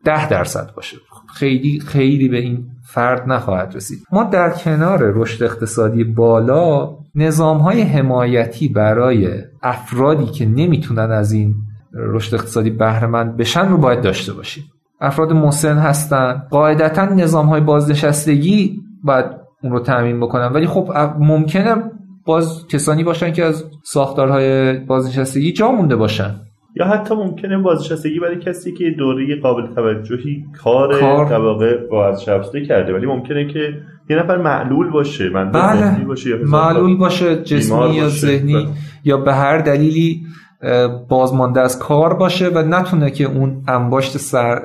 ده 0.05 0.30
درصد 0.30 0.74
باشه. 0.76 0.97
خیلی 1.34 1.80
خیلی 1.80 2.30
به 2.30 2.39
این 2.39 2.65
فرد 2.86 3.32
نخواهد 3.32 3.76
رسید. 3.76 3.99
ما 4.11 4.24
در 4.24 4.49
کنار 4.49 4.99
رشد 5.15 5.43
اقتصادی 5.43 6.03
بالا 6.03 6.89
نظام 7.15 7.57
های 7.57 7.82
حمایتی 7.82 8.67
برای 8.67 9.30
افرادی 9.63 10.26
که 10.26 10.45
نمی‌تونن 10.45 11.11
از 11.11 11.32
این 11.32 11.55
رشد 11.93 12.36
اقتصادی 12.36 12.69
بهرهمند 12.69 13.38
بشن 13.38 13.67
رو 13.67 13.78
باید 13.78 14.01
داشته 14.01 14.34
باشیم. 14.34 14.63
افراد 15.04 15.34
مسن 15.34 15.78
هستن 15.78 16.43
قاعدتا 16.49 17.06
نظام 17.06 17.45
های 17.45 17.62
بازنشستگی 17.62 18.82
باید 19.04 19.26
اون 19.64 19.72
رو 19.72 19.80
تعمین 19.80 20.20
بکنن 20.20 20.47
ولی 20.47 20.68
خب 20.68 20.91
ممکنه 21.20 21.76
باز 22.26 22.68
کسانی 22.68 23.04
باشن 23.04 23.34
که 23.34 23.45
از 23.45 23.66
ساختارهای 23.84 24.74
بازنشستگی 24.80 25.51
جا 25.51 25.72
مونده 25.72 25.95
باشن 25.95 26.36
یا 26.76 26.86
حتی 26.86 27.16
ممکنه 27.16 27.58
بازنشستگی 27.58 28.20
برای 28.20 28.39
کسی 28.39 28.74
که 28.74 28.91
دوره 28.97 29.36
قابل 29.41 29.74
توجهی 29.76 30.45
کار, 30.64 30.99
کار. 30.99 31.30
در 31.30 31.39
واقع 31.39 31.88
بازنشسته 31.88 32.66
کرده 32.66 32.93
ولی 32.93 33.06
ممکنه 33.06 33.47
که 33.47 33.60
یه 34.10 34.18
نفر 34.18 34.38
معلول 34.38 34.91
باشه 34.91 35.30
من 35.30 35.51
بله. 35.51 36.06
باشه 36.06 36.30
یا 36.30 36.38
معلول 36.45 36.97
باشه 36.97 37.43
جسمی 37.43 37.95
یا 37.95 38.08
ذهنی 38.08 38.54
بله. 38.54 38.68
یا 39.04 39.18
به 39.18 39.34
هر 39.34 39.58
دلیلی 39.58 40.22
بازمانده 41.09 41.61
از 41.61 41.80
کار 41.80 42.14
باشه 42.14 42.49
و 42.49 42.57
نتونه 42.57 43.11
که 43.11 43.24
اون 43.24 43.64
انباشت 43.68 44.18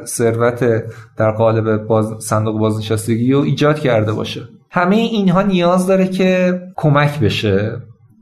ثروت 0.05 0.85
در 1.17 1.31
قالب 1.31 1.77
باز 1.87 2.15
صندوق 2.19 2.59
بازنشستگی 2.59 3.33
رو 3.33 3.41
ایجاد 3.41 3.79
کرده 3.79 4.13
باشه. 4.13 4.49
همه 4.71 4.97
اینها 4.97 5.43
نیاز 5.43 5.87
داره 5.87 6.09
که 6.09 6.61
کمک 6.77 7.21
بشه 7.21 7.77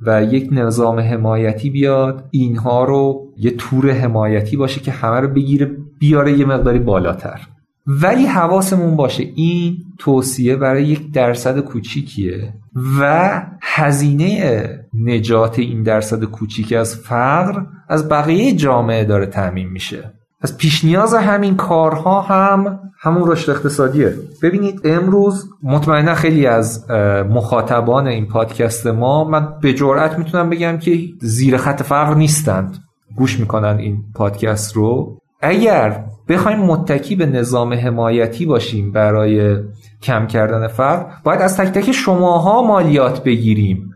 و 0.07 0.24
یک 0.24 0.49
نظام 0.53 1.01
حمایتی 1.01 1.70
بیاد. 1.70 2.24
اینها 2.31 2.85
رو 2.85 3.27
یه 3.37 3.51
تور 3.51 3.91
حمایتی 3.91 4.57
باشه 4.57 4.81
که 4.81 4.91
همه 4.91 5.20
رو 5.20 5.29
بگیره 5.29 5.70
بیاره 5.99 6.39
یه 6.39 6.45
مقداری 6.45 6.79
بالاتر. 6.79 7.41
ولی 7.87 8.27
حواسمون 8.27 8.97
باشه 8.97 9.24
این 9.35 9.77
توصیه 9.99 10.57
برای 10.57 10.85
یک 10.85 11.12
درصد 11.12 11.61
کوچیکیه. 11.61 12.55
و 13.01 13.43
هزینه 13.62 14.68
نجات 15.05 15.59
این 15.59 15.83
درصد 15.83 16.24
کوچیک 16.24 16.72
از 16.72 16.97
فقر 16.97 17.62
از 17.89 18.09
بقیه 18.09 18.53
جامعه 18.53 19.05
داره 19.05 19.27
تعمین 19.27 19.68
میشه. 19.68 20.12
پس 20.43 20.57
پیش 20.57 20.85
نیاز 20.85 21.14
همین 21.14 21.57
کارها 21.57 22.20
هم 22.20 22.81
همون 23.01 23.31
رشد 23.31 23.51
اقتصادیه. 23.51 24.14
ببینید 24.43 24.81
امروز 24.85 25.49
مطمئنا 25.62 26.14
خیلی 26.14 26.47
از 26.47 26.91
مخاطبان 27.31 28.07
این 28.07 28.27
پادکست 28.27 28.87
ما 28.87 29.24
من 29.24 29.49
به 29.62 29.72
جرئت 29.72 30.18
می‌تونم 30.18 30.51
بگم 30.51 30.79
که 30.79 30.99
زیر 31.20 31.57
خط 31.57 31.83
فقر 31.83 32.14
نیستند. 32.14 32.79
گوش 33.16 33.41
می‌کنن 33.41 33.79
این 33.79 33.99
پادکست 34.14 34.77
رو. 34.77 35.18
اگر 35.43 36.05
بخوایم 36.29 36.59
متکی 36.59 37.16
به 37.16 37.27
نظام 37.27 37.74
حمایتی 37.74 38.47
باشیم 38.47 38.93
برای 38.93 39.57
کم 40.03 40.27
کردن 40.27 40.68
فقر 40.68 41.07
باید 41.24 41.41
از 41.41 41.57
تک 41.57 41.68
تک 41.68 41.93
شماها 41.93 42.62
مالیات 42.62 43.24
بگیریم 43.24 43.91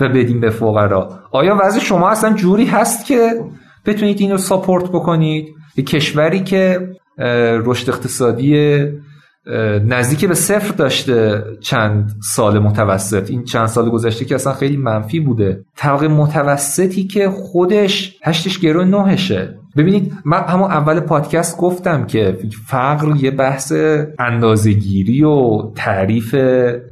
و 0.00 0.08
بدیم 0.08 0.40
به 0.40 0.50
فقرا. 0.50 1.08
آیا 1.32 1.58
وضع 1.60 1.80
شما 1.80 2.10
اصلا 2.10 2.32
جوری 2.32 2.64
هست 2.64 3.06
که 3.06 3.30
بتونید 3.86 4.20
این 4.20 4.30
رو 4.30 4.38
ساپورت 4.38 4.84
بکنید؟ 4.84 5.48
یه 5.76 5.84
کشوری 5.84 6.40
که 6.40 6.88
رشد 7.64 7.90
اقتصادی 7.90 8.78
نزدیک 9.86 10.24
به 10.24 10.34
صفر 10.34 10.74
داشته 10.74 11.44
چند 11.60 12.12
سال 12.22 12.58
متوسط. 12.58 13.30
این 13.30 13.44
چند 13.44 13.66
سال 13.66 13.90
گذشته 13.90 14.24
که 14.24 14.34
اصلا 14.34 14.52
خیلی 14.52 14.76
منفی 14.76 15.20
بوده. 15.20 15.64
طبقه 15.76 16.08
متوسطی 16.08 17.04
که 17.04 17.30
خودش 17.30 18.18
هشتش 18.24 18.58
گرو 18.58 18.84
نهشه. 18.84 19.58
ببینید 19.76 20.12
من 20.24 20.38
همون 20.38 20.70
اول 20.70 21.00
پادکست 21.00 21.58
گفتم 21.58 22.06
که 22.06 22.38
فقر 22.66 23.16
یه 23.16 23.30
بحث 23.30 23.72
اندازگیری 24.18 25.24
و 25.24 25.62
تعریف 25.74 26.34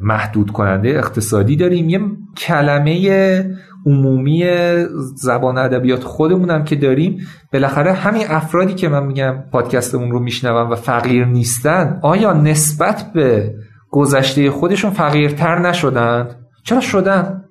محدود 0.00 0.50
کننده 0.50 0.88
اقتصادی 0.88 1.56
داریم. 1.56 1.88
یه 1.88 2.00
کلمه 2.36 3.44
عمومی 3.86 4.44
زبان 5.14 5.58
ادبیات 5.58 6.04
خودمونم 6.04 6.64
که 6.64 6.76
داریم. 6.76 7.18
بالاخره 7.52 7.92
همین 7.92 8.24
افرادی 8.28 8.74
که 8.74 8.88
من 8.88 9.06
میگم 9.06 9.44
پادکستمون 9.52 10.10
رو 10.10 10.20
میشنون 10.20 10.70
و 10.70 10.74
فقیر 10.74 11.24
نیستن 11.24 11.98
آیا 12.02 12.32
نسبت 12.32 13.12
به 13.14 13.54
گذشته 13.90 14.50
خودشون 14.50 14.90
فقیرتر 14.90 15.58
نشدن 15.58 16.28
چرا 16.64 16.80
شدن؟ 16.80 17.44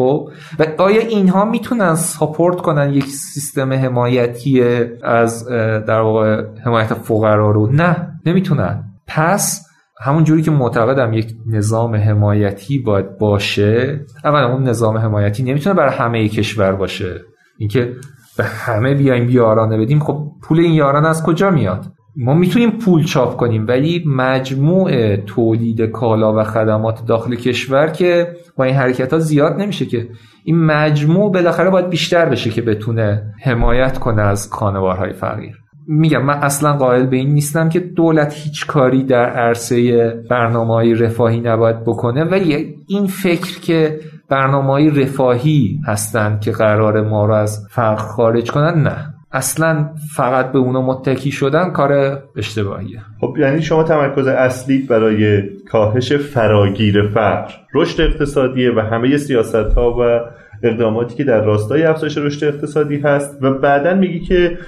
خب؟ 0.00 0.28
و 0.58 0.66
آیا 0.78 1.00
اینها 1.00 1.44
می‌تونن 1.44 1.94
ساپورت 1.94 2.56
کنن 2.56 2.92
یک 2.92 3.04
سیستم 3.04 3.72
حمایتی 3.72 4.62
از 5.02 5.48
در 5.86 6.00
واقع 6.00 6.44
حمایت 6.64 6.94
فقرا 6.94 7.50
رو؟ 7.50 7.66
نه 7.72 8.20
نمی‌تونن. 8.26 8.84
پس 9.06 9.66
همون 10.00 10.24
جوری 10.24 10.42
که 10.42 10.50
معتقدم 10.50 11.12
یک 11.12 11.34
نظام 11.46 11.96
حمایتی 11.96 12.78
باید 12.78 13.18
باشه 13.18 14.00
اولا 14.24 14.52
اون 14.52 14.62
نظام 14.62 14.98
حمایتی 14.98 15.42
نمی‌تونه 15.42 15.74
برای 15.74 15.94
همه 15.94 16.28
کشور 16.28 16.72
باشه. 16.72 17.20
اینکه 17.58 17.92
به 18.36 18.44
همه 18.44 18.94
بیایم 18.94 19.26
بیارانه 19.26 19.78
بدیم 19.78 20.00
خب 20.00 20.26
پول 20.42 20.60
این 20.60 20.72
یاران 20.72 21.04
از 21.04 21.22
کجا 21.22 21.50
میاد؟ 21.50 21.84
ما 22.16 22.34
می‌تونیم 22.34 22.70
پول 22.70 23.04
چاپ 23.04 23.36
کنیم 23.36 23.66
ولی 23.68 24.04
مجموع 24.06 25.16
تولید 25.16 25.82
کالا 25.82 26.40
و 26.40 26.44
خدمات 26.44 27.06
داخل 27.06 27.34
کشور 27.34 27.86
که 27.86 28.36
با 28.56 28.64
این 28.64 28.74
حرکت 28.74 29.12
ها 29.12 29.18
زیاد 29.18 29.52
نمیشه 29.52 29.86
که. 29.86 30.08
این 30.44 30.64
مجموع 30.64 31.32
بالاخره 31.32 31.70
باید 31.70 31.88
بیشتر 31.88 32.28
بشه 32.28 32.50
که 32.50 32.62
بتونه 32.62 33.22
حمایت 33.42 33.98
کنه 33.98 34.22
از 34.22 34.48
خانوارهای 34.52 35.12
فقیر. 35.12 35.60
میگم 35.88 36.22
من 36.22 36.34
اصلا 36.34 36.72
قائل 36.72 37.06
به 37.06 37.16
این 37.16 37.34
نیستم 37.34 37.68
که 37.68 37.80
دولت 37.80 38.34
هیچ 38.34 38.66
کاری 38.66 39.04
در 39.04 39.30
عرصه 39.30 40.10
برنامه 40.30 40.74
های 40.74 40.94
رفاهی 40.94 41.40
نباید 41.40 41.84
بکنه 41.84 42.24
ولی 42.24 42.74
این 42.88 43.06
فکر 43.06 43.60
که 43.60 44.00
برنامه 44.28 44.68
های 44.68 44.90
رفاهی 44.90 45.80
هستند 45.86 46.40
که 46.40 46.50
قرار 46.50 47.08
ما 47.08 47.24
رو 47.24 47.34
از 47.34 47.66
فقر 47.70 47.96
خارج 47.96 48.50
کنن 48.50 48.82
نه. 48.82 49.14
اصلا 49.32 49.90
فقط 50.14 50.52
به 50.52 50.58
اونا 50.58 50.82
متکی 50.82 51.30
شدن 51.30 51.70
کار 51.70 52.22
اشتباهیه. 52.36 53.00
خب 53.20 53.36
یعنی 53.38 53.62
شما 53.62 53.82
تمرکز 53.82 54.26
اصلی 54.26 54.78
برای 54.78 55.42
کاهش 55.70 56.12
فراگیر 56.12 57.08
فقر 57.08 57.52
رشد 57.74 58.00
اقتصادیه 58.00 58.74
و 58.74 58.80
همه 58.80 59.16
سیاست 59.16 59.54
ها 59.54 59.96
و 60.00 60.20
اقداماتی 60.62 61.14
که 61.14 61.24
در 61.24 61.44
راستای 61.44 61.82
افزایش 61.82 62.18
رشد 62.18 62.44
اقتصادی 62.46 62.98
هست 62.98 63.42
و 63.42 63.54
بعدا 63.54 63.94
میگی 63.94 64.20
که 64.20 64.58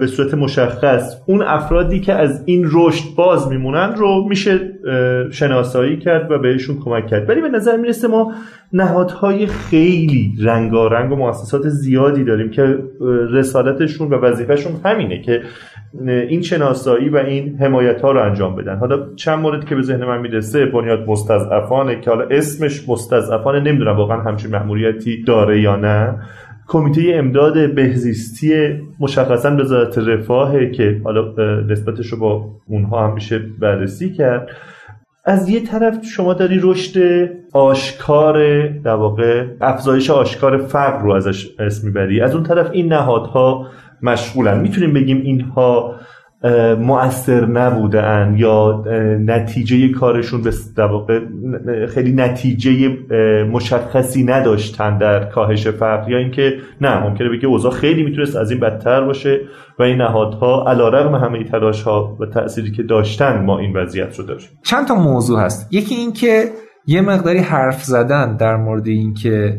به 0.00 0.06
صورت 0.06 0.34
مشخص 0.34 1.16
اون 1.26 1.42
افرادی 1.42 2.00
که 2.00 2.12
از 2.12 2.42
این 2.46 2.68
رشد 2.72 3.04
باز 3.16 3.48
میمونن 3.48 3.94
رو 3.96 4.28
میشه 4.28 4.58
شناسایی 5.30 5.98
کرد 5.98 6.30
و 6.30 6.38
بهشون 6.38 6.76
کمک 6.84 7.06
کرد. 7.06 7.28
ولی 7.28 7.40
به 7.40 7.48
نظر 7.48 7.76
می‌رسه 7.76 8.08
ما 8.08 8.32
نهادهای 8.72 9.46
خیلی 9.46 10.32
رنگارنگ 10.42 11.12
و 11.12 11.16
مؤسسات 11.16 11.68
زیادی 11.68 12.24
داریم 12.24 12.50
که 12.50 12.78
رسالتشون 13.30 14.08
و 14.08 14.14
وظیفهشون 14.14 14.72
همینه 14.84 15.22
که 15.22 15.42
این 16.08 16.42
شناسایی 16.42 17.08
و 17.08 17.16
این 17.16 17.56
حمایت 17.60 18.00
ها 18.00 18.12
رو 18.12 18.20
انجام 18.22 18.56
بدن. 18.56 18.76
حالا 18.76 19.14
چند 19.16 19.38
مورد 19.38 19.64
که 19.64 19.74
به 19.74 19.82
ذهن 19.82 20.04
من 20.04 20.20
می‌رسه 20.20 20.66
بنیاد 20.66 21.08
مستضعفانه 21.08 22.00
که 22.00 22.10
حالا 22.10 22.26
اسمش 22.30 22.88
مستضعفانه 22.88 23.60
نمی‌دونم 23.60 23.96
واقعا 23.96 24.20
همچین 24.20 24.50
مأموریتی 24.50 25.22
داره 25.22 25.60
یا 25.60 25.76
نه. 25.76 26.14
کمیته 26.70 27.02
امداد 27.14 27.74
بهزیستی 27.74 28.78
مشخصا 29.00 29.56
وزارت 29.56 29.98
رفاهه 29.98 30.70
که 30.70 31.00
حالا 31.04 31.34
نسبتش 31.68 32.06
رو 32.06 32.18
با 32.18 32.50
اونها 32.66 33.06
هم 33.06 33.14
میشه 33.14 33.38
بررسی 33.38 34.12
کرد. 34.12 34.48
از 35.24 35.48
یه 35.48 35.60
طرف 35.60 36.04
شما 36.04 36.34
داری 36.34 36.60
رشد 36.62 37.28
آشکار 37.52 38.66
در 38.68 38.94
واقع 38.94 39.46
افزایش 39.60 40.10
آشکار 40.10 40.58
فقر 40.58 41.02
رو 41.02 41.12
ازش 41.12 41.48
اسم 41.58 41.86
می‌بری. 41.86 42.20
از 42.20 42.34
اون 42.34 42.44
طرف 42.44 42.70
این 42.72 42.92
نهادها 42.92 43.66
مشغولن. 44.02 44.60
می‌تونیم 44.60 44.92
بگیم 44.92 45.20
اینها 45.24 45.94
مؤثر 46.78 47.46
نبودن 47.46 48.34
یا 48.38 48.84
نتیجه 49.24 49.88
کارشون 49.88 50.42
به 50.76 50.86
واقع 50.86 51.20
خیلی 51.86 52.12
نتیجه 52.12 52.88
مشخصی 53.44 54.24
نداشتن 54.24 54.98
در 54.98 55.24
کاهش 55.24 55.66
فقر 55.68 56.10
یا 56.10 56.18
اینکه 56.18 56.52
نه 56.80 57.04
ممکنه 57.04 57.28
بگه 57.28 57.46
اوضاع 57.46 57.72
خیلی 57.72 58.02
می‌تونست 58.02 58.36
از 58.36 58.50
این 58.50 58.60
بدتر 58.60 59.00
باشه 59.00 59.40
و 59.78 59.82
این 59.82 59.96
نهادها 59.96 60.64
علیرغم 60.68 61.14
همه 61.14 61.44
تلاش 61.44 61.82
ها 61.82 62.16
و 62.20 62.26
تأثیری 62.26 62.70
که 62.70 62.82
داشتن 62.82 63.44
ما 63.44 63.58
این 63.58 63.76
وضعیت 63.76 64.18
رو 64.18 64.26
داشتیم. 64.26 64.58
چند 64.64 64.86
تا 64.86 64.94
موضوع 64.94 65.40
هست. 65.40 65.74
یکی 65.74 65.94
اینکه 65.94 66.44
یه 66.86 67.00
مقداری 67.00 67.38
حرف 67.38 67.84
زدن 67.84 68.36
در 68.36 68.56
مورد 68.56 68.86
اینکه 68.86 69.58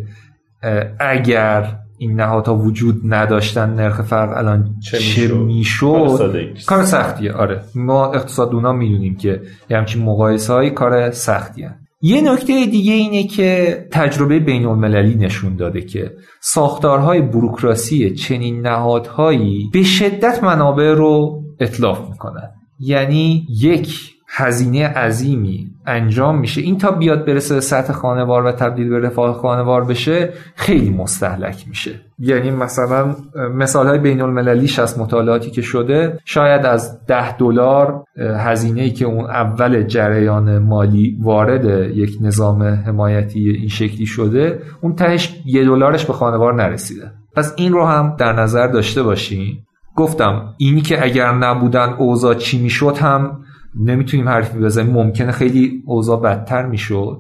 اگر 0.99 1.65
این 2.01 2.13
نهادها 2.13 2.55
وجود 2.55 3.01
نداشتن 3.03 3.69
نرخ 3.69 4.01
فرق 4.01 4.37
الان 4.37 4.75
چه, 4.79 5.33
می‌شد؟ 5.33 6.45
کار 6.65 6.83
سختیه 6.83 7.33
آره. 7.33 7.61
ما 7.75 8.13
اقتصادونا 8.13 8.73
می‌دونیم 8.73 9.15
که 9.15 9.41
یه 9.69 9.77
همچین 9.77 10.03
مقایسه 10.03 10.53
های 10.53 10.69
کار 10.69 11.11
سختیه 11.11 11.75
یه 12.01 12.33
نکته 12.33 12.65
دیگه 12.65 12.93
اینه 12.93 13.23
که 13.23 13.77
تجربه 13.91 14.39
بین 14.39 14.65
المللی 14.65 15.15
نشون 15.15 15.55
داده 15.55 15.81
که 15.81 16.11
ساختارهای 16.39 17.21
بروکراسی 17.21 18.15
چنین 18.15 18.61
نهادهایی 18.61 19.69
به 19.73 19.83
شدت 19.83 20.43
منابع 20.43 20.93
رو 20.93 21.43
اطلاف 21.59 22.09
می‌کنن. 22.09 22.49
یعنی 22.79 23.47
یک 23.49 23.99
هزینه 24.27 24.87
عظیمی 24.87 25.70
انجام 25.85 26.39
میشه. 26.39 26.61
این 26.61 26.77
تا 26.77 26.91
بیاد 26.91 27.25
برسه 27.25 27.55
به 27.55 27.61
سطح 27.61 27.93
خانوار 27.93 28.45
و 28.45 28.51
تبدیل 28.51 28.89
به 28.89 28.99
رفاه 28.99 29.33
خانوار 29.33 29.85
بشه 29.85 30.29
خیلی 30.55 30.89
مستحلک 30.89 31.67
میشه. 31.67 31.91
یعنی 32.19 32.51
مثلا 32.51 33.15
مثال 33.55 33.87
های 33.87 33.99
بین 33.99 34.21
المللیش 34.21 34.79
از 34.79 34.99
مطالعاتی 34.99 35.51
که 35.51 35.61
شده 35.61 36.19
شاید 36.25 36.65
از 36.65 37.05
ده 37.05 37.37
دلار 37.37 38.03
هزینه 38.17 38.81
ای 38.81 38.91
که 38.91 39.05
اون 39.05 39.25
اول 39.25 39.83
جریان 39.83 40.57
مالی 40.57 41.17
وارد 41.21 41.65
یک 41.95 42.17
نظام 42.21 42.63
حمایتی 42.63 43.49
این 43.49 43.69
شکلی 43.69 44.05
شده 44.05 44.59
اون 44.81 44.95
تهش 44.95 45.41
یه 45.45 45.65
دلارش 45.65 46.05
به 46.05 46.13
خانوار 46.13 46.53
نرسیده. 46.53 47.11
پس 47.35 47.53
این 47.57 47.73
رو 47.73 47.85
هم 47.85 48.15
در 48.19 48.33
نظر 48.33 48.67
داشته 48.67 49.03
باشین. 49.03 49.57
گفتم 49.95 50.53
اینی 50.57 50.81
که 50.81 51.03
اگر 51.03 51.31
نبودن 51.31 51.93
اوضاع 51.93 52.33
چی 52.33 52.61
می‌شد 52.61 52.97
هم 52.97 53.37
نمی‌تونیم 53.79 54.29
حرفی 54.29 54.59
بزنیم 54.59 54.93
ممکنه 54.93 55.31
خیلی 55.31 55.83
اوضاع 55.85 56.21
بدتر 56.21 56.65
می‌شد. 56.65 57.17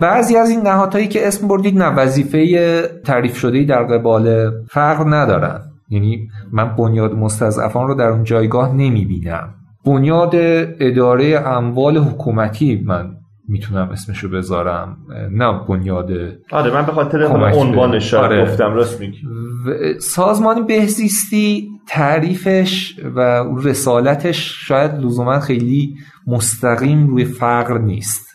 بعضی 0.00 0.36
از 0.36 0.50
این 0.50 0.60
نهادهایی 0.60 1.08
که 1.08 1.28
اسم 1.28 1.48
بردید 1.48 1.78
نه 1.78 1.86
وظیفه 1.86 2.82
تعریف 3.04 3.36
شده 3.36 3.64
در 3.64 3.82
قبال 3.82 4.50
فقر 4.66 5.04
ندارن. 5.16 5.60
یعنی 5.90 6.28
من 6.52 6.76
بنیاد 6.76 7.14
مستضعفان 7.14 7.88
رو 7.88 7.94
در 7.94 8.08
اون 8.08 8.24
جایگاه 8.24 8.74
نمی‌بینم. 8.74 9.54
بنیاد 9.86 10.32
اداره 10.80 11.42
اموال 11.46 11.96
حکومتی 11.96 12.82
من 12.86 13.10
می‌تونم 13.48 13.88
اسمشو 13.92 14.28
بذارم. 14.28 14.96
نه 15.30 15.60
بنیاد 15.68 16.10
آره 16.52 16.74
من 16.74 16.86
به 16.86 16.92
خاطر 16.92 17.24
عنوانش 17.26 18.14
آره. 18.14 18.42
گفتم 18.42 18.74
راست 18.74 19.00
میگی. 19.00 19.18
سازمان 19.98 20.66
بهزیستی 20.66 21.68
تعریفش 21.88 23.00
و 23.16 23.44
رسالتش 23.62 24.66
شاید 24.66 24.94
لزوما 24.94 25.40
خیلی 25.40 25.94
مستقیم 26.26 27.06
روی 27.06 27.24
فقر 27.24 27.78
نیست. 27.78 28.26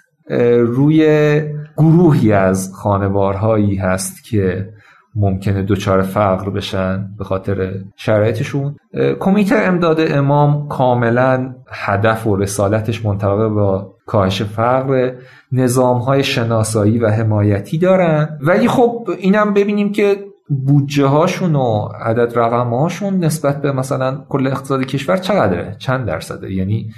روی 0.60 1.42
گروهی 1.78 2.34
از 2.34 2.72
خانوارهایی 2.76 3.76
هست 3.76 4.24
که 4.24 4.70
ممکنه 5.16 5.64
دچار 5.64 6.02
فقر 6.02 6.50
بشن 6.50 7.10
به 7.18 7.24
خاطر 7.24 7.74
شرایطشون. 7.96 8.76
کمیته 9.20 9.56
امداد 9.56 10.00
امام 10.00 10.68
کاملا 10.68 11.56
هدف 11.72 12.28
و 12.28 12.36
رسالتش 12.36 13.06
منطبق 13.06 13.48
با 13.48 13.96
کاهش 14.06 14.42
فقر 14.42 15.14
نظام 15.52 15.98
های 15.98 16.24
شناسایی 16.24 17.00
و 17.00 17.08
حمایتی 17.08 17.78
دارن. 17.78 18.40
ولی 18.42 18.68
خب 18.68 19.10
اینم 19.20 19.54
ببینیم 19.54 19.92
که 19.92 20.29
بودجه 20.50 21.06
هاشون 21.06 21.56
و 21.56 21.90
عدد 22.02 22.40
رقم 22.40 22.70
هاشون 22.74 23.14
نسبت 23.20 23.62
به 23.62 23.72
مثلا 23.72 24.26
کل 24.30 24.48
اقتصاد 24.48 24.86
کشور 24.86 25.18
چقدره؟ 25.18 25.76
چند 25.80 26.06
درصده؟ 26.06 26.54
یعنی 26.54 26.90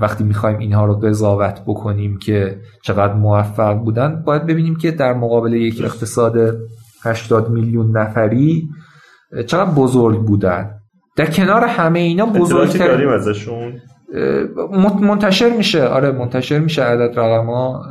وقتی 0.00 0.24
می‌خوایم 0.24 0.58
اینها 0.58 0.86
رو 0.86 0.94
قضاوت 0.94 1.60
بکنیم 1.66 2.18
که 2.18 2.58
چقدر 2.82 3.14
موفق 3.14 3.74
بودن 3.74 4.22
باید 4.22 4.46
ببینیم 4.46 4.76
که 4.76 4.90
در 4.90 5.12
مقابل 5.12 5.52
یک 5.52 5.80
اقتصاد 5.84 6.56
80 7.04 7.50
میلیون 7.50 7.96
نفری 7.96 8.68
چقدر 9.46 9.70
بزرگ 9.70 10.20
بودن. 10.20 10.70
در 11.16 11.26
کنار 11.26 11.64
همه 11.64 11.98
اینا 11.98 12.26
بزرگتر 12.26 12.86
داریم 12.86 13.08
ازشون 13.08 13.72
منتشر 15.00 15.56
میشه. 15.56 15.84
آره 15.84 16.12
منتشر 16.12 16.58
میشه 16.58 16.82
عدد 16.82 17.18
رقم 17.18 17.46
ها. 17.46 17.82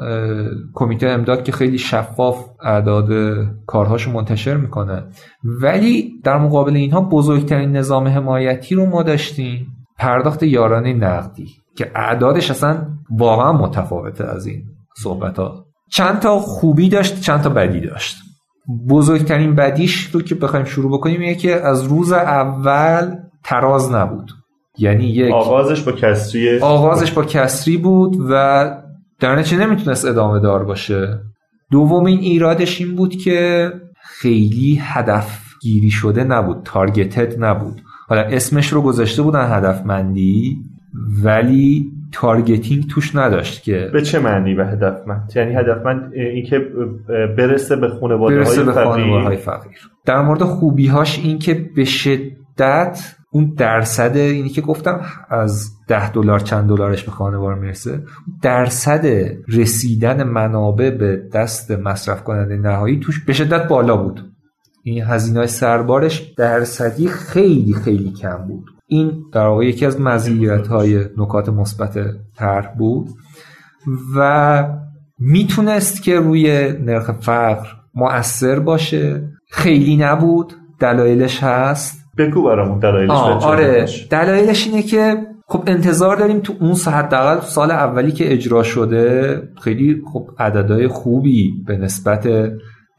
کمیته 0.74 1.08
امداد 1.08 1.44
که 1.44 1.52
خیلی 1.52 1.78
شفاف 1.78 2.46
اعداد 2.62 3.10
کارهاشو 3.68 4.12
منتشر 4.12 4.58
می‌کنه. 4.58 5.04
ولی 5.62 6.12
در 6.24 6.38
مقابل 6.38 6.76
اینها 6.76 7.02
بزرگترین 7.02 7.72
نظام 7.72 8.08
حمایتی 8.08 8.76
رو 8.76 8.86
ما 8.86 9.04
داشتیم 9.04 9.68
پرداخت 10.00 10.44
یارانه 10.44 10.94
نقدی 10.94 11.48
که 11.78 11.92
اعدادش 11.96 12.52
اصلا 12.52 12.88
واقعا 13.12 13.52
متفاوته 13.52 14.26
از 14.26 14.46
این 14.46 14.64
صحبت 14.98 15.40
ها 15.40 15.66
چند 15.92 16.20
تا 16.20 16.40
خوبی 16.40 16.90
داشت 16.90 17.22
چند 17.22 17.42
تا 17.42 17.50
بدی 17.50 17.82
داشت. 17.82 18.18
بزرگترین 18.90 19.56
بدیش 19.56 20.06
رو 20.06 20.22
که 20.22 20.36
بخوایم 20.36 20.66
شروع 20.66 20.92
بکنیم 20.98 21.22
اینه 21.22 21.36
که 21.36 21.56
از 21.56 21.84
روز 21.84 22.12
اول 22.12 23.16
تراز 23.44 23.92
نبود. 23.92 24.32
یعنی 24.78 25.06
یک 25.06 25.34
آغازش 25.34 25.82
با 25.82 25.92
کسری 25.92 26.60
آغازش 26.60 27.12
با 27.12 27.24
کسری 27.24 27.78
بود 27.78 28.18
و 28.30 28.72
در 29.20 29.36
نتیجه 29.36 29.68
نمی‌تونست 29.68 30.06
ادامه 30.06 30.40
دار 30.40 30.64
باشه؟ 30.64 31.20
دومین 31.72 32.20
ایرادش 32.20 32.82
این 32.82 32.96
بود 32.96 33.16
که 33.16 33.72
خیلی 34.02 34.80
هدف 34.82 35.40
گیری 35.62 35.90
شده 35.90 36.24
نبود 36.24 36.58
تارگتد 36.66 37.44
نبود. 37.44 37.82
حالا 38.08 38.22
اسمش 38.22 38.74
رو 38.74 38.82
گذاشته 38.82 39.22
بودن 39.22 39.58
هدفمندی 39.58 40.58
ولی 41.24 41.92
targeting 42.12 42.84
توش 42.90 43.16
نداشت 43.16 43.64
که 43.64 43.90
به 43.94 44.02
چه 44.02 44.20
معنی 44.20 44.56
به 44.56 44.66
هدفمند؟ 44.66 45.32
یعنی 45.36 45.56
هدفمند 45.56 46.14
اینکه 46.14 46.62
برسه 47.38 47.76
به 47.76 47.88
خانواده 47.88 48.36
برسه 48.36 48.56
های 48.56 48.66
به 48.66 48.72
فقیر. 48.72 48.86
خانواده 48.86 49.36
فقیر. 49.36 49.78
در 50.06 50.22
مورد 50.22 50.44
خوبیهاش 50.44 51.20
این 51.20 51.40
که 51.40 51.70
به 51.76 51.86
شدت 51.86 53.16
اون 53.34 53.54
درصد 53.58 54.18
اینی 54.18 54.50
که 54.50 54.62
گفتم 54.62 55.02
از 55.30 55.70
ده 55.88 56.12
دلار 56.12 56.40
چند 56.40 56.70
دلارش 56.70 57.04
به 57.04 57.12
خانوار 57.12 57.56
می‌رسه 57.56 58.04
درصد 58.42 59.06
رسیدن 59.48 60.24
منابع 60.24 60.90
به 60.90 61.30
دست 61.34 61.72
مصرف 61.72 62.24
کننده 62.24 62.58
نهایی 62.58 63.00
توش 63.00 63.26
به 63.26 63.34
شدت 63.34 63.68
بالا 63.68 63.98
بود. 63.98 64.32
این 64.84 65.04
هزینه 65.04 65.40
های 65.40 65.48
سربارش 65.48 66.34
درصدی 66.38 67.08
خیلی 67.08 67.74
خیلی 67.74 68.12
کم 68.12 68.38
بود. 68.48 68.66
این 68.88 69.24
در 69.34 69.48
واقع 69.48 69.66
یکی 69.66 69.86
از 69.86 70.02
مزیت 70.02 70.68
های 70.68 71.06
نکات 71.18 71.50
مثبت 71.50 72.00
طرح 72.36 72.76
بود 72.78 73.10
و 74.16 74.68
می‌تونست 75.20 76.04
که 76.04 76.20
روی 76.20 76.74
نرخ 76.80 77.12
فقر 77.12 77.68
مؤثر 77.96 78.60
باشه. 78.60 79.30
خیلی 79.52 79.98
نبود. 79.98 80.54
دلایلش 80.80 81.44
هست. 81.44 82.03
بگو 82.18 82.43
برامون 82.43 82.80
دلایلش 82.80 83.11
آره. 83.43 83.86
دلایلش 84.09 84.68
اینه 84.68 84.84
که 84.84 85.18
خب 85.47 85.64
انتظار 85.68 86.16
داریم 86.16 86.39
تو 86.39 86.53
اون 86.59 86.74
حداقل 86.74 87.39
سال 87.39 87.72
اولی 87.72 88.11
که 88.11 88.34
اجرا 88.34 88.64
شده 88.64 89.41
خیلی 89.61 90.01
خب 90.14 90.28
عددهای 90.39 90.88
خوبی 90.88 91.53
به 91.68 91.78
نسبت 91.78 92.28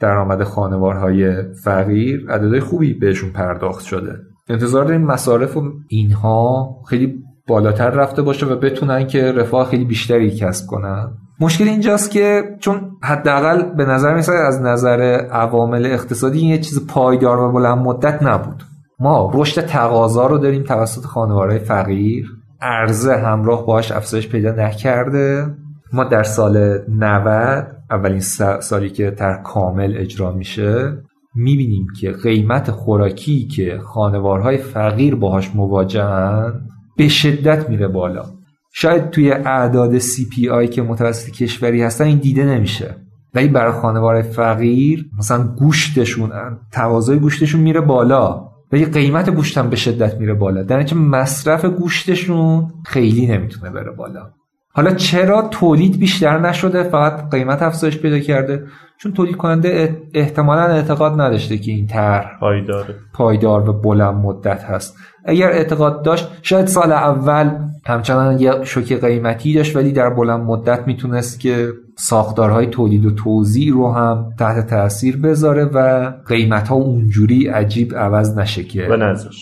درآمد 0.01 0.43
خانوارهای 0.43 1.33
فقیر 1.65 2.27
عددهای 2.31 2.61
خوبی 2.61 2.95
بهشون 2.95 3.31
پرداخت 3.31 3.85
شده. 3.85 4.19
انتظار 4.49 4.85
داریم 4.85 5.03
مصارف 5.03 5.57
و 5.57 5.73
اینها 5.89 6.77
خیلی 6.89 7.15
بالاتر 7.47 7.91
رفته 7.91 8.23
باشه 8.23 8.47
و 8.47 8.57
بتونن 8.57 9.07
که 9.07 9.33
رفاه 9.33 9.71
خیلی 9.71 9.85
بیشتری 9.85 10.31
کسب 10.31 10.67
کنن. 10.67 11.09
مشکل 11.41 11.69
اینجاست 11.69 12.11
که 12.11 12.43
چون 12.61 12.91
حداقل 13.03 13.63
به 13.63 13.85
نظر 13.85 14.15
میسه 14.15 14.33
از 14.33 14.63
نظر 14.63 15.01
عوامل 15.31 15.87
اقتصادی 15.87 16.39
این 16.39 16.51
یه 16.51 16.59
چیز 16.59 16.87
پایدار 16.87 17.41
و 17.41 17.53
بلند 17.53 17.79
مدت 17.79 18.23
نبود. 18.23 18.63
ما 19.01 19.31
رشد 19.35 19.61
تقاضا 19.67 20.27
رو 20.27 20.39
داریم 20.39 20.63
توسط 20.63 21.05
خانوارهای 21.05 21.59
فقیر. 21.59 22.27
عرضه 22.61 23.17
همراه 23.17 23.67
باش 23.67 23.93
افزایش 23.93 24.29
پیدا 24.29 24.51
نکرده. 24.51 25.55
ما 25.93 26.05
در 26.05 26.23
سال 26.23 26.79
90 26.89 27.77
اولین 27.91 28.21
سالی 28.61 28.91
که 28.91 29.11
تر 29.11 29.43
کامل 29.43 29.95
اجرا 29.97 30.33
میشه 30.33 30.99
می‌بینیم 31.35 31.87
که 32.01 32.13
قیمت 32.13 32.71
خوراکی 32.71 33.47
که 33.47 33.79
خانوارهای 33.85 34.57
فقیر 34.57 35.15
باهاش 35.15 35.51
مواجهن 35.55 36.53
به 36.97 37.09
شدت 37.09 37.71
میره 37.71 37.89
بالا. 37.89 38.25
شاید 38.73 39.11
توی 39.11 39.33
اعداد 39.33 39.99
CPI 39.99 40.69
که 40.71 40.83
متوسط 40.83 41.31
کشوری 41.31 41.83
هستن 41.83 42.05
این 42.05 42.19
دیده 42.19 42.45
نمیشه. 42.45 42.97
ولی 43.35 43.49
برای 43.49 43.73
خانوار 43.73 44.23
فقیر 44.23 45.11
مثلا 45.19 45.43
گوشتشون 45.59 46.31
تقاضای 46.73 47.19
گوشتشون 47.19 47.61
میره 47.61 47.81
بالا. 47.81 48.54
ولی 48.75 48.85
قیمت 48.85 49.31
گوشت 49.31 49.59
هم 49.59 49.71
به 49.71 49.77
شدت 49.77 50.15
میره 50.15 50.35
بالا. 50.35 50.63
در 50.63 50.95
مصرف 50.95 51.65
گوشتشون 51.65 52.73
خیلی 52.87 53.27
نمی‌تونه 53.27 53.71
بره 53.71 53.91
بالا. 53.91 54.31
حالا 54.77 54.95
چرا 54.95 55.49
تولید 55.51 55.99
بیشتر 55.99 56.39
نشده؟ 56.39 56.83
فقط 56.83 57.31
قیمت 57.31 57.63
افزایش 57.63 57.99
پیدا 57.99 58.19
کرده. 58.19 58.67
چون 58.99 59.13
تولید 59.13 59.37
کننده 59.37 60.03
احتمالا 60.15 60.63
اعتقاد 60.63 61.21
نداشته 61.21 61.59
که 61.59 61.73
این 61.73 61.87
طرح 61.87 62.39
پایداره. 62.41 62.95
پایدار 63.13 63.71
و 63.71 63.73
بلند 63.73 64.15
مدت 64.15 64.65
هست. 64.65 64.97
اگر 65.25 65.49
اعتقاد 65.49 66.03
داشت 66.05 66.29
شاید 66.43 66.67
سال 66.67 66.93
اول 66.93 67.51
همچنان 67.87 68.39
یه 68.39 68.65
شوک 68.65 68.93
قیمتی 68.93 69.55
داشت 69.55 69.77
ولی 69.77 69.93
در 69.93 70.11
بلند 70.11 70.41
مدت 70.41 70.87
می‌تونست 70.87 71.41
که 71.41 71.69
ساختارهای 71.97 72.67
تولید 72.67 73.05
و 73.05 73.11
توزیع 73.11 73.73
رو 73.73 73.93
هم 73.93 74.31
تحت 74.39 74.67
تاثیر 74.67 75.17
بذاره 75.17 75.65
و 75.65 76.11
قیمت 76.27 76.69
ها 76.69 76.75
اونجوری 76.75 77.49
عجیب 77.49 77.95
عوض 77.95 78.39
نشه 78.39 78.65
که 78.65 78.89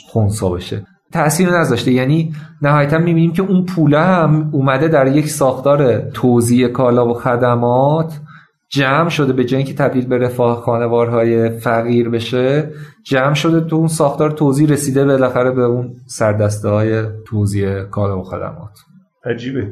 خونسا 0.08 0.48
بشه. 0.48 0.86
تاثیر 1.12 1.50
نذاشته. 1.50 1.92
یعنی 1.92 2.32
نهایتا 2.62 2.98
می‌بینیم 2.98 3.32
که 3.32 3.42
اون 3.42 3.64
پوله 3.66 4.00
هم 4.00 4.50
اومده 4.52 4.88
در 4.88 5.06
یک 5.06 5.28
ساختار 5.28 5.98
توزیع 6.00 6.68
کالا 6.68 7.08
و 7.08 7.14
خدمات 7.14 8.20
جمع 8.68 9.08
شده. 9.08 9.32
به 9.32 9.44
جای 9.44 9.58
اینکه 9.58 9.74
تبدیل 9.74 10.06
به 10.06 10.18
رفاه 10.18 10.56
خانوارهای 10.60 11.50
فقیر 11.50 12.08
بشه 12.08 12.70
جمع 13.04 13.34
شده 13.34 13.60
تو 13.60 13.76
اون 13.76 13.88
ساختار 13.88 14.30
توزیع 14.30 14.68
رسیده 14.68 15.04
بالاخره 15.04 15.50
به 15.50 15.62
اون 15.62 15.94
سردسته 16.06 16.68
های 16.68 17.02
توزیع 17.26 17.82
کالا 17.82 18.18
و 18.20 18.22
خدمات. 18.22 18.78
عجیبه. 19.24 19.66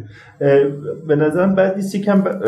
به 1.07 1.17
نظرم 1.17 1.55
بعد 1.55 1.77
نیست 1.77 1.95
یکم 1.95 2.21
ب- 2.21 2.43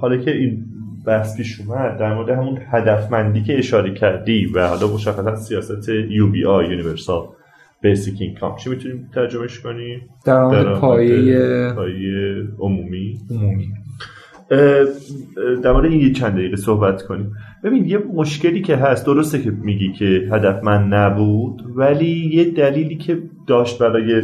حالا 0.00 0.16
که 0.16 0.30
این 0.30 0.64
بحث 1.06 1.36
پیش 1.36 1.60
اومد 1.60 1.98
در 1.98 2.14
مورد 2.14 2.38
همون 2.38 2.58
هدفمندی 2.72 3.42
که 3.42 3.58
اشاره 3.58 3.94
کردی 3.94 4.46
و 4.54 4.68
حالا 4.68 4.86
مشخصا 4.94 5.36
سیاست 5.36 5.86
UBI 5.86 6.68
Universal 6.70 7.36
Basic 7.84 8.18
Income 8.18 8.64
چی 8.64 8.70
می‌تونیم 8.70 9.10
ترجمهش 9.14 9.60
کنیم؟ 9.60 10.00
درآمد 10.26 10.80
پایه 10.80 11.72
پایه 11.76 12.42
عمومی. 12.58 13.18
عمومی. 13.30 13.68
در 15.62 15.72
مورد 15.72 15.84
این 15.84 16.00
یه 16.00 16.12
چند 16.12 16.32
دقیقه 16.32 16.56
صحبت 16.56 17.02
کنیم. 17.02 17.32
ببین 17.64 17.84
یه 17.84 17.98
مشکلی 17.98 18.62
که 18.62 18.76
هست 18.76 19.06
درسته 19.06 19.42
که 19.42 19.50
میگی 19.50 19.92
که 19.92 20.28
هدفمند 20.32 20.94
نبود 20.94 21.62
ولی 21.76 22.30
یه 22.32 22.44
دلیلی 22.44 22.96
که 22.96 23.18
داشت 23.46 23.78
برای 23.78 24.22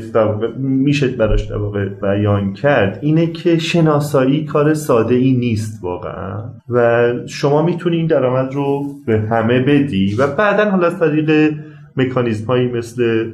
میشه 0.58 1.08
براش 1.08 1.42
در 1.42 1.56
واقع 1.56 1.88
بیان 1.88 2.52
کرد 2.52 2.98
اینه 3.02 3.26
که 3.26 3.58
شناسایی 3.58 4.44
کار 4.44 4.74
ساده 4.74 5.14
ای 5.14 5.32
نیست 5.32 5.84
واقعا. 5.84 6.50
و 6.68 7.12
شما 7.26 7.62
می‌تونی 7.62 7.96
این 7.96 8.06
درآمد 8.06 8.54
رو 8.54 8.86
به 9.06 9.20
همه 9.20 9.60
بدی 9.60 10.14
و 10.14 10.26
بعدا 10.26 10.70
حالا 10.70 10.86
از 10.86 10.98
طریق 10.98 11.54
مکانیزم 11.96 12.46
هایی 12.46 12.68
مثل 12.68 13.30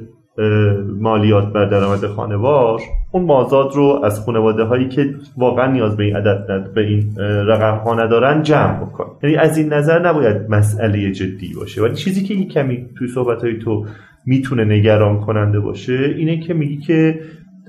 مالیات 0.99 1.53
بر 1.53 1.65
درآمد 1.65 2.05
خانوار 2.07 2.81
اون 3.11 3.23
مازاد 3.23 3.71
رو 3.75 4.01
از 4.03 4.19
خانواده 4.25 4.63
هایی 4.63 4.87
که 4.87 5.15
واقعا 5.37 5.71
نیاز 5.71 5.97
به 5.97 6.03
این 6.03 6.15
عدد 6.15 6.51
ند... 6.51 6.73
به 6.73 6.81
این 6.81 7.15
رقم 7.19 7.77
ها 7.77 7.95
ندارن 7.95 8.43
جمع 8.43 8.85
بکن. 8.85 9.05
یعنی 9.23 9.35
از 9.35 9.57
این 9.57 9.73
نظر 9.73 10.09
نباید 10.09 10.49
مسئله 10.49 11.11
جدی 11.11 11.53
باشه. 11.59 11.81
ولی 11.81 11.95
چیزی 11.95 12.23
که 12.23 12.33
یک 12.33 12.51
کمی 12.53 12.85
توی 12.97 13.07
صحبت 13.07 13.43
های 13.43 13.59
تو 13.59 13.85
می‌تونه 14.25 14.65
نگران 14.65 15.19
کننده 15.19 15.59
باشه 15.59 16.13
اینه 16.17 16.39
که 16.39 16.53
میگی 16.53 16.77
که 16.77 17.19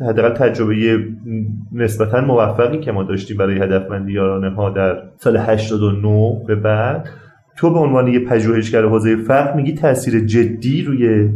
حداقل 0.08 0.34
تجربه 0.34 0.98
نسبتا 1.72 2.20
موفقی 2.20 2.78
که 2.78 2.92
ما 2.92 3.02
داشتیم 3.02 3.36
برای 3.36 3.58
هدفمندی 3.58 4.12
یارانه 4.12 4.50
ها 4.50 4.70
در 4.70 5.02
سال 5.16 5.36
89 5.36 6.40
به 6.46 6.54
بعد 6.54 7.08
تو 7.60 7.70
به 7.70 7.78
عنوان 7.78 8.08
یه 8.08 8.20
پژوهشگر 8.20 8.84
حوزه 8.84 9.16
فقر 9.16 9.54
میگی 9.54 9.72
تاثیر 9.72 10.20
جدی 10.20 10.82
روی 10.82 11.28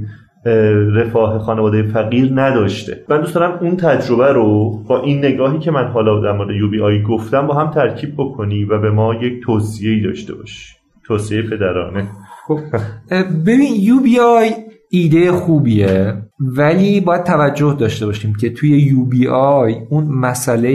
رفاه 0.95 1.39
خانواده 1.39 1.83
فقیر 1.83 2.31
نداشته. 2.35 3.05
من 3.09 3.21
دوست 3.21 3.35
دارم 3.35 3.59
اون 3.61 3.77
تجربه 3.77 4.33
رو 4.33 4.71
با 4.89 5.03
این 5.03 5.19
نگاهی 5.19 5.59
که 5.59 5.71
من 5.71 5.89
حالا 5.89 6.21
در 6.21 6.33
مورد 6.33 6.51
UBI 6.51 7.03
گفتم 7.03 7.47
با 7.47 7.55
هم 7.55 7.71
ترکیب 7.71 8.15
بکنی 8.17 8.65
و 8.65 8.79
به 8.79 8.91
ما 8.91 9.15
یک 9.15 9.43
توصیه 9.43 10.03
داشته 10.03 10.35
باشی. 10.35 10.75
توصیه 11.07 11.43
پدرانه. 11.43 12.09
خب 12.47 12.59
ببین 13.47 13.75
UBI 13.81 14.51
ایده 14.91 15.33
خوبیه. 15.33 16.15
ولی 16.41 17.01
باید 17.01 17.25
توجه 17.25 17.77
داشته 17.79 18.07
باشیم 18.07 18.35
که 18.35 18.51
توی 18.51 18.71
UBI 18.71 19.75
اون 19.91 20.05
مسئله 20.05 20.71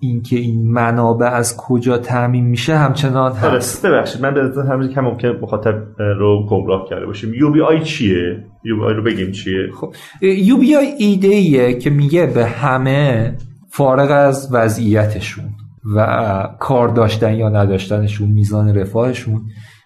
اینکه 0.00 0.36
این 0.36 0.72
منابع 0.72 1.26
از 1.26 1.56
کجا 1.56 1.98
تأمین 1.98 2.44
میشه 2.44 2.76
همچنان 2.76 3.32
هست. 3.32 3.86
ببخشید 3.86 4.22
من 4.22 4.34
به 4.34 4.62
همین 4.62 4.88
که 4.88 5.00
ممکن 5.00 5.28
مخاطب 5.28 5.82
رو 5.98 6.46
گمراه 6.46 6.88
کرده 6.90 7.06
باشیم. 7.06 7.34
UBI 7.34 7.80
چیه؟ 7.80 8.44
UBI 8.64 8.94
رو 8.94 9.02
بگیم 9.02 9.32
چیه؟ 9.32 9.70
خب 9.80 9.94
UBI 10.22 10.86
ایده 10.98 11.28
ایه 11.28 11.74
که 11.78 11.90
میگه 11.90 12.26
به 12.26 12.46
همه 12.46 13.34
فارغ 13.70 14.10
از 14.10 14.48
وضعیتشون 14.52 15.44
و 15.96 16.48
کار 16.58 16.88
داشتن 16.88 17.34
یا 17.34 17.48
نداشتنشون 17.48 18.28
میزان 18.28 18.74
رفاهشون. 18.74 19.40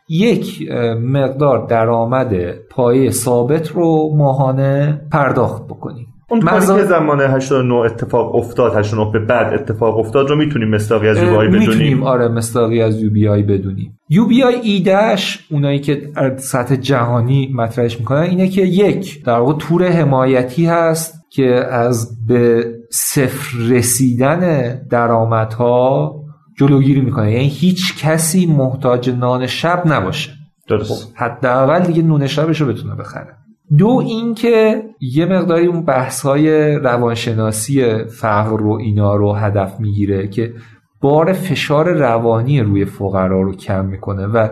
یک 0.09 0.70
مقدار 1.03 1.66
درآمد 1.66 2.50
پایه 2.70 3.11
ثابت 3.11 3.68
رو 3.68 4.14
ماهانه 4.16 5.00
پرداخت 5.12 5.64
بکنیم. 5.66 6.07
اون 6.30 6.40
کاری 6.40 6.66
که 6.66 6.84
زمان 6.84 7.20
89 7.20 7.74
اتفاق 7.74 8.34
افتاد 8.34 8.76
89 8.76 9.11
به 9.12 9.18
بعد 9.18 9.55
اتفاق 9.55 9.98
افتاد 9.98 10.30
رو 10.30 10.36
می‌تونیم 10.36 10.68
مستاقی 10.68 11.09
از 11.09 11.16
یو 11.16 11.24
بدونیم؟ 11.24 11.59
می‌تونیم 11.59 12.03
آره 12.03 12.28
مستاقی 12.28 12.82
از 12.82 13.03
یو 13.03 13.11
بی 13.11 13.28
آی 13.28 13.42
بدونیم. 13.42 13.98
یو 14.09 14.26
بی 14.26 14.42
آی 14.42 14.55
ایدهش 14.55 15.46
اونایی 15.50 15.78
که 15.78 16.03
سطح 16.36 16.76
جهانی 16.76 17.53
مطرحش 17.55 17.98
می‌کنن 17.98 18.20
اینه 18.20 18.48
که 18.48 18.62
یک 18.62 19.24
در 19.24 19.38
واقع 19.38 19.55
تور 19.59 19.84
حمایتی 19.84 20.66
هست 20.66 21.22
که 21.30 21.64
از 21.70 22.26
به 22.26 22.64
صفر 22.90 23.59
رسیدن 23.70 24.74
درآمدها 24.90 26.22
جلوگیری 26.59 27.00
می‌کنه. 27.00 27.32
یعنی 27.32 27.48
هیچ 27.48 27.98
کسی 27.98 28.46
محتاج 28.46 29.11
نان 29.11 29.46
شب 29.46 29.82
نباشه. 29.86 30.30
درست. 30.68 30.92
خب 30.92 31.16
حداقل 31.16 31.80
دیگه 31.80 32.03
نون 32.03 32.26
شبش 32.26 32.61
رو 32.61 32.66
بتونه 32.66 32.94
بخره. 32.94 33.36
دو 33.78 34.03
اینکه 34.07 34.82
یه 35.00 35.26
مقداری 35.26 35.66
اون 35.66 35.84
بحث 35.84 36.22
های 36.22 36.74
روانشناسی 36.74 38.05
فقر 38.05 38.59
رو 38.59 38.72
اینا 38.72 39.16
رو 39.16 39.32
هدف 39.32 39.80
می‌گیره 39.80 40.28
که 40.28 40.53
بار 41.00 41.32
فشار 41.32 41.92
روانی 41.92 42.61
روی 42.61 42.84
فقرا 42.84 43.42
رو 43.42 43.57
کم 43.57 43.84
می‌کنه 43.84 44.26
و 44.26 44.48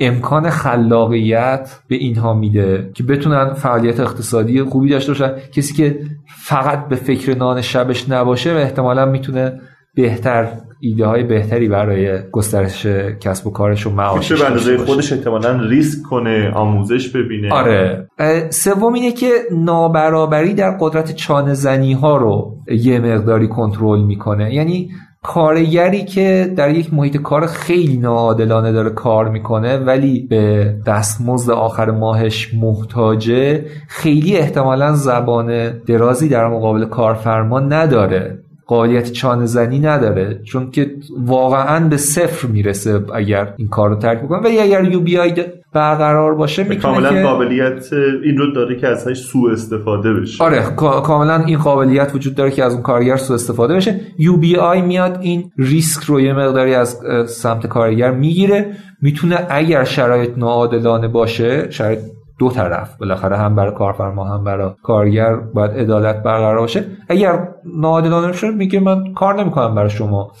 امکان 0.00 0.50
خلاقیت 0.50 1.78
به 1.88 1.96
اینها 1.96 2.34
میده 2.34 2.90
که 2.94 3.02
بتونن 3.02 3.52
فعالیت 3.52 4.00
اقتصادی 4.00 4.62
خوبی 4.62 4.88
داشته 4.90 5.12
باشن. 5.12 5.32
کسی 5.52 5.74
که 5.74 6.00
فقط 6.44 6.88
به 6.88 6.96
فکر 6.96 7.34
نان 7.34 7.60
شبش 7.60 8.08
نباشه 8.08 8.54
و 8.54 8.56
احتمالا 8.56 9.06
می‌تونه 9.06 9.60
بهتر 9.98 10.48
ایده 10.80 11.06
های 11.06 11.24
بهتری 11.24 11.68
برای 11.68 12.18
گسترش 12.32 12.86
کسب 13.20 13.46
و 13.46 13.50
کارش 13.50 13.86
و 13.86 13.90
معاشش 13.90 14.42
به 14.42 14.78
خودش 14.78 15.12
احتمالا 15.12 15.60
ریسک 15.68 16.02
کنه 16.02 16.50
آموزش 16.54 17.08
ببینه. 17.08 17.52
آره. 17.52 18.08
سوم 18.50 18.92
اینه 18.94 19.12
که 19.12 19.28
نابرابری 19.52 20.54
در 20.54 20.76
قدرت 20.80 21.12
چانه 21.12 21.54
زنی 21.54 21.92
ها 21.92 22.16
رو 22.16 22.56
یه 22.68 22.98
مقداری 22.98 23.48
کنترل 23.48 24.02
می‌کنه. 24.02 24.54
یعنی 24.54 24.90
کارگری 25.22 26.04
که 26.04 26.54
در 26.56 26.70
یک 26.70 26.94
محیط 26.94 27.16
کار 27.16 27.46
خیلی 27.46 27.96
ناعادلانه 27.96 28.72
داره 28.72 28.90
کار 28.90 29.28
می‌کنه 29.28 29.76
ولی 29.76 30.26
به 30.30 30.74
دستمزد 30.86 31.50
آخر 31.50 31.90
ماهش 31.90 32.54
محتاجه 32.54 33.64
خیلی 33.88 34.36
احتمالا 34.36 34.92
زبان 34.92 35.78
درازی 35.78 36.28
در 36.28 36.48
مقابل 36.48 36.84
کارفرما 36.84 37.60
نداره. 37.60 38.38
قابلیت 38.68 39.12
چانه 39.12 39.46
زنی 39.46 39.78
نداره 39.78 40.40
چون 40.44 40.70
که 40.70 40.90
واقعا 41.18 41.88
به 41.88 41.96
صفر 41.96 42.46
می‌رسه 42.46 43.04
اگر 43.14 43.54
این 43.56 43.68
کار 43.68 43.90
رو 43.90 43.96
ترک 43.96 44.22
بکنه. 44.22 44.38
و 44.38 44.46
اگر 44.46 44.84
UBI 44.84 45.44
برقرار 45.72 46.34
باشه 46.34 46.62
می‌تونه 46.62 46.94
کاملا 46.94 47.10
که... 47.10 47.22
قابلیت 47.22 47.92
این 48.24 48.36
رو 48.36 48.52
داره 48.52 48.76
که 48.76 48.86
ازش 48.86 49.18
سوء 49.18 49.52
استفاده 49.52 50.12
بشه. 50.12 50.44
آره 50.44 50.62
کاملا 51.04 51.44
این 51.44 51.58
قابلیت 51.58 52.14
وجود 52.14 52.34
داره 52.34 52.50
که 52.50 52.64
از 52.64 52.72
اون 52.72 52.82
کارگر 52.82 53.16
سوء 53.16 53.34
استفاده 53.34 53.74
بشه. 53.74 54.00
UBI 54.18 54.82
میاد 54.82 55.18
این 55.20 55.50
ریسک 55.58 56.02
رو 56.02 56.20
یه 56.20 56.32
مقداری 56.32 56.74
از 56.74 57.00
سمت 57.26 57.66
کارگر 57.66 58.10
می‌گیره. 58.10 58.66
می‌تونه 59.02 59.46
اگر 59.48 59.84
شرایط 59.84 60.30
ناعادلانه 60.36 61.08
باشه 61.08 61.70
شرایط 61.70 61.98
دو 62.38 62.50
طرف. 62.50 62.96
بالاخره 62.96 63.36
هم 63.36 63.54
برای 63.54 63.74
کارفرما 63.74 64.24
هم 64.24 64.44
برای 64.44 64.70
کارگر 64.82 65.36
باید 65.36 65.70
عدالت 65.70 66.22
برقرار 66.22 66.58
باشه. 66.58 66.84
اگر 67.08 67.48
ناعادلانه 67.64 68.32
شد 68.32 68.54
میگه 68.54 68.80
من 68.80 69.12
کار 69.12 69.40
نمی‌کنم 69.42 69.74
برای 69.74 69.90
شما. 69.90 70.32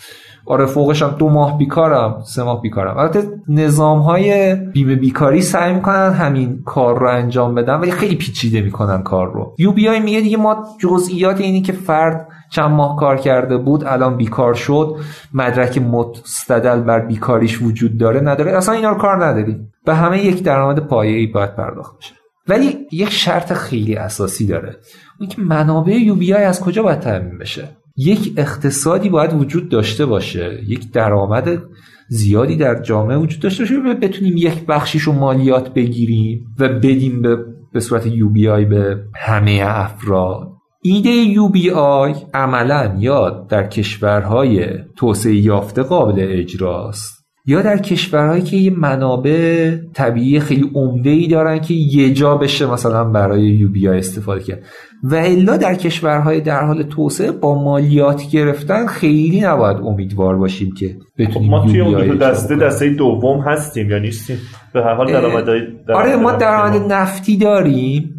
آره 0.48 0.66
فوقش 0.66 1.02
هم 1.02 1.14
دو 1.18 1.28
ماه 1.28 1.58
بیکارم 1.58 2.22
سه 2.26 2.42
ماه 2.42 2.62
بیکارم. 2.62 2.98
البته 2.98 3.22
نظام 3.48 3.98
های 3.98 4.54
بیمه 4.54 4.94
بیکاری 4.94 5.42
سعی 5.42 5.72
می‌کنن 5.72 6.10
همین 6.10 6.62
کار 6.64 6.98
رو 6.98 7.08
انجام 7.08 7.54
بدن 7.54 7.74
ولی 7.74 7.90
خیلی 7.90 8.16
پیچیده 8.16 8.60
می‌کنن 8.60 9.02
کار 9.02 9.32
رو. 9.32 9.54
یو 9.58 9.72
بی 9.72 9.88
آی 9.88 10.00
میگه 10.00 10.20
دیگه 10.20 10.36
ما 10.36 10.64
جزئیات 10.80 11.40
اینی 11.40 11.62
که 11.62 11.72
فرد 11.72 12.28
چند 12.50 12.70
ماه 12.70 12.96
کار 12.96 13.16
کرده 13.16 13.56
بود 13.56 13.84
الان 13.84 14.16
بیکار 14.16 14.54
شد. 14.54 14.96
مدرک 15.34 15.78
مستدل 15.78 16.80
بر 16.80 17.00
بیکاریش 17.00 17.62
وجود 17.62 17.98
داره 17.98 18.20
نداره. 18.20 18.56
اصلا 18.56 18.74
اینا 18.74 18.90
رو 18.90 18.98
کار 18.98 19.24
نداریم. 19.26 19.72
به 19.84 19.94
همه 19.94 20.24
یک 20.24 20.42
درآمد 20.42 20.78
پایه‌ای 20.78 21.26
باید 21.26 21.56
پرداخت 21.56 21.98
بشه. 21.98 22.14
ولی 22.48 22.86
یک 22.92 23.10
شرط 23.10 23.52
خیلی 23.52 23.96
اساسی 23.96 24.46
داره. 24.46 24.76
اون 25.20 25.28
که 25.28 25.42
منابع 25.42 25.92
یو 25.92 26.14
بی 26.14 26.34
آی 26.34 26.44
از 26.44 26.60
کجا 26.60 26.82
باید 26.82 27.00
تامین 27.00 27.38
بشه؟ 27.38 27.68
یک 27.98 28.32
اقتصادی 28.36 29.08
باید 29.08 29.32
وجود 29.32 29.68
داشته 29.68 30.06
باشه. 30.06 30.60
یک 30.66 30.92
درآمد 30.92 31.62
زیادی 32.08 32.56
در 32.56 32.82
جامعه 32.82 33.16
وجود 33.16 33.40
داشته 33.40 33.62
باشه. 33.62 33.94
بتونیم 33.94 34.36
یک 34.36 34.66
بخشیش 34.66 35.02
رو 35.02 35.12
مالیات 35.12 35.74
بگیریم 35.74 36.54
و 36.58 36.68
بدیم 36.68 37.22
به 37.22 37.36
به 37.72 37.80
صورت 37.80 38.06
یو 38.06 38.28
بی 38.28 38.48
آی 38.48 38.64
به 38.64 39.04
همه 39.14 39.62
افراد. 39.64 40.48
ایده 40.82 41.10
یو 41.10 41.48
بی 41.48 41.70
آی 41.70 42.14
عملا 42.34 42.96
یا 42.98 43.46
در 43.48 43.66
کشورهای 43.66 44.66
توسعه 44.96 45.34
یافته 45.34 45.82
قابل 45.82 46.26
اجراست. 46.28 47.17
یا 47.48 47.62
در 47.62 47.78
کشورهایی 47.78 48.42
که 48.42 48.56
یه 48.56 48.70
منابع 48.70 49.70
طبیعی 49.94 50.40
خیلی 50.40 50.70
عمده 50.74 51.10
ای 51.10 51.28
دارن 51.28 51.58
که 51.58 51.74
یه 51.74 52.12
جا 52.12 52.36
بشه 52.36 52.66
مثلا 52.66 53.04
برای 53.04 53.42
یوبیا 53.42 53.92
استفاده 53.92 54.42
کرد. 54.42 54.62
و 55.02 55.14
الا 55.14 55.56
در 55.56 55.74
کشورهای 55.74 56.40
در 56.40 56.64
حال 56.64 56.82
توسعه 56.82 57.30
با 57.30 57.62
مالیات 57.62 58.30
گرفتن 58.30 58.86
خیلی 58.86 59.40
نباید 59.40 59.76
امیدوار 59.76 60.36
باشیم 60.36 60.74
که 60.74 60.96
بتونیم 61.18 61.48
خب 61.48 61.50
ما 61.50 61.66
توی 61.66 61.80
اون 61.80 62.16
دسته 62.16 62.56
دسته 62.56 62.88
دوم 62.88 63.40
هستیم 63.40 63.90
یا 63.90 63.98
نیستیم؟ 63.98 64.38
به 64.72 64.82
هر 64.82 64.94
حال 64.94 65.12
درآمدهای 65.12 65.60
آره 65.94 66.16
ما 66.16 66.32
درآمد 66.32 66.92
نفتی 66.92 67.36
داریم. 67.36 68.17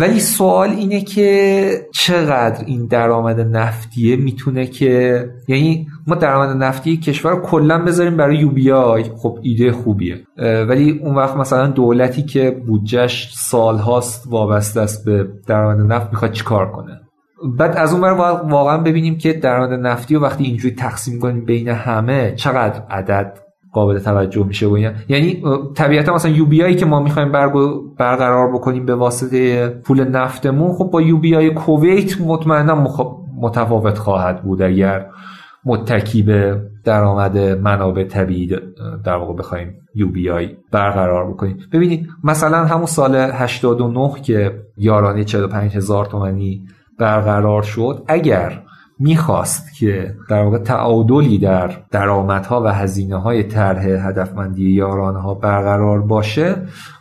ولی 0.00 0.20
سوال 0.20 0.68
اینه 0.68 1.00
که 1.00 1.70
چقدر 1.94 2.64
این 2.66 2.86
درآمد 2.86 3.40
نفتیه 3.40 4.16
می‌تونه 4.16 4.66
که 4.66 5.24
یعنی 5.48 5.86
ما 6.06 6.14
درآمد 6.14 6.56
نفتی 6.56 6.96
کشور 6.96 7.40
کلا 7.40 7.78
بذاریم 7.84 8.16
برای 8.16 8.36
یو 8.36 8.50
بی 8.50 8.72
آی. 8.72 9.02
خب 9.02 9.38
ایده 9.42 9.72
خوبیه. 9.72 10.24
ولی 10.68 11.00
اون 11.04 11.14
وقت 11.14 11.36
مثلا 11.36 11.66
دولتی 11.66 12.22
که 12.22 12.50
بودجهش 12.66 13.34
سالهاست 13.34 14.24
وابسته 14.30 14.80
است 14.80 15.04
به 15.04 15.28
درآمد 15.46 15.92
نفت 15.92 16.10
می‌خواد 16.10 16.32
چیکار 16.32 16.72
کنه؟ 16.72 17.00
بعد 17.58 17.76
از 17.76 17.92
اون 17.92 18.10
واقعا 18.50 18.78
ببینیم 18.78 19.18
که 19.18 19.32
درآمد 19.32 19.72
نفتی 19.72 20.16
و 20.16 20.20
وقتی 20.20 20.44
اینجوری 20.44 20.74
تقسیم 20.74 21.20
کنیم 21.20 21.44
بین 21.44 21.68
همه 21.68 22.34
چقدر 22.36 22.82
عدد 22.90 23.38
قابل 23.78 23.98
توجه 23.98 24.46
میشه 24.46 24.66
و 24.66 24.78
یعنی 25.08 25.42
طبیعتا 25.74 26.14
مثلا 26.14 26.30
یو 26.30 26.46
بی 26.46 26.74
که 26.74 26.86
ما 26.86 27.00
می‌خوایم 27.00 27.32
برقرار 27.98 28.52
بکنیم 28.52 28.86
به 28.86 28.94
واسطه 28.94 29.68
پول 29.68 30.04
نفتمون 30.04 30.72
خب 30.72 30.84
با 30.84 31.02
یو 31.02 31.18
بی 31.18 31.36
آی 31.36 31.50
کویت 31.50 32.20
مطمئنا 32.20 32.86
متفاوت 33.40 33.98
خواهد 33.98 34.42
بود. 34.42 34.62
اگر 34.62 35.06
متکی 35.64 36.22
به 36.22 36.62
درآمد 36.84 37.38
منابع 37.38 38.04
طبیعی 38.04 38.56
در 39.04 39.16
واقع 39.16 39.34
بخوایم 39.34 39.74
یو 39.94 40.08
بی 40.08 40.30
آی 40.30 40.56
برقرار 40.72 41.30
بکنیم. 41.30 41.58
ببینید 41.72 42.08
مثلا 42.24 42.64
همون 42.64 42.86
سال 42.86 43.16
89 43.16 44.12
که 44.22 44.62
یارانه 44.76 45.24
45 45.24 45.76
هزار 45.76 46.06
تومنی 46.06 46.62
برقرار 46.98 47.62
شد 47.62 48.04
اگر 48.08 48.62
می‌خواست 49.00 49.74
که 49.78 50.14
در 50.30 50.42
واقع 50.42 50.58
تعادلی 50.58 51.38
در 51.38 51.70
درآمدها 51.90 52.62
و 52.62 52.66
هزینه 52.66 53.16
های 53.16 53.42
طرح 53.42 53.84
هدفمندی 53.84 54.70
یارانه 54.70 55.20
ها 55.20 55.34
برقرار 55.34 56.02
باشه 56.02 56.56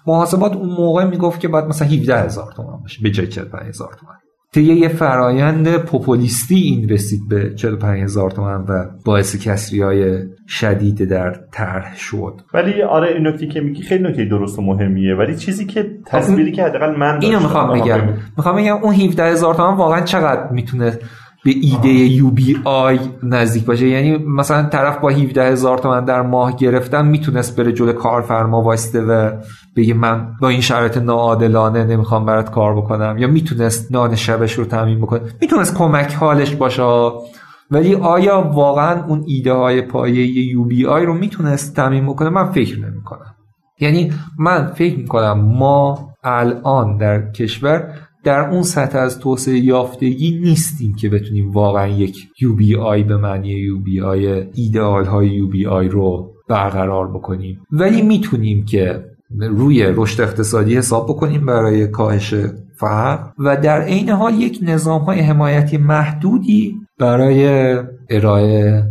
محاسبات 0.07 0.55
اون 0.55 0.69
موقع 0.69 1.03
می‌گفت 1.05 1.39
که 1.39 1.47
باید 1.47 1.65
مثلا 1.65 1.87
17 1.87 2.19
هزار 2.19 2.51
تومان 2.55 2.81
باشه 2.81 3.03
به 3.03 3.11
جای 3.11 3.27
45 3.27 3.67
هزار 3.67 3.97
تومان. 3.99 4.15
طی 4.53 4.63
یه 4.63 4.87
فرایند 4.87 5.77
پوپولیستی 5.77 6.55
این 6.55 6.89
رسید 6.89 7.19
به 7.29 7.55
45 7.55 8.03
هزار 8.03 8.31
تومن 8.31 8.65
و 8.69 8.85
باعث 9.05 9.35
کسری 9.35 9.81
های 9.81 10.23
شدید 10.47 11.09
در 11.09 11.39
طرح 11.51 11.97
شد. 11.97 12.41
ولی 12.53 12.81
آره 12.81 13.07
این 13.07 13.27
نکته 13.27 13.47
که 13.47 13.61
میگی 13.61 13.81
خیلی 13.81 14.03
نکته 14.03 14.25
درست 14.25 14.59
و 14.59 14.61
مهمیه. 14.61 15.15
ولی 15.15 15.35
چیزی 15.35 15.65
که 15.65 15.85
تصویری 16.05 16.51
که 16.51 16.63
حداقل 16.63 16.95
من 16.95 17.19
اینو 17.21 17.39
می‌خوام 17.39 17.79
بگم. 17.79 17.99
می‌خوام 18.37 18.55
بگم 18.55 18.75
اون 18.75 18.93
17 18.93 19.23
هزار 19.23 19.55
تومن 19.55 19.77
واقعا 19.77 20.01
چقدر 20.01 20.51
می‌تونه 20.51 20.99
به 21.45 21.51
ایده 21.61 21.89
یو 21.89 22.29
بی 22.29 22.57
آی 22.63 22.99
نزدیک 23.23 23.65
باشه. 23.65 23.87
یعنی 23.87 24.17
مثلا 24.17 24.63
طرف 24.63 24.97
با 24.97 25.09
17 25.09 25.43
هزار 25.43 25.77
تومن 25.77 26.05
در 26.05 26.21
ماه 26.21 26.55
گرفتن 26.55 27.05
می‌تونست 27.05 27.55
بره 27.55 27.71
جلو 27.71 27.93
کارفرما 27.93 28.61
واسطه 28.61 29.01
و 29.01 29.31
بگه 29.75 29.93
من 29.93 30.27
با 30.41 30.49
این 30.49 30.61
شرایط 30.61 30.97
ناعادلانه 30.97 31.83
نمی‌خوام 31.83 32.25
برات 32.25 32.51
کار 32.51 32.75
بکنم. 32.75 33.15
یا 33.17 33.27
می‌تونست 33.27 33.91
نان 33.91 34.15
شبش 34.15 34.53
رو 34.53 34.65
تعمین 34.65 35.01
بکنه. 35.01 35.21
می‌تونست 35.41 35.77
کمک 35.77 36.13
حالش 36.13 36.55
باشه. 36.55 36.83
ولی 37.71 37.95
آیا 37.95 38.41
واقعا 38.53 39.05
اون 39.05 39.23
ایده 39.27 39.53
های 39.53 39.81
پایه 39.81 40.47
یو 40.47 40.63
بی 40.63 40.85
آی 40.85 41.05
رو 41.05 41.13
می‌تونست 41.13 41.75
تعمین 41.75 42.05
بکنه؟ 42.05 42.29
من 42.29 42.51
فکر 42.51 42.79
نمی‌کنم. 42.79 43.35
یعنی 43.79 44.13
من 44.39 44.67
فکر 44.67 44.97
می‌کنم 44.97 45.39
ما 45.39 46.09
الان 46.23 46.97
در 46.97 47.31
کشور 47.31 47.93
در 48.27 48.49
اون 48.49 48.63
سطح 48.63 48.99
از 48.99 49.19
توسعه 49.19 49.57
یافتگی 49.57 50.39
نیستیم 50.39 50.95
که 50.95 51.09
بتونیم 51.09 51.51
واقعا 51.51 51.87
یک 51.87 52.17
UBI 52.17 53.03
به 53.07 53.17
معنی 53.17 53.67
UBI 53.67 54.47
ایدئال 54.53 55.05
های 55.05 55.41
UBI 55.41 55.91
رو 55.91 56.33
برقرار 56.49 57.07
بکنیم. 57.07 57.61
ولی 57.71 58.01
می‌تونیم 58.01 58.65
که 58.65 59.05
روی 59.39 59.83
رشد 59.83 60.21
اقتصادی 60.21 60.77
حساب 60.77 61.05
بکنیم 61.09 61.45
برای 61.45 61.87
کاهش 61.87 62.33
فقر 62.79 63.29
و 63.39 63.57
در 63.57 63.81
عین 63.81 64.09
حال 64.09 64.33
یک 64.33 64.59
نظام 64.61 65.01
های 65.01 65.19
حمایتی 65.19 65.77
محدودی 65.77 66.75
برای 66.99 67.75
ارائه 68.09 68.83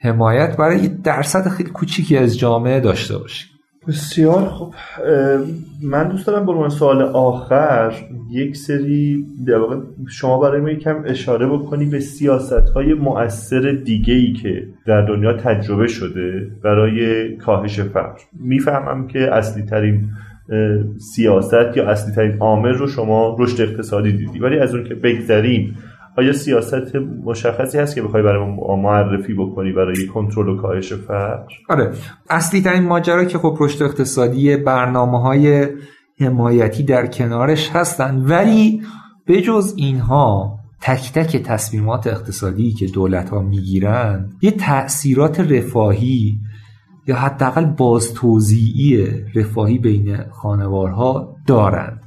حمایت 0.00 0.56
برای 0.56 0.88
درصد 0.88 1.48
خیلی 1.48 1.70
کوچیکی 1.70 2.16
از 2.16 2.38
جامعه 2.38 2.80
داشته 2.80 3.18
باشیم. 3.18 3.51
بسیار 3.88 4.48
خب 4.48 4.74
من 5.82 6.08
دوست 6.08 6.26
دارم 6.26 6.62
به 6.62 6.68
سوال 6.68 7.02
آخر 7.02 7.92
یک 8.30 8.56
سری 8.56 9.26
در 9.46 9.60
شما 10.08 10.38
برای 10.38 10.60
ما 10.60 10.70
یکم 10.70 11.02
اشاره 11.06 11.46
بکنی 11.46 11.84
به 11.86 12.00
سیاست 12.00 12.68
های 12.74 12.94
مؤثر 12.94 13.72
دیگه 13.84 14.14
ای 14.14 14.32
که 14.32 14.66
در 14.86 15.02
دنیا 15.02 15.32
تجربه 15.32 15.86
شده 15.86 16.50
برای 16.62 17.36
کاهش 17.36 17.80
فقر. 17.80 18.20
می‌فهمم 18.32 19.06
که 19.06 19.34
اصلی 19.34 19.62
ترین 19.62 20.08
سیاست 21.14 21.76
یا 21.76 21.90
اصلی 21.90 22.14
ترین 22.14 22.38
عامل 22.38 22.74
رو 22.74 22.86
شما 22.86 23.36
رشد 23.38 23.60
اقتصادی 23.60 24.12
دیدی 24.12 24.38
ولی 24.38 24.58
از 24.58 24.74
اون 24.74 24.84
که 24.84 24.94
بگذریم 24.94 25.76
آیا 26.18 26.32
سیاست 26.32 26.96
مشخصی 27.24 27.78
هست 27.78 27.94
که 27.94 28.02
بخوای 28.02 28.22
برای 28.22 28.46
ما 28.46 28.76
معرفی 28.76 29.34
بکنی 29.34 29.72
برای 29.72 30.06
کنترل 30.06 30.48
و 30.48 30.56
کاهش 30.56 30.92
فقر؟ 30.92 31.44
آره. 31.68 31.92
اصلی 32.30 32.60
ترین 32.60 32.82
ماجرا 32.82 33.24
که 33.24 33.38
خب 33.38 33.56
رشد 33.60 33.82
اقتصادی 33.82 34.56
برنامه 34.56 35.20
های 35.20 35.68
حمایتی 36.20 36.82
در 36.82 37.06
کنارش 37.06 37.70
هستن 37.70 38.16
ولی 38.16 38.82
به 39.26 39.40
جز 39.40 39.74
اینها 39.76 40.58
تک 40.80 41.12
تک 41.12 41.36
تصمیمات 41.36 42.06
اقتصادی 42.06 42.72
که 42.72 42.86
دولت 42.86 43.30
ها 43.30 43.42
می‌گیرن 43.42 44.30
یه 44.42 44.50
تأثیرات 44.50 45.40
رفاهی 45.40 46.38
یا 47.06 47.16
حداقل 47.16 47.64
باز 47.64 48.14
توضیعی 48.14 49.06
رفاهی 49.34 49.78
بین 49.78 50.16
خانوارها 50.30 51.36
دارند 51.46 52.02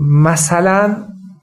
مثلا 0.00 0.96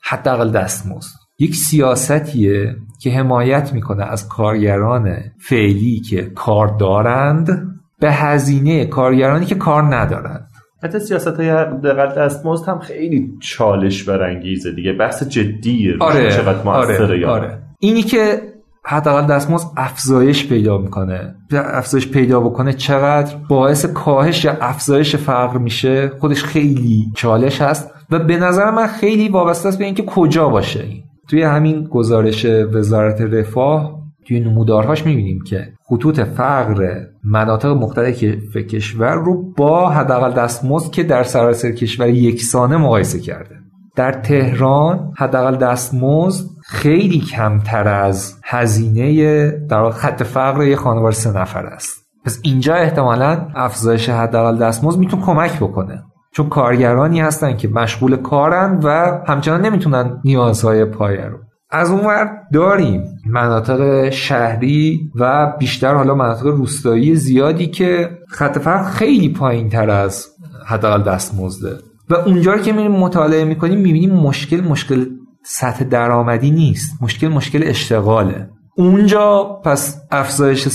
حداقل 0.03 0.51
دستمزد. 0.51 1.24
یک 1.39 1.55
سیاستیه 1.55 2.75
که 3.01 3.11
حمایت 3.11 3.73
می‌کنه 3.73 4.03
از 4.03 4.27
کارگران 4.29 5.17
فعلی 5.39 5.99
که 5.99 6.21
کار 6.21 6.67
دارند 6.67 7.75
به 7.99 8.11
هزینه 8.11 8.85
کارگرانی 8.85 9.45
که 9.45 9.55
کار 9.55 9.95
ندارند. 9.95 10.47
حتی 10.83 10.99
سیاست 10.99 11.39
های 11.39 11.49
دقل 11.83 12.15
دستمزد 12.15 12.69
هم 12.69 12.79
خیلی 12.79 13.33
چالش 13.41 14.03
برانگیزه 14.03 14.71
دیگه. 14.71 14.93
بحث 14.93 15.23
جدیه 15.23 15.95
آره 15.99 16.31
چقدر 16.31 16.69
آره, 16.69 17.27
آره. 17.27 17.59
اینی 17.79 18.01
که 18.01 18.41
حداقل 18.83 19.27
دستمزد 19.27 19.67
افزایش 19.77 20.49
پیدا 20.49 20.77
می‌کنه. 20.77 21.35
افزایش 21.51 22.07
پیدا 22.07 22.39
بکنه 22.39 22.73
چقدر 22.73 23.35
باعث 23.49 23.85
کاهش 23.85 24.45
یا 24.45 24.57
افزایش 24.61 25.15
فقر 25.15 25.57
میشه 25.57 26.09
خودش 26.19 26.43
خیلی 26.43 27.11
چالش 27.15 27.61
هست 27.61 27.91
و 28.11 28.19
به 28.19 28.37
نظر 28.37 28.71
من 28.71 28.87
خیلی 28.87 29.29
وابسته 29.29 29.67
است 29.67 29.77
به 29.77 29.85
اینکه 29.85 30.03
کجا 30.03 30.49
باشه 30.49 30.83
این. 30.83 31.04
توی 31.29 31.43
همین 31.43 31.83
گزارش 31.83 32.45
وزارت 32.45 33.21
رفاه 33.21 33.99
توی 34.27 34.39
نمودارهاش 34.39 35.05
می‌بینیم 35.05 35.39
که 35.47 35.73
خطوط 35.89 36.19
فقر 36.19 37.05
مناطق 37.23 37.69
مختلف 37.69 38.57
کشور 38.57 39.13
رو 39.13 39.53
با 39.53 39.89
حداقل 39.89 40.33
دستمزد 40.33 40.91
که 40.91 41.03
در 41.03 41.23
سراسر 41.23 41.71
کشور 41.71 42.09
یکسانه 42.09 42.77
مقایسه 42.77 43.19
کرده. 43.19 43.55
در 43.95 44.11
تهران 44.11 45.13
حداقل 45.17 45.55
دستمزد 45.55 46.45
خیلی 46.65 47.19
کمتر 47.19 47.87
از 47.87 48.35
هزینه 48.43 49.47
در 49.69 49.89
خط 49.89 50.23
فقر 50.23 50.63
یک 50.63 50.75
خانواده 50.75 51.15
سه 51.15 51.37
نفر 51.37 51.65
است. 51.65 52.05
پس 52.25 52.39
اینجا 52.43 52.75
احتمالا 52.75 53.47
افزایش 53.55 54.09
حداقل 54.09 54.57
دستمزد 54.57 54.99
می‌تونه 54.99 55.25
کمک 55.25 55.59
بکنه. 55.59 56.03
چون 56.35 56.49
کارگرانی 56.49 57.21
هستن 57.21 57.57
که 57.57 57.67
مشغول 57.67 58.15
کارن 58.15 58.79
و 58.83 59.19
همچنان 59.27 59.65
نمی‌تونن 59.65 60.21
نیازهای 60.25 60.85
پایه 60.85 61.25
رو. 61.25 61.37
از 61.71 61.91
اونور 61.91 62.29
داریم 62.53 63.03
مناطق 63.25 64.09
شهری 64.09 65.11
و 65.15 65.53
بیشتر 65.59 65.95
حالا 65.95 66.15
مناطق 66.15 66.45
روستایی 66.45 67.15
زیادی 67.15 67.67
که 67.67 68.09
خط 68.29 68.59
فقر 68.59 68.83
خیلی 68.83 69.29
پایین 69.29 69.69
تر 69.69 69.89
از 69.89 70.27
حداقل 70.67 71.03
دستمزده. 71.03 71.77
و 72.09 72.15
اونجا 72.15 72.57
که 72.57 72.73
میریم 72.73 72.91
مطالعه 72.91 73.45
می‌کنیم 73.45 73.79
می‌بینیم 73.79 74.13
مشکل 74.13 74.61
مشکل 74.61 75.05
سطح 75.45 75.83
درآمدی 75.83 76.51
نیست. 76.51 77.03
مشکل 77.03 77.27
مشکل 77.27 77.63
اشتغاله. 77.65 78.49
اونجا 78.77 79.43
پس 79.65 80.01
افزایش 80.11 80.67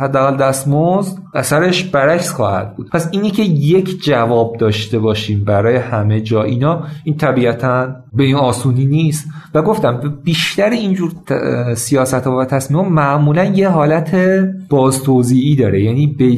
حداقل 0.00 0.36
دستمزد 0.36 1.18
اثرش 1.34 1.84
برعکس 1.84 2.32
خواهد 2.32 2.76
بود. 2.76 2.90
پس 2.90 3.08
اینی 3.12 3.30
که 3.30 3.42
یک 3.42 4.04
جواب 4.04 4.56
داشته 4.56 4.98
باشیم 4.98 5.44
برای 5.44 5.76
همه 5.76 6.20
جا 6.20 6.42
اینا 6.42 6.82
این 7.04 7.16
طبیعتا 7.16 7.96
به 8.12 8.24
این 8.24 8.36
آسونی 8.36 8.86
نیست. 8.86 9.28
و 9.54 9.62
گفتم 9.62 10.20
بیشتر 10.24 10.70
اینجور 10.70 11.12
سیاست 11.74 12.26
و 12.26 12.44
تصمیم 12.44 12.88
معمولا 12.88 13.44
یه 13.44 13.68
حالت 13.68 14.16
باز 14.68 15.02
توضیعی 15.02 15.56
داره. 15.56 15.82
یعنی 15.82 16.06
به 16.06 16.36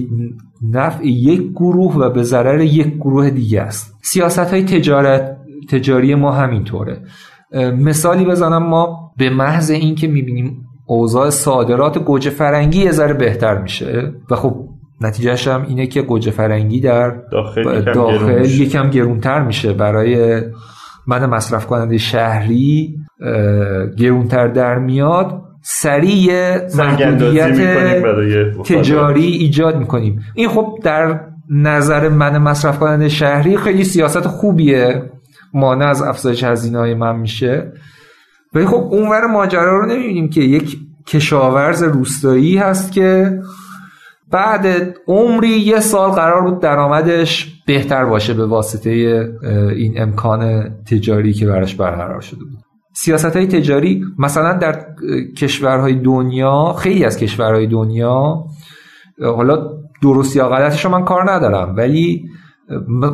نفع 0.73 1.07
یک 1.07 1.51
گروه 1.51 1.95
و 1.95 2.11
به 2.11 2.23
ضرر 2.23 2.61
یک 2.61 2.95
گروه 2.95 3.31
دیگه 3.31 3.63
است. 3.63 3.95
سیاست 4.03 4.39
های 4.39 4.65
تجارت 4.65 5.37
تجاری 5.69 6.15
ما 6.15 6.33
همینطوره. 6.33 7.03
مثالی 7.79 8.25
بزنم 8.25 8.67
ما 8.67 9.13
به 9.17 9.31
محض 9.31 9.71
اینکه 9.71 10.09
می‌بینیم 10.09 10.66
اوضاع 10.87 11.31
صادرات 11.31 11.99
گوجه 11.99 12.31
فرنگی 12.31 12.83
یه 12.83 12.91
ذره 12.91 13.15
بهتر 13.15 13.59
میشه. 13.59 14.13
و 14.31 14.37
خب 14.37 14.69
نتیجهش 15.01 15.49
هم 15.49 15.65
اینه 15.69 15.87
که 15.87 16.03
گوجه 16.03 16.31
فرنگی 16.31 16.81
در 16.81 17.11
داخل, 17.33 17.93
داخل 17.93 18.45
یکم 18.45 18.91
گرونتر 18.91 19.43
میشه. 19.43 19.73
برای 19.73 20.43
من 21.07 21.27
مصرف 21.27 21.67
کننده 21.67 21.99
شهری 21.99 22.95
گرونتر 23.99 24.49
در 24.49 24.79
میاد. 24.79 25.43
سریع 25.63 26.59
محدودیت 26.77 28.05
تجاری 28.65 29.27
ایجاد 29.27 29.77
می‌کنیم. 29.77 30.21
این 30.35 30.49
خب 30.49 30.79
در 30.83 31.21
نظر 31.51 32.09
من 32.09 32.39
مصرف 32.39 32.79
کننده 32.79 33.09
شهری 33.09 33.57
خیلی 33.57 33.85
سیاست 33.85 34.27
خوبیه. 34.27 35.03
مانع 35.55 35.87
از 35.87 36.03
افزایش 36.03 36.45
هزینه 36.45 36.79
های 36.79 36.95
من 36.95 37.17
میشه. 37.17 37.73
ولی 38.55 38.67
خب 38.67 38.89
اونور 38.91 39.27
ماجرا 39.27 39.79
رو 39.79 39.87
نمی‌بینیم 39.87 40.29
که 40.29 40.41
یک 40.41 40.77
کشاورز 41.07 41.83
روستایی 41.83 42.57
هست 42.57 42.93
که 42.93 43.41
بعد 44.31 44.97
عمری 45.09 45.49
یه 45.49 45.81
سال 45.81 46.11
قرار 46.11 46.43
بود 46.43 46.61
درآمدش 46.61 47.63
بهتر 47.67 48.05
باشه 48.05 48.35
به 48.35 48.47
واسطه 48.47 48.91
این 49.77 50.03
امکان 50.03 50.71
تجاری 50.91 51.33
که 51.33 51.47
براش 51.47 51.75
برقرار 51.75 52.21
شده 52.21 52.45
بود. 52.45 52.59
سیاست 52.95 53.37
های 53.37 53.47
تجاری 53.47 54.05
مثلا 54.19 54.53
در 54.53 54.87
کشورهای 55.39 55.95
دنیا 55.95 56.73
خیلی 56.79 57.05
از 57.05 57.17
کشورهای 57.17 57.67
دنیا 57.67 58.45
حالا 59.23 59.71
درست 60.03 60.37
یا 60.37 60.49
غلطش 60.49 60.87
من 60.87 61.05
کار 61.05 61.31
ندارم 61.31 61.77
ولی 61.77 62.25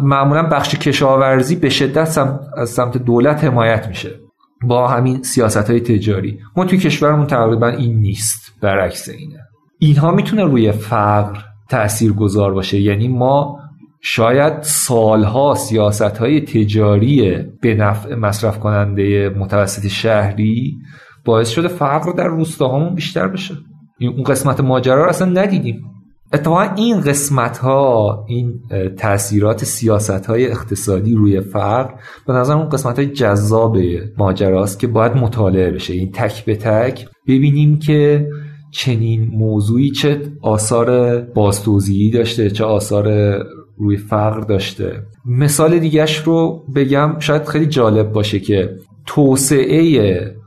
معمولا 0.03 0.43
بخش 0.43 0.75
کشاورزی 0.75 1.57
به 1.57 1.69
شدت 1.69 2.19
از 2.57 2.71
سمت 2.71 2.99
دولت 2.99 3.45
حمایت 3.45 3.89
میشه. 3.89 4.22
با 4.63 4.89
همین 4.89 5.23
سیاست 5.23 5.71
های 5.71 5.81
تجاری. 5.81 6.39
ما 6.57 6.65
توی 6.65 6.79
کشورمون 6.79 7.27
تقریبا 7.27 7.69
این 7.69 8.01
نیست 8.01 8.55
برعکس 8.61 9.09
اینه. 9.09 9.39
اینها 9.79 10.11
می‌تونه 10.11 10.45
روی 10.45 10.73
فقر 10.73 11.39
تأثیر 11.71 12.13
گذار 12.13 12.55
باشه. 12.55 12.81
یعنی 12.81 13.09
ما 13.09 13.59
شاید 14.01 14.63
سالها 14.63 15.55
سیاست 15.55 16.03
های 16.03 16.41
تجاری 16.41 17.43
به 17.61 17.75
نفع 17.75 18.15
مصرف 18.15 18.59
کننده 18.59 19.29
متوسط 19.39 19.87
شهری 19.87 20.77
باعث 21.25 21.49
شده 21.49 21.69
فقر 21.69 22.13
در 22.13 22.27
روستاهامون 22.27 22.95
بیشتر 22.95 23.29
بشه. 23.29 23.55
اون 24.01 24.23
قسمت 24.23 24.61
ماجرا 24.61 25.03
رو 25.03 25.09
اصلا 25.09 25.29
ندیدیم. 25.29 25.92
اتفاقا 26.33 26.63
این 26.77 27.01
قسمت 27.01 27.59
ها 27.59 28.25
این 28.29 28.61
تاثیرات 28.97 29.65
سیاست 29.65 30.27
های 30.27 30.51
اقتصادی 30.51 31.15
روی 31.15 31.41
فقر 31.41 31.95
به 32.27 32.33
نظر 32.33 32.57
اون 32.57 32.69
قسمت 32.69 32.99
های 32.99 33.09
جذاب 33.09 33.77
ماجراست 34.19 34.79
که 34.79 34.87
باید 34.87 35.13
مطالعه 35.13 35.71
بشه. 35.71 35.95
این 35.95 36.13
تک 36.13 36.45
به 36.45 36.57
تک 36.57 37.09
ببینیم 37.29 37.79
که 37.79 38.27
چنین 38.71 39.31
موضوعی 39.33 39.91
چه 39.91 40.21
آثار 40.43 41.21
بازتوزیعی 41.21 42.11
داشته 42.11 42.51
چه 42.51 42.65
آثار 42.65 43.37
روی 43.77 43.97
فقر 43.97 44.41
داشته. 44.41 45.03
مثال 45.27 45.79
دیگهش 45.79 46.19
رو 46.19 46.65
بگم 46.75 47.19
شاید 47.19 47.45
خیلی 47.45 47.67
جالب 47.67 48.13
باشه 48.13 48.41
که 48.41 48.77
توسعه 49.07 50.42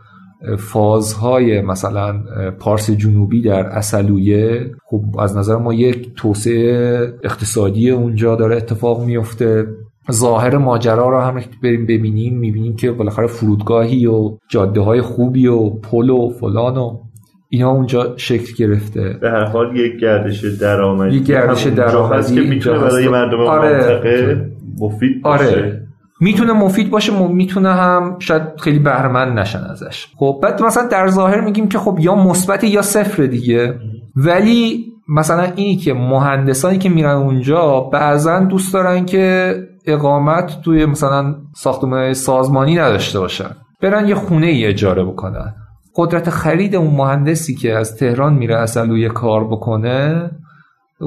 فازهای 0.58 1.62
مثلا 1.62 2.24
پارس 2.60 2.92
جنوبی 2.92 3.42
در 3.42 3.66
اصلویه 3.66 4.72
خب 4.86 5.02
از 5.20 5.38
نظر 5.38 5.56
ما 5.56 5.74
یک 5.74 6.16
توسعه 6.16 7.14
اقتصادی 7.24 7.90
اونجا 7.90 8.36
داره 8.36 8.56
اتفاق 8.56 9.06
میفته 9.06 9.68
ظاهر 10.12 10.58
ماجرا 10.58 11.10
رو 11.10 11.20
هم 11.20 11.42
بریم 11.64 11.86
ببینیم 11.86 12.38
می‌بینیم 12.38 12.76
که 12.76 12.92
بالاخره 12.92 13.28
فرودگاهی 13.28 14.08
و 14.08 14.38
جاده 14.50 14.82
های 14.82 15.02
خوبی 15.02 15.48
و 15.48 15.70
پل 15.70 16.10
و 16.10 16.30
فلان 16.30 16.78
و 16.78 16.98
اینا 17.50 17.72
اونجا 17.72 18.14
شکل 18.18 18.54
گرفته 18.58 19.18
به 19.22 19.30
هر 19.30 19.44
حال 19.44 19.78
یک 19.78 20.00
گردش 20.02 20.46
درآمدی 20.46 21.18
یک 21.18 21.24
گردش 21.24 21.68
درآمدی 21.68 22.36
که 22.36 22.42
می‌تونه 22.42 22.80
برای 22.80 23.08
مردم 23.08 23.40
آره. 23.40 23.72
منطقه 23.72 24.46
مفید 24.80 25.22
باشه 25.22 25.46
آره. 25.46 25.85
می‌تونه 26.20 26.54
مفید 26.54 26.90
باشه 26.90 27.28
می‌تونه 27.28 27.74
هم 27.74 28.16
شاید 28.20 28.42
خیلی 28.60 28.80
بهرمند 28.80 29.40
نشن 29.40 29.64
ازش. 29.64 30.08
خب 30.18 30.40
بعد 30.44 30.64
مثلا 30.64 30.88
در 30.88 31.08
ظاهر 31.08 31.42
میگیم 31.42 31.70
که 31.70 31.78
خب 31.80 31.98
یا 32.00 32.16
مثبت 32.16 32.64
یا 32.64 32.82
صفر 32.82 33.24
دیگه. 33.24 33.80
ولی 34.16 34.86
مثلا 35.10 35.44
اینی 35.56 35.76
که 35.76 35.94
مهندسانی 35.94 36.78
که 36.78 36.90
میرن 36.90 37.16
اونجا 37.16 37.80
بعضا 37.80 38.40
دوست 38.40 38.74
دارن 38.74 39.06
که 39.06 39.56
اقامت 39.86 40.62
توی 40.62 40.86
مثلا 40.86 41.36
ساختمان 41.56 42.14
سازمانی 42.14 42.76
نداشته 42.76 43.20
باشن. 43.20 43.50
برن 43.82 44.08
یه 44.08 44.16
خونه 44.16 44.48
ای 44.48 44.66
اجاره 44.66 45.04
بکنن. 45.04 45.56
قدرت 45.96 46.30
خرید 46.30 46.76
اون 46.76 46.96
مهندسی 46.96 47.56
که 47.56 47.78
از 47.78 47.98
تهران 47.98 48.34
میره 48.34 48.58
اصلا 48.58 49.08
کار 49.08 49.48
بکنه 49.48 50.32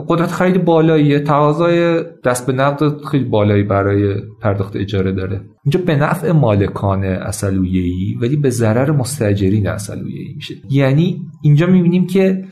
قدرت 0.09 0.31
خرید 0.31 0.65
بالاییه. 0.65 1.21
تقاضای 1.21 2.05
دست 2.25 2.47
به 2.47 2.53
نقد 2.53 3.05
خیلی 3.05 3.25
بالایی 3.25 3.63
برای 3.63 4.15
پرداخت 4.41 4.77
اجاره 4.77 5.13
داره. 5.13 5.41
اینجا 5.65 5.81
به 5.87 5.97
نفع 5.97 6.33
مالکان 6.33 7.05
اصلویه‌ای 7.05 8.17
ولی 8.21 8.37
به 8.37 8.51
ضرر 8.51 8.91
مستاجرین 8.91 9.69
اصلویه‌ای 9.69 10.35
میشه. 10.35 10.55
یعنی 10.71 11.23
اینجا 11.43 11.67
می‌بینیم 11.67 12.07
که 12.07 12.45